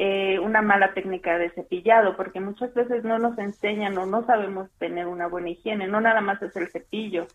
eh, 0.00 0.38
una 0.38 0.62
mala 0.62 0.92
técnica 0.92 1.38
de 1.38 1.50
cepillado, 1.50 2.16
porque 2.16 2.38
muchas 2.38 2.72
veces 2.72 3.02
no 3.02 3.18
nos 3.18 3.36
enseñan 3.38 3.98
o 3.98 4.06
no 4.06 4.24
sabemos 4.26 4.70
tener 4.78 5.08
una 5.08 5.26
buena 5.26 5.50
higiene, 5.50 5.88
no 5.88 6.00
nada 6.00 6.20
más 6.20 6.40
es 6.40 6.54
el 6.54 6.68
cepillo. 6.68 7.26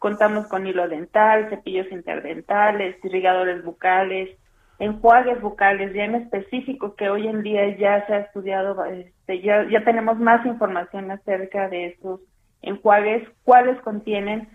Contamos 0.00 0.48
con 0.48 0.66
hilo 0.66 0.88
dental, 0.88 1.48
cepillos 1.48 1.86
interdentales, 1.92 2.96
irrigadores 3.04 3.62
bucales, 3.64 4.30
enjuagues 4.80 5.40
bucales, 5.40 5.94
ya 5.94 6.06
en 6.06 6.16
específico 6.16 6.96
que 6.96 7.08
hoy 7.08 7.28
en 7.28 7.42
día 7.42 7.76
ya 7.76 8.04
se 8.06 8.14
ha 8.14 8.18
estudiado, 8.20 8.84
este, 8.86 9.40
ya, 9.40 9.68
ya 9.68 9.84
tenemos 9.84 10.18
más 10.18 10.44
información 10.44 11.12
acerca 11.12 11.68
de 11.68 11.86
esos 11.86 12.20
enjuagues, 12.62 13.28
cuáles 13.44 13.80
contienen 13.82 14.48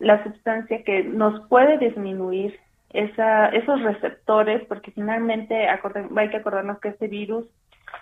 la 0.00 0.22
sustancia 0.24 0.82
que 0.82 1.04
nos 1.04 1.46
puede 1.48 1.78
disminuir 1.78 2.58
esa, 2.92 3.46
esos 3.50 3.80
receptores, 3.82 4.66
porque 4.66 4.90
finalmente 4.90 5.68
acorde- 5.68 6.08
hay 6.16 6.28
que 6.30 6.38
acordarnos 6.38 6.80
que 6.80 6.88
este 6.88 7.06
virus 7.06 7.46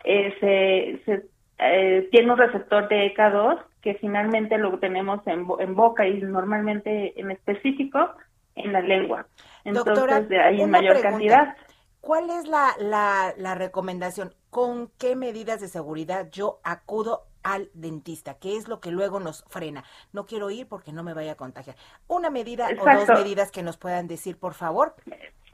eh, 0.04 0.34
se, 0.40 1.04
se, 1.04 1.26
eh, 1.58 2.08
tiene 2.10 2.32
un 2.32 2.38
receptor 2.38 2.88
de 2.88 3.14
ECA2 3.14 3.58
que 3.82 3.94
finalmente 3.94 4.56
lo 4.58 4.78
tenemos 4.78 5.26
en, 5.26 5.46
en 5.58 5.74
boca 5.74 6.06
y 6.06 6.20
normalmente 6.22 7.20
en 7.20 7.30
específico 7.30 8.10
en 8.54 8.72
la 8.72 8.80
lengua. 8.80 9.26
Entonces, 9.64 9.94
Doctora, 9.94 10.20
de 10.22 10.40
ahí 10.40 10.60
en 10.62 10.68
una 10.70 10.78
mayor 10.78 10.94
pregunta. 11.00 11.10
cantidad. 11.10 11.56
¿Cuál 12.00 12.30
es 12.30 12.48
la, 12.48 12.70
la, 12.80 13.34
la 13.36 13.54
recomendación? 13.54 14.32
¿Con 14.50 14.88
qué 14.98 15.16
medidas 15.16 15.60
de 15.60 15.68
seguridad 15.68 16.28
yo 16.30 16.60
acudo 16.64 17.24
al 17.54 17.68
dentista? 17.74 18.34
¿Qué 18.34 18.56
es 18.56 18.68
lo 18.68 18.80
que 18.80 18.90
luego 18.90 19.20
nos 19.20 19.44
frena? 19.48 19.84
No 20.12 20.26
quiero 20.26 20.50
ir 20.50 20.66
porque 20.68 20.92
no 20.92 21.02
me 21.02 21.14
vaya 21.14 21.32
a 21.32 21.36
contagiar. 21.36 21.76
Una 22.06 22.30
medida 22.30 22.66
o 22.66 22.70
Exacto. 22.70 23.06
dos 23.12 23.20
medidas 23.22 23.50
que 23.50 23.62
nos 23.62 23.76
puedan 23.76 24.06
decir, 24.08 24.38
por 24.38 24.54
favor. 24.54 24.94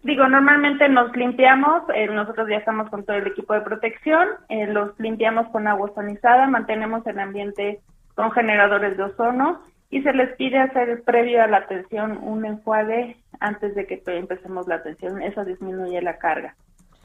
Digo, 0.03 0.29
normalmente 0.29 0.87
nos 0.89 1.15
limpiamos, 1.17 1.83
eh, 1.95 2.07
nosotros 2.09 2.47
ya 2.51 2.57
estamos 2.57 2.91
con 2.91 3.05
todo 3.05 3.17
el 3.17 3.27
equipo 3.27 3.55
de 3.55 3.63
protección, 3.63 4.29
eh, 4.51 4.67
los 4.67 4.99
limpiamos 5.01 5.49
con 5.49 5.67
agua 5.67 5.89
ozonizada, 5.91 6.47
mantenemos 6.47 7.07
el 7.07 7.19
ambiente 7.19 7.81
con 8.15 8.31
generadores 8.33 8.97
de 8.99 9.05
ozono 9.05 9.63
y 9.91 10.03
se 10.03 10.13
les 10.13 10.35
pide 10.37 10.59
hacer 10.59 11.03
previo 11.05 11.43
a 11.43 11.47
la 11.47 11.59
atención 11.59 12.19
un 12.23 12.45
enjuague 12.45 13.17
antes 13.41 13.75
de 13.75 13.87
que 13.87 13.97
pe- 13.97 14.19
empecemos 14.19 14.67
la 14.67 14.75
atención, 14.77 15.23
eso 15.23 15.43
disminuye 15.45 16.03
la 16.03 16.19
carga. 16.19 16.55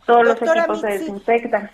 Todos 0.06 0.28
Doctora 0.28 0.68
los 0.68 0.78
equipos 0.78 0.82
se 0.82 0.88
desinfectan. 1.00 1.72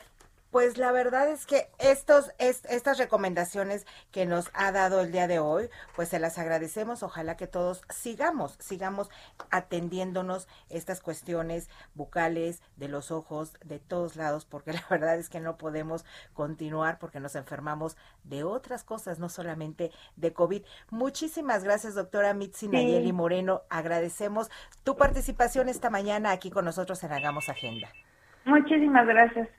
Pues 0.56 0.78
la 0.78 0.94
verdad 0.94 1.28
es 1.28 1.46
que 1.46 1.68
estos, 1.80 2.32
es- 2.38 2.64
estas 2.70 2.98
recomendaciones 2.98 3.86
que 4.14 4.26
nos 4.26 4.50
ha 4.54 4.72
dado 4.72 5.02
el 5.02 5.12
día 5.12 5.28
de 5.28 5.38
hoy, 5.38 5.70
pues 5.98 6.08
se 6.08 6.18
las 6.18 6.38
agradecemos. 6.38 7.04
Ojalá 7.04 7.36
que 7.36 7.46
todos 7.46 7.82
sigamos, 7.90 8.56
sigamos 8.62 9.10
atendiéndonos 9.52 10.48
estas 10.70 11.02
cuestiones 11.02 11.70
bucales, 11.94 12.62
de 12.78 12.88
los 12.88 13.12
ojos, 13.12 13.58
de 13.66 13.80
todos 13.80 14.16
lados, 14.16 14.46
porque 14.46 14.72
la 14.74 14.86
verdad 14.90 15.18
es 15.18 15.28
que 15.28 15.42
no 15.42 15.58
podemos 15.58 16.06
continuar 16.34 17.00
porque 17.00 17.20
nos 17.20 17.36
enfermamos 17.36 17.98
de 18.24 18.46
otras 18.46 18.86
cosas, 18.86 19.20
no 19.20 19.28
solamente 19.28 19.92
de 20.16 20.32
COVID. 20.32 20.64
Muchísimas 20.90 21.66
gracias, 21.66 21.96
doctora 21.96 22.34
Mitzi 22.34 22.68
Sí. 22.68 22.72
Nayeli 22.72 23.12
Moreno. 23.12 23.64
Agradecemos 23.70 24.50
tu 24.86 24.96
participación 24.96 25.68
esta 25.68 25.90
mañana 25.90 26.32
aquí 26.32 26.50
con 26.50 26.64
nosotros 26.64 27.04
en 27.04 27.12
Hagamos 27.12 27.50
Agenda. 27.50 27.90
Muchísimas 28.46 29.06
gracias 29.06 29.50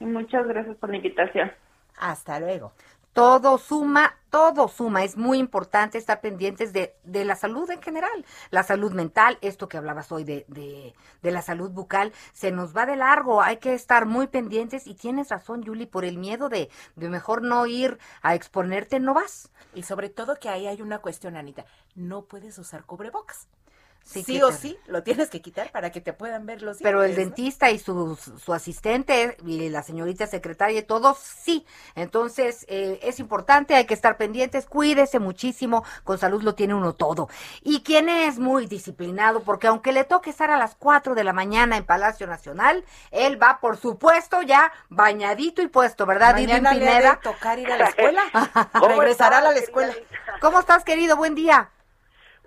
y 0.00 0.04
muchas 0.06 0.46
gracias 0.46 0.76
por 0.76 0.90
la 0.90 0.96
invitación. 0.96 1.52
Hasta 1.98 2.40
luego. 2.40 2.72
Todo 3.12 3.56
suma, 3.56 4.14
todo 4.28 4.68
suma. 4.68 5.02
Es 5.02 5.16
muy 5.16 5.38
importante 5.38 5.96
estar 5.96 6.20
pendientes 6.20 6.74
de, 6.74 6.94
de 7.04 7.24
la 7.24 7.34
salud 7.34 7.70
en 7.70 7.80
general. 7.80 8.26
La 8.50 8.62
salud 8.62 8.92
mental, 8.92 9.38
esto 9.40 9.68
que 9.70 9.78
hablabas 9.78 10.12
hoy 10.12 10.24
de, 10.24 10.44
de, 10.48 10.94
de 11.22 11.30
la 11.30 11.40
salud 11.40 11.70
bucal, 11.70 12.12
se 12.34 12.52
nos 12.52 12.76
va 12.76 12.84
de 12.84 12.96
largo. 12.96 13.40
Hay 13.40 13.56
que 13.56 13.72
estar 13.72 14.04
muy 14.04 14.26
pendientes. 14.26 14.86
Y 14.86 14.94
tienes 14.94 15.30
razón, 15.30 15.62
Yuli, 15.62 15.86
por 15.86 16.04
el 16.04 16.18
miedo 16.18 16.50
de, 16.50 16.68
de 16.94 17.08
mejor 17.08 17.40
no 17.40 17.64
ir 17.64 17.98
a 18.20 18.34
exponerte, 18.34 19.00
no 19.00 19.14
vas. 19.14 19.50
Y 19.74 19.84
sobre 19.84 20.10
todo 20.10 20.36
que 20.38 20.50
ahí 20.50 20.66
hay 20.66 20.82
una 20.82 20.98
cuestión, 20.98 21.36
Anita. 21.36 21.64
No 21.94 22.26
puedes 22.26 22.58
usar 22.58 22.84
cubrebocas. 22.84 23.48
Sí, 24.06 24.22
Sí, 24.22 24.40
o 24.40 24.52
sí, 24.52 24.78
lo 24.86 25.02
tienes 25.02 25.30
que 25.30 25.42
quitar 25.42 25.72
para 25.72 25.90
que 25.90 26.00
te 26.00 26.12
puedan 26.12 26.46
ver 26.46 26.62
los 26.62 26.78
Pero 26.78 27.02
el 27.02 27.16
dentista 27.16 27.72
y 27.72 27.80
su, 27.80 28.16
su 28.16 28.54
asistente 28.54 29.36
y 29.44 29.68
la 29.68 29.82
señorita 29.82 30.28
secretaria 30.28 30.78
y 30.78 30.82
todos, 30.84 31.18
sí. 31.18 31.66
Entonces, 31.96 32.64
eh, 32.68 33.00
es 33.02 33.18
importante, 33.18 33.74
hay 33.74 33.84
que 33.84 33.94
estar 33.94 34.16
pendientes, 34.16 34.66
cuídese 34.66 35.18
muchísimo, 35.18 35.84
con 36.04 36.18
salud 36.18 36.42
lo 36.42 36.54
tiene 36.54 36.74
uno 36.74 36.94
todo. 36.94 37.28
Y 37.62 37.80
quien 37.82 38.08
es 38.08 38.38
muy 38.38 38.66
disciplinado, 38.66 39.40
porque 39.42 39.66
aunque 39.66 39.92
le 39.92 40.04
toque 40.04 40.30
estar 40.30 40.52
a 40.52 40.56
las 40.56 40.76
4 40.76 41.16
de 41.16 41.24
la 41.24 41.32
mañana 41.32 41.76
en 41.76 41.84
Palacio 41.84 42.28
Nacional, 42.28 42.84
él 43.10 43.42
va, 43.42 43.58
por 43.60 43.76
supuesto, 43.76 44.40
ya 44.42 44.70
bañadito 44.88 45.62
y 45.62 45.66
puesto, 45.66 46.06
¿verdad, 46.06 46.34
Mañana 46.34 46.74
le 46.74 46.88
ha 46.88 46.94
de 46.94 47.00
Pineda? 47.00 47.20
tocar 47.20 47.58
ir 47.58 47.72
a 47.72 47.76
la 47.76 47.88
escuela. 47.88 48.22
¿Cómo 48.72 49.00
Regresará 49.00 49.38
a 49.38 49.42
la 49.42 49.52
escuela. 49.52 49.94
¿Cómo 50.40 50.60
estás, 50.60 50.84
querido? 50.84 51.16
Buen 51.16 51.34
día. 51.34 51.70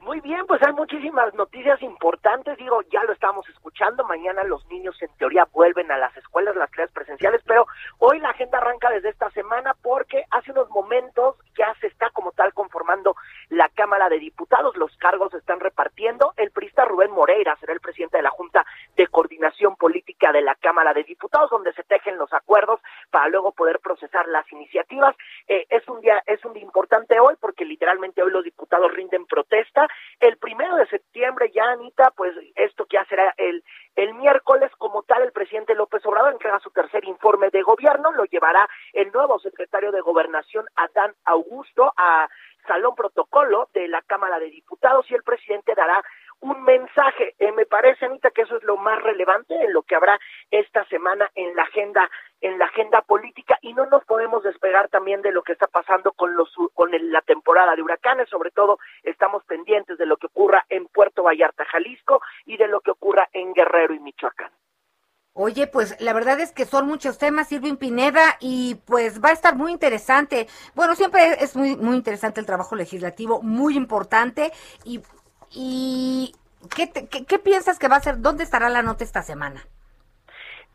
Muy 0.02 0.22
bien, 0.22 0.45
pues 0.47 0.62
hay 0.66 0.74
muchísimas 0.74 1.34
noticias 1.34 1.82
importantes. 1.82 2.58
Digo, 2.58 2.82
ya 2.91 3.04
lo 3.04 3.12
estamos 3.12 3.47
escuchando. 3.50 4.06
Mañana 4.06 4.43
los 4.43 4.66
niños 4.68 4.95
en 5.02 5.10
teoría 5.18 5.45
vuelven 5.52 5.91
a 5.91 5.97
las 5.97 6.16
escuelas, 6.16 6.56
las 6.56 6.72
clases 6.72 6.93
presenciales, 6.93 7.41
pero 7.45 7.68
hoy 7.97 8.20
la 8.20 8.30
agenda 8.30 8.60
arranca 8.60 8.89
desde 8.89 9.10
esta 9.10 9.30
semana 9.32 9.76
porque 9.82 10.24
hace 10.32 10.52
unos 10.52 10.70
momentos 10.70 11.36
ya 11.58 11.76
se 11.82 11.88
está 11.88 12.10
como 12.12 12.32
tal 12.32 12.54
conformando 12.54 13.16
la 13.50 13.68
Cámara 13.70 14.08
de 14.08 14.20
Diputados. 14.20 14.78
Los 14.78 14.95
cargos 14.97 15.32
se 15.32 15.38
están 15.38 15.60
repartiendo. 15.60 16.34
El 16.38 16.52
priista 16.52 16.86
Rubén 16.86 17.12
Moreira 17.12 17.58
será 17.60 17.74
el 17.74 17.82
presidente 17.82 18.18
de 18.18 18.24
la 18.24 18.30
Junta 18.30 18.66
de 18.95 19.08
Coordinación 19.08 19.76
Política 19.76 20.32
de 20.32 20.41
la 20.41 20.56
Cámara 20.56 20.93
de 20.93 21.04
Diputados, 21.04 21.50
donde 21.50 21.74
se 21.74 21.84
tejen 21.84 22.18
los 22.18 22.32
acuerdos 22.32 22.80
para 23.12 23.28
luego 23.28 23.52
poder 23.52 23.80
procesar 23.80 24.28
las 24.30 24.50
iniciativas. 24.54 25.16
Eh, 25.47 25.66
es 25.70 25.88
un 25.89 26.00
día, 26.00 26.24
es 26.26 26.43
un 26.45 26.54
día 26.54 26.64
importante 26.64 27.20
hoy 27.20 27.36
porque 27.39 27.66
literalmente 27.66 28.24
hoy 28.24 28.32
los 28.32 28.45
diputados 28.45 28.91
rinden 28.93 29.26
protesta. 29.26 29.88
El 30.20 30.38
primero 30.38 30.76
de 30.76 30.88
septiembre 30.88 31.49
ya, 31.53 31.72
Anita, 31.72 32.11
pues 32.15 32.36
esto 32.55 32.86
que 32.86 32.97
será 33.05 33.34
el, 33.38 33.63
el 33.95 34.13
miércoles, 34.15 34.70
como 34.78 35.03
tal, 35.03 35.24
el 35.24 35.32
presidente 35.32 35.76
López 35.76 36.05
Obrador 36.05 36.34
entrega 36.34 36.59
su 36.59 36.72
tercer 36.72 37.05
informe 37.05 37.49
de 37.51 37.61
gobierno, 37.61 38.11
lo 38.11 38.26
llevará 38.26 38.67
el 38.93 39.11
nuevo 39.13 39.39
secretario 39.39 39.91
de 39.91 40.01
Gobernación, 40.01 40.65
Adán 40.76 41.13
Augusto, 41.24 41.93
a 41.95 42.28
Salón 42.67 42.95
Protocolo 42.95 43.70
de 43.74 43.88
la 43.88 44.01
Cámara 44.01 44.39
de 44.39 44.49
Diputados 44.49 45.09
y 45.09 45.15
el 45.15 45.24
presidente 45.24 45.74
dará 45.74 46.03
un 46.41 46.63
mensaje. 46.63 47.36
Eh, 47.39 47.51
me 47.51 47.65
parece, 47.65 48.05
Anita, 48.05 48.32
que 48.32 48.43
eso 48.43 48.57
es 48.57 48.63
lo 48.63 48.78
más 48.78 49.01
relevante 49.01 49.55
en 49.55 49.74
lo 49.74 49.84
que 49.84 49.95
habrá 49.95 50.20
esta 50.51 50.86
semana 50.86 51.30
en 51.36 51.55
la 51.55 51.63
agenda 51.63 52.09
en 52.41 52.57
la 52.57 52.65
agenda 52.65 53.01
política 53.01 53.49
y 53.70 53.74
no 53.74 53.86
nos 53.86 54.03
podemos 54.05 54.41
despegar 54.43 54.89
también 54.89 55.22
de 55.22 55.32
lo 55.32 55.43
que 55.43 55.53
está 55.53 55.67
pasando 55.67 56.11
con 56.13 56.36
los 56.36 56.49
con 56.74 56.89
la 57.11 57.22
temporada 57.22 57.76
de 57.76 57.84
huracanes, 57.84 58.28
sobre 58.30 58.49
todo 58.51 58.80
estamos 59.03 59.43
pendientes 59.45 59.97
de 59.99 60.07
lo 60.07 60.17
que 60.17 60.28
ocurra 60.28 60.65
en 60.70 60.88
Puerto 60.88 61.22
Vallarta, 61.24 61.65
Jalisco 61.65 62.22
y 62.45 62.57
de 62.57 62.67
lo 62.67 62.82
que 62.82 62.91
ocurra 62.91 63.30
en 63.32 63.53
Guerrero 63.53 63.93
y 63.93 63.99
Michoacán. 63.99 64.51
Oye, 65.34 65.67
pues 65.67 65.95
la 66.01 66.13
verdad 66.13 66.39
es 66.39 66.51
que 66.51 66.65
son 66.65 66.88
muchos 66.88 67.17
temas, 67.20 67.51
Irving 67.51 67.78
Pineda, 67.78 68.38
y 68.39 68.76
pues 68.86 69.24
va 69.24 69.30
a 69.30 69.34
estar 69.34 69.55
muy 69.55 69.72
interesante. 69.72 70.47
Bueno, 70.74 70.95
siempre 70.95 71.22
es 71.43 71.55
muy, 71.55 71.78
muy 71.78 71.95
interesante 71.95 72.39
el 72.41 72.45
trabajo 72.47 72.76
legislativo, 72.76 73.41
muy 73.41 73.78
importante. 73.78 74.51
Y, 74.84 75.01
y 75.51 76.36
¿qué, 76.76 76.88
te- 76.88 77.07
qué, 77.07 77.26
qué 77.26 77.39
piensas 77.39 77.78
que 77.80 77.88
va 77.88 77.97
a 77.97 78.01
ser? 78.01 78.20
¿Dónde 78.20 78.43
estará 78.43 78.70
la 78.70 78.82
nota 78.82 79.03
esta 79.03 79.22
semana? 79.22 79.61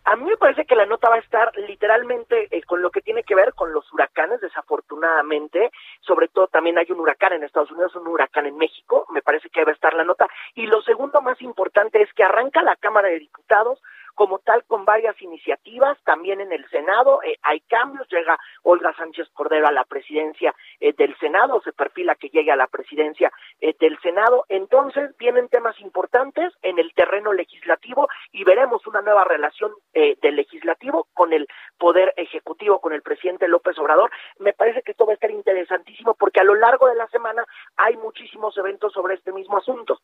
A 0.07 0.17
mí 0.17 0.25
me 0.25 0.37
parece 0.37 0.67
que 0.67 0.77
la 0.77 0.85
nota 0.85 1.09
va 1.09 1.17
a 1.17 1.21
estar 1.21 1.51
literalmente 1.57 2.49
eh, 2.51 2.63
con 2.65 2.83
lo 2.83 2.91
que 2.91 3.01
tiene 3.01 3.23
que 3.23 3.35
ver 3.35 3.55
con 3.55 3.73
los 3.73 3.91
huracanes, 3.91 4.41
desafortunadamente. 4.41 5.71
Sobre 6.01 6.29
todo 6.29 6.47
también 6.47 6.77
hay 6.77 6.87
un 6.91 7.01
huracán 7.01 7.33
en 7.33 7.43
Estados 7.43 7.71
Unidos, 7.71 7.97
un 7.97 8.09
huracán 8.09 8.45
en 8.45 8.59
México. 8.59 9.07
Me 9.11 9.23
parece 9.23 9.49
que 9.49 9.65
va 9.65 9.71
a 9.71 9.75
estar 9.75 9.95
la 9.95 10.05
nota. 10.05 10.29
Y 10.55 10.67
lo 10.67 10.83
segundo 10.83 11.23
más 11.23 11.41
importante 11.41 12.03
es 12.03 12.13
que 12.13 12.23
arranca 12.23 12.63
la 12.63 12.77
Cámara 12.77 13.09
de 13.09 13.19
Diputados 13.19 13.81
como 14.15 14.39
tal 14.39 14.65
con 14.65 14.85
varias 14.85 15.21
iniciativas, 15.21 15.99
también 16.05 16.41
en 16.41 16.53
el 16.53 16.69
Senado 16.71 17.21
eh, 17.23 17.37
hay 17.43 17.61
cambios, 17.61 18.09
llega 18.09 18.39
Olga 18.63 18.95
Sánchez 18.97 19.29
Cordero 19.33 19.67
a 19.67 19.73
la 19.73 19.85
presidencia 19.85 20.55
eh, 20.81 20.93
del 20.93 21.17
Senado, 21.19 21.61
se 21.63 21.73
perfila 21.73 22.15
que 22.15 22.29
llegue 22.29 22.53
a 22.53 22.57
la 22.57 22.67
presidencia 22.67 23.33
eh, 23.61 23.75
del 23.79 23.99
Senado, 24.01 24.45
entonces 24.49 25.17
vienen 25.19 25.49
temas 25.49 25.79
importantes 25.81 26.53
en 26.63 26.79
el 26.79 26.93
terreno 26.95 27.33
legislativo 27.33 28.09
y 28.33 28.45
veremos 28.45 28.87
una 28.87 29.03
nueva 29.03 29.25
relación 29.25 29.73
eh, 29.93 30.17
del 30.23 30.37
legislativo 30.37 31.09
con 31.13 31.33
el 31.33 31.47
poder 31.79 32.13
ejecutivo, 32.17 32.81
con 32.81 32.93
el 32.93 33.03
presidente 33.03 33.49
López 33.49 33.79
Obrador. 33.79 34.11
Me 34.39 34.53
parece 34.53 34.83
que 34.83 34.93
esto 34.93 35.07
va 35.07 35.13
a 35.13 35.15
estar 35.15 35.31
interesantísimo 35.31 36.15
porque 36.15 36.41
a 36.41 36.45
lo 36.45 36.55
largo 36.55 36.89
de 36.89 36.95
la 36.95 37.07
semana 37.09 37.45
hay 37.77 37.97
muchísimos 37.97 38.57
eventos 38.59 38.93
sobre 38.93 39.15
este 39.15 39.33
mismo 39.33 39.59
asunto. 39.59 40.01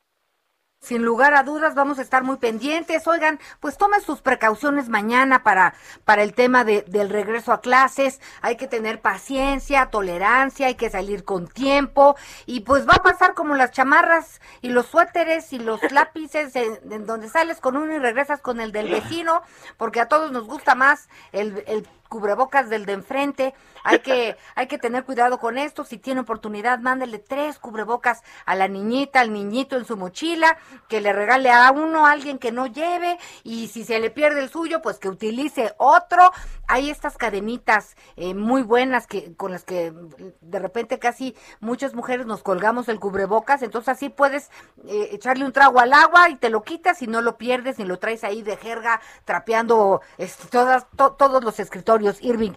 Sin 0.80 1.04
lugar 1.04 1.34
a 1.34 1.42
dudas, 1.42 1.74
vamos 1.74 1.98
a 1.98 2.02
estar 2.02 2.22
muy 2.22 2.38
pendientes. 2.38 3.06
Oigan, 3.06 3.38
pues 3.60 3.76
tomen 3.76 4.00
sus 4.00 4.22
precauciones 4.22 4.88
mañana 4.88 5.42
para, 5.42 5.74
para 6.06 6.22
el 6.22 6.32
tema 6.32 6.64
de, 6.64 6.82
del 6.88 7.10
regreso 7.10 7.52
a 7.52 7.60
clases. 7.60 8.18
Hay 8.40 8.56
que 8.56 8.66
tener 8.66 9.02
paciencia, 9.02 9.90
tolerancia, 9.90 10.68
hay 10.68 10.76
que 10.76 10.88
salir 10.88 11.24
con 11.24 11.48
tiempo. 11.48 12.16
Y 12.46 12.60
pues 12.60 12.88
va 12.88 12.94
a 12.94 13.02
pasar 13.02 13.34
como 13.34 13.54
las 13.56 13.72
chamarras 13.72 14.40
y 14.62 14.70
los 14.70 14.86
suéteres 14.86 15.52
y 15.52 15.58
los 15.58 15.80
lápices 15.92 16.56
en, 16.56 16.78
en 16.90 17.04
donde 17.04 17.28
sales 17.28 17.60
con 17.60 17.76
uno 17.76 17.94
y 17.94 17.98
regresas 17.98 18.40
con 18.40 18.58
el 18.58 18.72
del 18.72 18.90
vecino, 18.90 19.42
porque 19.76 20.00
a 20.00 20.08
todos 20.08 20.32
nos 20.32 20.46
gusta 20.46 20.74
más 20.74 21.10
el, 21.32 21.62
el 21.66 21.86
cubrebocas 22.10 22.68
del 22.68 22.84
de 22.84 22.92
enfrente. 22.92 23.54
Hay 23.84 24.00
que, 24.00 24.36
hay 24.54 24.66
que 24.66 24.76
tener 24.76 25.04
cuidado 25.04 25.38
con 25.38 25.56
esto. 25.56 25.84
Si 25.84 25.96
tiene 25.96 26.20
oportunidad, 26.20 26.80
mándele 26.80 27.18
tres 27.18 27.58
cubrebocas 27.58 28.22
a 28.44 28.54
la 28.54 28.68
niñita, 28.68 29.20
al 29.20 29.32
niñito 29.32 29.78
en 29.78 29.86
su 29.86 29.96
mochila, 29.96 30.58
que 30.88 31.00
le 31.00 31.14
regale 31.14 31.50
a 31.50 31.70
uno 31.70 32.04
a 32.06 32.10
alguien 32.10 32.38
que 32.38 32.52
no 32.52 32.66
lleve, 32.66 33.18
y 33.44 33.68
si 33.68 33.84
se 33.84 33.98
le 34.00 34.10
pierde 34.10 34.40
el 34.40 34.50
suyo, 34.50 34.82
pues 34.82 34.98
que 34.98 35.08
utilice 35.08 35.74
otro. 35.78 36.30
Hay 36.66 36.90
estas 36.90 37.16
cadenitas 37.16 37.96
eh, 38.16 38.34
muy 38.34 38.62
buenas 38.62 39.06
que, 39.06 39.34
con 39.36 39.52
las 39.52 39.64
que 39.64 39.92
de 40.40 40.58
repente 40.58 40.98
casi 40.98 41.34
muchas 41.60 41.94
mujeres 41.94 42.26
nos 42.26 42.42
colgamos 42.42 42.88
el 42.88 43.00
cubrebocas, 43.00 43.62
entonces 43.62 43.88
así 43.88 44.08
puedes 44.08 44.50
eh, 44.86 45.08
echarle 45.12 45.44
un 45.44 45.52
trago 45.52 45.80
al 45.80 45.92
agua 45.92 46.28
y 46.28 46.36
te 46.36 46.50
lo 46.50 46.62
quitas 46.62 47.02
y 47.02 47.06
no 47.06 47.20
lo 47.22 47.36
pierdes 47.38 47.78
ni 47.78 47.84
lo 47.84 47.98
traes 47.98 48.24
ahí 48.24 48.42
de 48.42 48.56
jerga 48.56 49.00
trapeando 49.24 50.00
este, 50.18 50.48
todas, 50.48 50.86
to- 50.96 51.12
todos 51.12 51.42
los 51.44 51.58
escritorios, 51.60 51.99
Irving. 52.22 52.52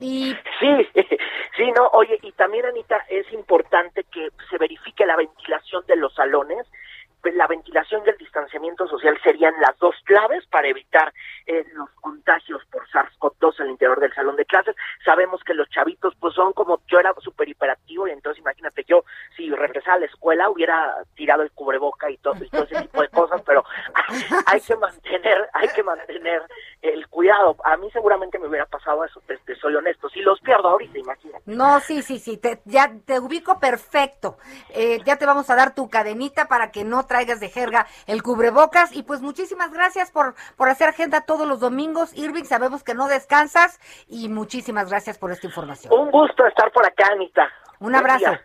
Y 0.00 0.34
Sí, 0.60 0.88
sí, 1.56 1.72
no, 1.76 1.88
oye, 1.92 2.18
y 2.22 2.32
también, 2.32 2.66
Anita, 2.66 2.98
es 3.08 3.30
importante 3.32 4.04
que 4.04 4.28
se 4.50 4.58
verifique 4.58 5.06
la 5.06 5.16
ventilación 5.16 5.84
de 5.86 5.96
los 5.96 6.14
salones. 6.14 6.66
Pues, 7.24 7.34
La 7.36 7.46
ventilación 7.46 8.02
y 8.04 8.10
el 8.10 8.18
distanciamiento 8.18 8.86
social 8.86 9.18
serían 9.22 9.54
las 9.58 9.78
dos 9.78 9.94
claves 10.04 10.46
para 10.48 10.68
evitar 10.68 11.10
eh, 11.46 11.64
los 11.72 11.88
contagios 11.92 12.62
por 12.66 12.86
SARS-CoV-2 12.90 13.60
al 13.60 13.70
interior 13.70 13.98
del 13.98 14.12
salón 14.12 14.36
de 14.36 14.44
clases. 14.44 14.76
Sabemos 15.06 15.42
que 15.42 15.54
los 15.54 15.66
chavitos, 15.70 16.14
pues 16.20 16.34
son 16.34 16.52
como 16.52 16.82
yo 16.86 17.00
era 17.00 17.14
súper 17.22 17.48
hiperactivo 17.48 18.06
y 18.06 18.10
entonces 18.10 18.42
imagínate 18.42 18.84
yo, 18.86 19.04
si 19.34 19.48
regresara 19.50 19.94
a 19.94 20.00
la 20.00 20.06
escuela 20.06 20.50
hubiera 20.50 20.96
tirado 21.14 21.42
el 21.42 21.50
cubreboca 21.52 22.10
y 22.10 22.18
todo, 22.18 22.44
y 22.44 22.48
todo 22.50 22.64
ese 22.64 22.82
tipo 22.82 23.00
de 23.00 23.08
cosas, 23.08 23.40
pero 23.40 23.64
hay 24.46 24.60
que 24.60 24.76
mantener, 24.76 25.48
hay 25.54 25.68
que 25.68 25.82
mantener 25.82 26.42
el 26.84 27.08
cuidado. 27.08 27.56
A 27.64 27.76
mí 27.76 27.90
seguramente 27.92 28.38
me 28.38 28.46
hubiera 28.46 28.66
pasado 28.66 29.04
eso, 29.04 29.20
te, 29.26 29.38
te 29.38 29.56
soy 29.56 29.74
honesto. 29.74 30.08
Si 30.10 30.20
los 30.20 30.38
pierdo 30.40 30.68
ahorita, 30.68 30.98
imagínate. 30.98 31.42
No, 31.46 31.80
sí, 31.80 32.02
sí, 32.02 32.18
sí, 32.18 32.36
te, 32.36 32.60
ya 32.66 32.92
te 33.06 33.18
ubico 33.18 33.58
perfecto. 33.58 34.36
Eh, 34.70 35.00
ya 35.04 35.16
te 35.16 35.24
vamos 35.26 35.48
a 35.48 35.56
dar 35.56 35.74
tu 35.74 35.88
cadenita 35.88 36.46
para 36.46 36.70
que 36.70 36.84
no 36.84 37.06
traigas 37.06 37.40
de 37.40 37.48
jerga 37.48 37.86
el 38.06 38.22
cubrebocas. 38.22 38.94
Y 38.94 39.02
pues 39.02 39.22
muchísimas 39.22 39.72
gracias 39.72 40.10
por, 40.10 40.34
por 40.56 40.68
hacer 40.68 40.88
agenda 40.90 41.22
todos 41.22 41.48
los 41.48 41.60
domingos. 41.60 42.16
Irving, 42.16 42.44
sabemos 42.44 42.84
que 42.84 42.94
no 42.94 43.08
descansas 43.08 43.80
y 44.06 44.28
muchísimas 44.28 44.90
gracias 44.90 45.18
por 45.18 45.32
esta 45.32 45.46
información. 45.46 45.92
Un 45.92 46.10
gusto 46.10 46.46
estar 46.46 46.70
por 46.72 46.84
acá, 46.86 47.08
Anita. 47.12 47.48
Un 47.80 47.92
Buen 47.92 47.96
abrazo. 47.96 48.30
día. 48.30 48.42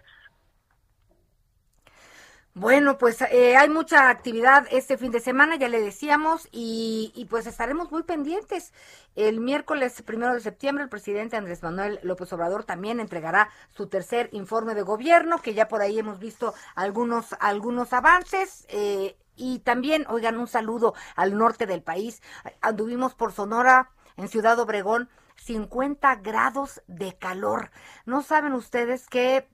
Bueno, 2.60 2.98
pues 2.98 3.22
eh, 3.22 3.56
hay 3.56 3.70
mucha 3.70 4.10
actividad 4.10 4.68
este 4.70 4.98
fin 4.98 5.14
de 5.14 5.22
semana, 5.22 5.56
ya 5.56 5.70
le 5.70 5.80
decíamos, 5.82 6.50
y, 6.52 7.14
y 7.16 7.24
pues 7.26 7.48
estaremos 7.48 7.90
muy 7.90 8.04
pendientes. 8.04 8.74
El 9.16 9.40
miércoles 9.40 10.02
primero 10.02 10.34
de 10.34 10.42
septiembre, 10.42 10.84
el 10.84 10.90
presidente 10.90 11.38
Andrés 11.38 11.64
Manuel 11.64 12.02
López 12.04 12.34
Obrador 12.34 12.66
también 12.66 13.00
entregará 13.00 13.50
su 13.72 13.88
tercer 13.88 14.28
informe 14.34 14.76
de 14.76 14.82
gobierno, 14.82 15.42
que 15.42 15.54
ya 15.54 15.70
por 15.70 15.82
ahí 15.82 16.00
hemos 16.00 16.20
visto 16.20 16.54
algunos, 16.76 17.34
algunos 17.40 17.94
avances. 17.94 18.66
eh, 18.68 19.16
y 19.38 19.60
también, 19.60 20.06
oigan, 20.10 20.38
un 20.38 20.48
saludo 20.48 20.94
al 21.16 21.38
norte 21.38 21.66
del 21.66 21.82
país. 21.82 22.22
Anduvimos 22.60 23.16
por 23.16 23.32
Sonora, 23.32 23.90
en 24.18 24.28
Ciudad 24.28 24.60
Obregón, 24.60 25.10
50 25.38 26.14
grados 26.18 26.82
de 26.88 27.18
calor. 27.18 27.72
No 28.06 28.22
saben 28.22 28.52
ustedes 28.52 29.08
qué 29.08 29.48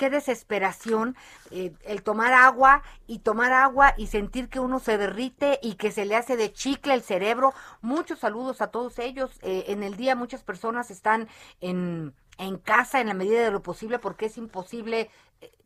qué 0.00 0.08
desesperación 0.08 1.14
eh, 1.50 1.74
el 1.84 2.02
tomar 2.02 2.32
agua 2.32 2.82
y 3.06 3.18
tomar 3.18 3.52
agua 3.52 3.92
y 3.98 4.06
sentir 4.06 4.48
que 4.48 4.58
uno 4.58 4.78
se 4.78 4.96
derrite 4.96 5.58
y 5.62 5.74
que 5.74 5.92
se 5.92 6.06
le 6.06 6.16
hace 6.16 6.38
de 6.38 6.54
chicle 6.54 6.94
el 6.94 7.02
cerebro. 7.02 7.52
Muchos 7.82 8.20
saludos 8.20 8.62
a 8.62 8.68
todos 8.68 8.98
ellos. 8.98 9.38
Eh, 9.42 9.64
en 9.68 9.82
el 9.82 9.98
día 9.98 10.16
muchas 10.16 10.42
personas 10.42 10.90
están 10.90 11.28
en, 11.60 12.14
en 12.38 12.56
casa 12.56 13.02
en 13.02 13.08
la 13.08 13.14
medida 13.14 13.42
de 13.42 13.50
lo 13.50 13.62
posible 13.62 13.98
porque 13.98 14.24
es 14.24 14.38
imposible, 14.38 15.10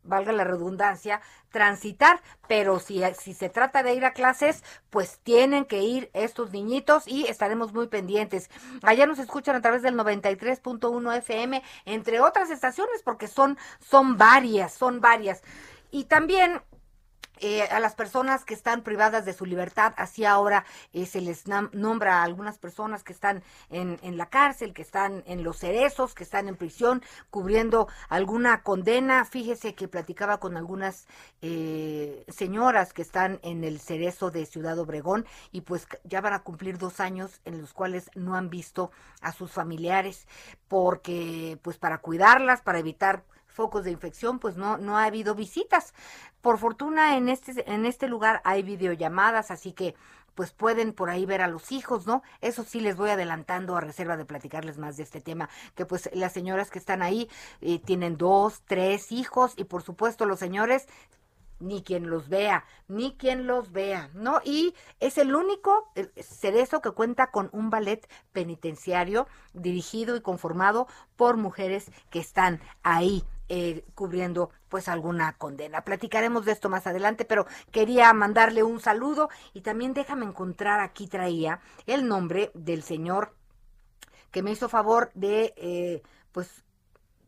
valga 0.05 0.33
la 0.33 0.45
redundancia, 0.45 1.21
transitar, 1.51 2.21
pero 2.47 2.79
si, 2.79 3.03
si 3.19 3.35
se 3.35 3.49
trata 3.49 3.83
de 3.83 3.95
ir 3.95 4.05
a 4.05 4.13
clases, 4.13 4.63
pues 4.91 5.19
tienen 5.23 5.65
que 5.65 5.83
ir 5.83 6.11
estos 6.13 6.53
niñitos 6.53 7.09
y 7.09 7.27
estaremos 7.27 7.73
muy 7.73 7.89
pendientes. 7.89 8.51
Allá 8.83 9.07
nos 9.07 9.19
escuchan 9.19 9.57
a 9.57 9.63
través 9.63 9.83
del 9.83 9.97
93.1 9.97 11.17
FM, 11.19 11.63
entre 11.87 12.21
otras 12.21 12.51
estaciones, 12.51 13.03
porque 13.03 13.29
son, 13.29 13.59
son 13.81 14.17
varias, 14.17 14.75
son 14.75 15.01
varias. 15.01 15.43
Y 15.91 16.05
también 16.05 16.61
eh, 17.41 17.63
a 17.63 17.81
las 17.81 17.95
personas 17.95 18.45
que 18.45 18.55
están 18.55 18.83
privadas 18.83 19.25
de 19.25 19.33
su 19.33 19.45
libertad, 19.45 19.93
así 19.97 20.25
ahora 20.25 20.65
eh, 20.93 21.05
se 21.07 21.21
les 21.21 21.45
nombra 21.47 22.21
a 22.21 22.23
algunas 22.23 22.59
personas 22.59 23.03
que 23.03 23.13
están 23.13 23.43
en, 23.71 23.99
en 24.03 24.17
la 24.17 24.27
cárcel, 24.27 24.73
que 24.73 24.83
están 24.83 25.25
en 25.27 25.43
los 25.43 25.59
cerezos, 25.59 26.15
que 26.15 26.23
están 26.23 26.49
en 26.49 26.57
prisión, 26.57 27.03
cubriendo 27.31 27.89
alguna 28.09 28.63
condena. 28.63 29.25
Fíjese 29.25 29.75
que 29.75 29.89
platicaba 29.89 30.39
con 30.39 30.57
algunas 30.57 31.07
eh, 31.43 32.25
señoras 32.29 32.93
que 32.93 33.03
están 33.03 33.41
en 33.43 33.65
el 33.65 33.81
cerezo 33.81 34.31
de 34.31 34.47
Ciudad 34.47 34.79
Obregón 34.79 35.27
y 35.51 35.63
pues 35.63 35.87
ya 36.05 36.21
van 36.21 36.35
a 36.35 36.43
cumplir 36.43 36.79
dos 36.79 37.01
años 37.01 37.41
en 37.45 37.61
los 37.61 37.73
cuales 37.73 38.11
no 38.15 38.37
han 38.37 38.49
visto 38.49 38.91
a 39.21 39.33
sus 39.33 39.51
familiares 39.53 40.27
porque 40.69 41.59
pues 41.63 41.79
para 41.79 41.99
cuidarlas, 41.99 42.63
para 42.63 42.79
evitar 42.79 43.25
focos 43.55 43.85
de 43.85 43.93
infección, 43.93 44.39
pues 44.39 44.57
no, 44.57 44.77
no 44.77 44.99
ha 44.99 45.05
habido 45.05 45.35
visitas. 45.35 45.95
Por 46.43 46.59
fortuna 46.59 47.17
en 47.17 47.29
este, 47.29 47.73
en 47.73 47.87
este 47.87 48.09
lugar 48.09 48.43
hay 48.45 48.63
videollamadas, 48.63 49.51
así 49.51 49.73
que 49.73 49.95
pues 50.35 50.51
pueden 50.53 50.93
por 50.93 51.11
ahí 51.11 51.25
ver 51.25 51.43
a 51.43 51.49
los 51.49 51.71
hijos, 51.71 52.07
¿no? 52.07 52.23
Eso 52.41 52.65
sí 52.65 52.81
les 52.81 52.97
voy 52.97 53.11
adelantando 53.11 53.77
a 53.77 53.81
reserva 53.81 54.17
de 54.17 54.25
platicarles 54.25 54.79
más 54.79 54.97
de 54.97 55.05
este 55.05 55.21
tema, 55.21 55.49
que 55.77 55.87
pues 55.87 56.11
las 56.13 56.33
señoras 56.33 56.71
que 56.71 56.81
están 56.81 57.03
ahí 57.03 57.29
eh, 57.61 57.79
tienen 57.79 58.17
dos, 58.17 58.63
tres 58.67 59.13
hijos 59.13 59.55
y 59.57 59.65
por 59.65 59.83
supuesto 59.83 60.27
los 60.27 60.41
señores 60.41 60.89
ni 61.61 61.83
quien 61.83 62.11
los 62.11 62.29
vea, 62.29 62.65
ni 62.89 63.15
quien 63.17 63.47
los 63.47 63.71
vea, 63.71 64.11
¿no? 64.13 64.41
Y 64.45 64.75
es 64.99 65.19
el 65.19 65.35
único 65.35 65.89
cerezo 66.17 66.81
que 66.81 66.91
cuenta 66.91 67.31
con 67.31 67.49
un 67.53 67.71
ballet 67.71 68.07
penitenciario 68.33 69.29
dirigido 69.53 70.17
y 70.17 70.21
conformado 70.21 70.89
por 71.17 71.37
mujeres 71.37 71.91
que 72.11 72.19
están 72.19 72.61
ahí 72.83 73.25
eh, 73.49 73.85
cubriendo 73.95 74.51
pues 74.69 74.89
alguna 74.89 75.37
condena. 75.37 75.83
Platicaremos 75.83 76.45
de 76.45 76.53
esto 76.53 76.69
más 76.69 76.87
adelante, 76.87 77.25
pero 77.25 77.47
quería 77.71 78.13
mandarle 78.13 78.63
un 78.63 78.81
saludo 78.81 79.29
y 79.53 79.61
también 79.61 79.95
déjame 79.95 80.25
encontrar, 80.25 80.81
aquí 80.81 81.07
traía 81.07 81.61
el 81.87 82.09
nombre 82.09 82.51
del 82.55 82.83
señor 82.83 83.35
que 84.31 84.43
me 84.43 84.51
hizo 84.51 84.69
favor 84.69 85.11
de 85.15 85.55
eh, 85.57 86.03
pues 86.33 86.65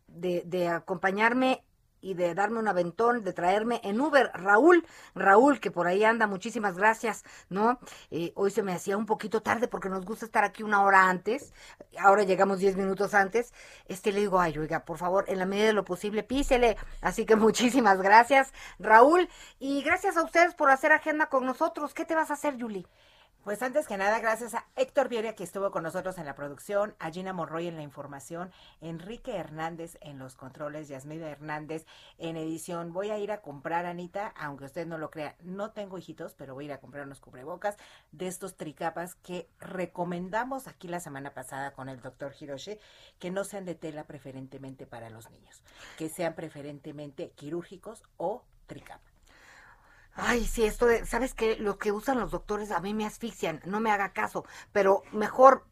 de, 0.08 0.42
de 0.46 0.68
acompañarme 0.68 1.62
y 2.07 2.14
de 2.14 2.34
darme 2.34 2.61
un 2.61 2.68
aventón, 2.68 3.24
de 3.24 3.32
traerme 3.32 3.80
en 3.82 4.00
Uber, 4.00 4.30
Raúl, 4.32 4.86
Raúl, 5.16 5.59
que 5.59 5.72
por 5.72 5.88
ahí 5.88 6.04
anda, 6.04 6.28
muchísimas 6.28 6.76
gracias, 6.78 7.24
¿no? 7.48 7.80
Eh, 8.12 8.32
hoy 8.36 8.52
se 8.52 8.62
me 8.62 8.72
hacía 8.72 8.96
un 8.96 9.07
poquito 9.07 9.42
tarde 9.42 9.66
porque 9.66 9.88
nos 9.88 10.04
gusta 10.04 10.24
estar 10.24 10.44
aquí 10.44 10.62
una 10.62 10.84
hora 10.84 11.09
antes, 11.09 11.52
ahora 11.98 12.22
llegamos 12.22 12.61
diez 12.61 12.76
minutos 12.76 13.12
antes, 13.12 13.52
este 13.88 14.12
le 14.12 14.20
digo, 14.20 14.40
ay, 14.40 14.57
oiga, 14.57 14.84
por 14.84 14.98
favor, 14.98 15.24
en 15.26 15.40
la 15.40 15.46
medida 15.46 15.66
de 15.66 15.72
lo 15.72 15.84
posible, 15.84 16.22
písele, 16.22 16.76
así 17.00 17.26
que 17.26 17.34
muchísimas 17.46 18.00
gracias, 18.00 18.52
Raúl, 18.78 19.28
y 19.59 19.82
gracias 19.82 20.16
a 20.16 20.22
ustedes 20.22 20.54
por 20.54 20.70
hacer 20.70 20.92
agenda 20.92 21.26
con 21.26 21.44
nosotros, 21.44 21.92
¿qué 21.92 22.04
te 22.04 22.14
vas 22.14 22.30
a 22.30 22.34
hacer, 22.34 22.54
Julie? 22.61 22.86
Pues 23.47 23.62
antes 23.62 23.86
que 23.86 23.97
nada, 23.97 24.18
gracias 24.18 24.55
a 24.55 24.66
Héctor 24.74 25.09
Vieria 25.09 25.36
que 25.36 25.44
estuvo 25.44 25.70
con 25.70 25.84
nosotros 25.84 26.18
en 26.18 26.26
la 26.26 26.34
producción, 26.34 26.97
a 26.99 27.12
Gina 27.12 27.32
Monroy 27.32 27.68
en 27.68 27.76
la 27.76 27.84
información, 27.84 28.51
Enrique 28.80 29.36
Hernández 29.36 29.99
en 30.01 30.18
los 30.18 30.34
controles, 30.34 30.88
Yasmida 30.88 31.30
Hernández 31.30 31.86
en 32.18 32.36
edición. 32.36 32.92
Voy 32.92 33.11
a 33.11 33.18
ir 33.18 33.30
a 33.30 33.42
comprar, 33.42 33.86
Anita, 33.86 34.34
aunque 34.36 34.64
usted 34.64 34.84
no 34.84 34.99
lo 34.99 35.12
crea, 35.12 35.36
no 35.44 35.70
tengo 35.70 35.97
hijitos, 35.97 36.34
pero 36.34 36.55
voy 36.55 36.64
a 36.64 36.66
ir 36.66 36.72
a 36.72 36.80
comprar 36.80 37.07
unos 37.07 37.20
cubrebocas 37.20 37.76
de 38.11 38.26
estos 38.26 38.57
tricapas 38.57 39.14
que 39.14 39.49
recomendamos 39.61 40.66
aquí 40.66 40.88
la 40.88 40.99
semana 40.99 41.32
pasada 41.32 41.70
con 41.70 41.88
el 41.88 42.01
doctor 42.01 42.34
Hiroshi, 42.36 42.80
que 43.20 43.30
no 43.30 43.44
sean 43.44 43.64
de 43.64 43.76
tela 43.76 44.09
preferentemente 44.09 44.88
para 44.88 45.09
los 45.09 45.30
niños, 45.30 45.62
que 45.97 46.09
sean 46.09 46.34
preferentemente 46.34 47.30
quirúrgicos 47.36 48.03
o 48.16 48.42
tricapa. 48.66 49.15
Ay, 50.18 50.46
sí, 50.46 50.64
esto 50.64 50.86
de, 50.86 51.04
¿sabes 51.04 51.34
qué? 51.34 51.56
Lo 51.56 51.78
que 51.78 51.92
usan 51.92 52.18
los 52.18 52.30
doctores 52.30 52.70
a 52.70 52.80
mí 52.80 52.94
me 52.94 53.04
asfixian, 53.04 53.60
no 53.66 53.80
me 53.80 53.90
haga 53.90 54.12
caso, 54.14 54.44
pero 54.72 55.02
mejor 55.12 55.66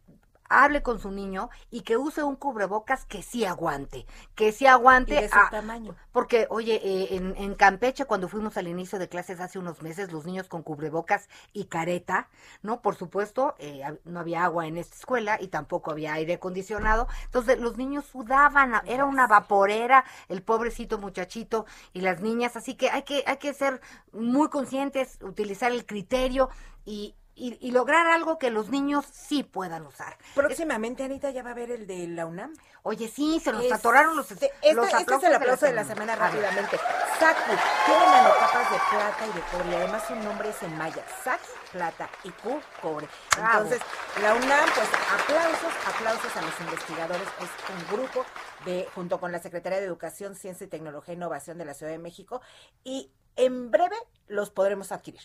hable 0.48 0.82
con 0.82 0.98
su 0.98 1.10
niño 1.10 1.50
y 1.70 1.82
que 1.82 1.96
use 1.96 2.22
un 2.22 2.36
cubrebocas 2.36 3.04
que 3.06 3.22
sí 3.22 3.44
aguante, 3.44 4.06
que 4.34 4.52
sí 4.52 4.66
aguante. 4.66 5.14
Y 5.14 5.18
de 5.18 5.28
su 5.28 5.34
a- 5.36 5.50
tamaño. 5.50 5.94
Porque, 6.12 6.46
oye, 6.50 6.80
eh, 6.84 7.16
en, 7.16 7.34
en 7.36 7.54
Campeche, 7.56 8.04
cuando 8.04 8.28
fuimos 8.28 8.56
al 8.56 8.68
inicio 8.68 9.00
de 9.00 9.08
clases 9.08 9.40
hace 9.40 9.58
unos 9.58 9.82
meses, 9.82 10.12
los 10.12 10.24
niños 10.26 10.46
con 10.48 10.62
cubrebocas 10.62 11.28
y 11.52 11.64
careta, 11.64 12.28
¿no? 12.62 12.82
Por 12.82 12.94
supuesto, 12.94 13.56
eh, 13.58 13.82
no 14.04 14.20
había 14.20 14.44
agua 14.44 14.66
en 14.68 14.76
esta 14.76 14.94
escuela 14.96 15.38
y 15.40 15.48
tampoco 15.48 15.90
había 15.90 16.14
aire 16.14 16.34
acondicionado. 16.34 17.08
Entonces, 17.24 17.58
los 17.58 17.76
niños 17.76 18.04
sudaban, 18.06 18.74
era 18.86 19.04
una 19.06 19.26
vaporera, 19.26 20.04
el 20.28 20.42
pobrecito 20.42 20.98
muchachito 20.98 21.66
y 21.92 22.00
las 22.00 22.20
niñas. 22.20 22.56
Así 22.56 22.74
que 22.74 22.90
hay 22.90 23.02
que, 23.02 23.24
hay 23.26 23.38
que 23.38 23.52
ser 23.54 23.80
muy 24.12 24.48
conscientes, 24.48 25.18
utilizar 25.22 25.72
el 25.72 25.84
criterio 25.86 26.48
y, 26.84 27.14
y, 27.36 27.58
y 27.60 27.72
lograr 27.72 28.06
algo 28.06 28.38
que 28.38 28.50
los 28.50 28.68
niños 28.70 29.04
sí 29.12 29.42
puedan 29.42 29.86
usar. 29.86 30.16
Próximamente, 30.34 31.02
Anita, 31.04 31.30
ya 31.30 31.42
va 31.42 31.50
a 31.50 31.52
haber 31.52 31.70
el 31.70 31.86
de 31.86 32.06
la 32.08 32.26
UNAM. 32.26 32.52
Oye, 32.82 33.08
sí, 33.08 33.40
se 33.42 33.50
nos 33.52 33.62
Este- 33.62 33.74
atoraron 33.74 34.14
los, 34.16 34.30
este, 34.30 34.50
los 34.74 34.86
este 34.86 34.96
es 34.98 35.02
aplausos 35.02 35.28
el 35.28 35.34
aplauso 35.34 35.66
de 35.66 35.72
la 35.72 35.84
semana 35.84 36.12
A 36.12 36.16
rápidamente. 36.16 36.78
Saku 37.18 37.52
tiene 37.86 38.06
nanocapas 38.06 38.70
de 38.70 38.78
plata 38.90 39.26
y 39.26 39.32
de 39.32 39.40
cobre. 39.50 39.70
y 39.70 39.74
Además, 39.74 40.04
su 40.06 40.14
nombre 40.16 40.48
es 40.50 40.62
en 40.62 40.76
maya. 40.76 41.04
Sac, 41.22 41.40
plata 41.72 42.08
y 42.24 42.30
Q, 42.30 42.60
cobre. 42.82 43.08
Bravo. 43.36 43.64
Entonces, 43.64 43.80
la 44.22 44.34
UNAM, 44.34 44.68
pues 44.74 44.88
aplausos, 45.22 45.72
aplausos 45.86 46.36
a 46.36 46.42
los 46.42 46.60
investigadores. 46.60 47.28
Es 47.40 47.50
un 47.74 47.96
grupo 47.96 48.24
de, 48.66 48.88
junto 48.94 49.18
con 49.18 49.32
la 49.32 49.38
Secretaría 49.38 49.80
de 49.80 49.86
Educación, 49.86 50.34
Ciencia 50.36 50.64
y 50.66 50.68
Tecnología 50.68 51.12
e 51.12 51.16
Innovación 51.16 51.58
de 51.58 51.64
la 51.64 51.74
Ciudad 51.74 51.92
de 51.92 51.98
México. 51.98 52.42
Y 52.84 53.10
en 53.36 53.70
breve 53.70 53.96
los 54.28 54.50
podremos 54.50 54.92
adquirir. 54.92 55.22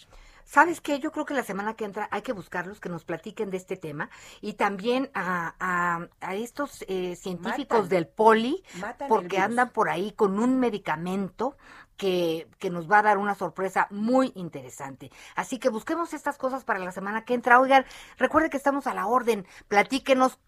¿Sabes 0.49 0.81
qué? 0.81 0.97
Yo 0.97 1.11
creo 1.11 1.25
que 1.25 1.35
la 1.35 1.43
semana 1.43 1.75
que 1.75 1.85
entra 1.85 2.07
hay 2.09 2.23
que 2.23 2.33
buscarlos, 2.33 2.79
que 2.79 2.89
nos 2.89 3.05
platiquen 3.05 3.51
de 3.51 3.57
este 3.57 3.77
tema 3.77 4.09
y 4.41 4.53
también 4.53 5.11
a, 5.13 5.53
a, 5.59 6.07
a 6.21 6.33
estos 6.33 6.83
eh, 6.87 7.15
científicos 7.15 7.81
Matan. 7.83 7.89
del 7.89 8.07
poli, 8.07 8.63
porque 9.07 9.37
andan 9.37 9.69
por 9.69 9.89
ahí 9.91 10.11
con 10.11 10.39
un 10.39 10.59
medicamento 10.59 11.55
que, 11.97 12.47
que 12.57 12.71
nos 12.71 12.89
va 12.89 12.97
a 12.97 13.03
dar 13.03 13.19
una 13.19 13.35
sorpresa 13.35 13.85
muy 13.91 14.31
interesante. 14.33 15.11
Así 15.35 15.59
que 15.59 15.69
busquemos 15.69 16.15
estas 16.15 16.39
cosas 16.39 16.63
para 16.63 16.79
la 16.79 16.91
semana 16.91 17.25
que 17.25 17.35
entra. 17.35 17.59
Oigan, 17.59 17.85
recuerde 18.17 18.49
que 18.49 18.57
estamos 18.57 18.87
a 18.87 18.95
la 18.95 19.05
orden. 19.05 19.45
Platíquenos 19.67 20.39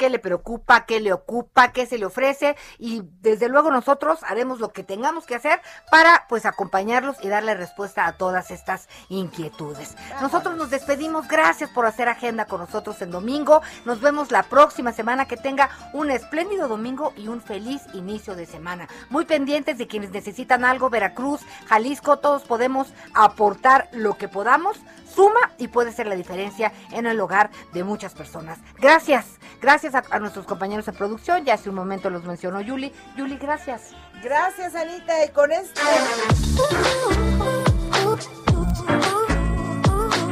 qué 0.00 0.08
le 0.08 0.18
preocupa, 0.18 0.86
qué 0.86 0.98
le 0.98 1.12
ocupa, 1.12 1.72
qué 1.72 1.84
se 1.84 1.98
le 1.98 2.06
ofrece 2.06 2.56
y 2.78 3.02
desde 3.20 3.50
luego 3.50 3.70
nosotros 3.70 4.20
haremos 4.26 4.58
lo 4.58 4.72
que 4.72 4.82
tengamos 4.82 5.26
que 5.26 5.34
hacer 5.34 5.60
para 5.90 6.24
pues 6.26 6.46
acompañarlos 6.46 7.18
y 7.22 7.28
darle 7.28 7.54
respuesta 7.54 8.06
a 8.06 8.14
todas 8.14 8.50
estas 8.50 8.88
inquietudes. 9.10 9.94
Nosotros 10.22 10.56
nos 10.56 10.70
despedimos, 10.70 11.28
gracias 11.28 11.68
por 11.68 11.84
hacer 11.84 12.08
agenda 12.08 12.46
con 12.46 12.60
nosotros 12.60 13.02
en 13.02 13.10
domingo. 13.10 13.60
Nos 13.84 14.00
vemos 14.00 14.30
la 14.30 14.42
próxima 14.42 14.92
semana, 14.92 15.28
que 15.28 15.36
tenga 15.36 15.68
un 15.92 16.10
espléndido 16.10 16.66
domingo 16.66 17.12
y 17.14 17.28
un 17.28 17.42
feliz 17.42 17.82
inicio 17.92 18.34
de 18.34 18.46
semana. 18.46 18.88
Muy 19.10 19.26
pendientes 19.26 19.76
de 19.76 19.86
quienes 19.86 20.12
necesitan 20.12 20.64
algo, 20.64 20.88
Veracruz, 20.88 21.42
Jalisco, 21.66 22.20
todos 22.20 22.44
podemos 22.44 22.88
aportar 23.12 23.90
lo 23.92 24.16
que 24.16 24.28
podamos 24.28 24.78
suma 25.14 25.52
y 25.58 25.68
puede 25.68 25.92
ser 25.92 26.06
la 26.06 26.16
diferencia 26.16 26.72
en 26.92 27.06
el 27.06 27.20
hogar 27.20 27.50
de 27.72 27.84
muchas 27.84 28.14
personas. 28.14 28.58
Gracias, 28.78 29.38
gracias 29.60 29.94
a, 29.94 30.02
a 30.10 30.18
nuestros 30.18 30.46
compañeros 30.46 30.86
de 30.86 30.92
producción, 30.92 31.44
ya 31.44 31.54
hace 31.54 31.68
un 31.68 31.74
momento 31.74 32.10
los 32.10 32.24
mencionó 32.24 32.60
Yuli. 32.60 32.92
Yuli, 33.16 33.36
gracias. 33.36 33.94
Gracias, 34.22 34.74
Anita. 34.74 35.24
Y 35.24 35.28
con 35.30 35.50
esto... 35.50 35.80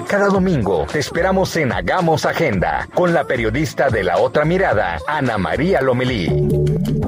Cada 0.09 0.29
domingo 0.29 0.87
te 0.91 1.01
esperamos 1.01 1.55
en 1.57 1.71
Hagamos 1.71 2.25
Agenda 2.25 2.89
con 2.95 3.13
la 3.13 3.25
periodista 3.25 3.91
de 3.91 4.05
la 4.05 4.17
otra 4.17 4.47
mirada, 4.47 4.99
Ana 5.07 5.37
María 5.37 5.83
Lomelí. 5.83 7.08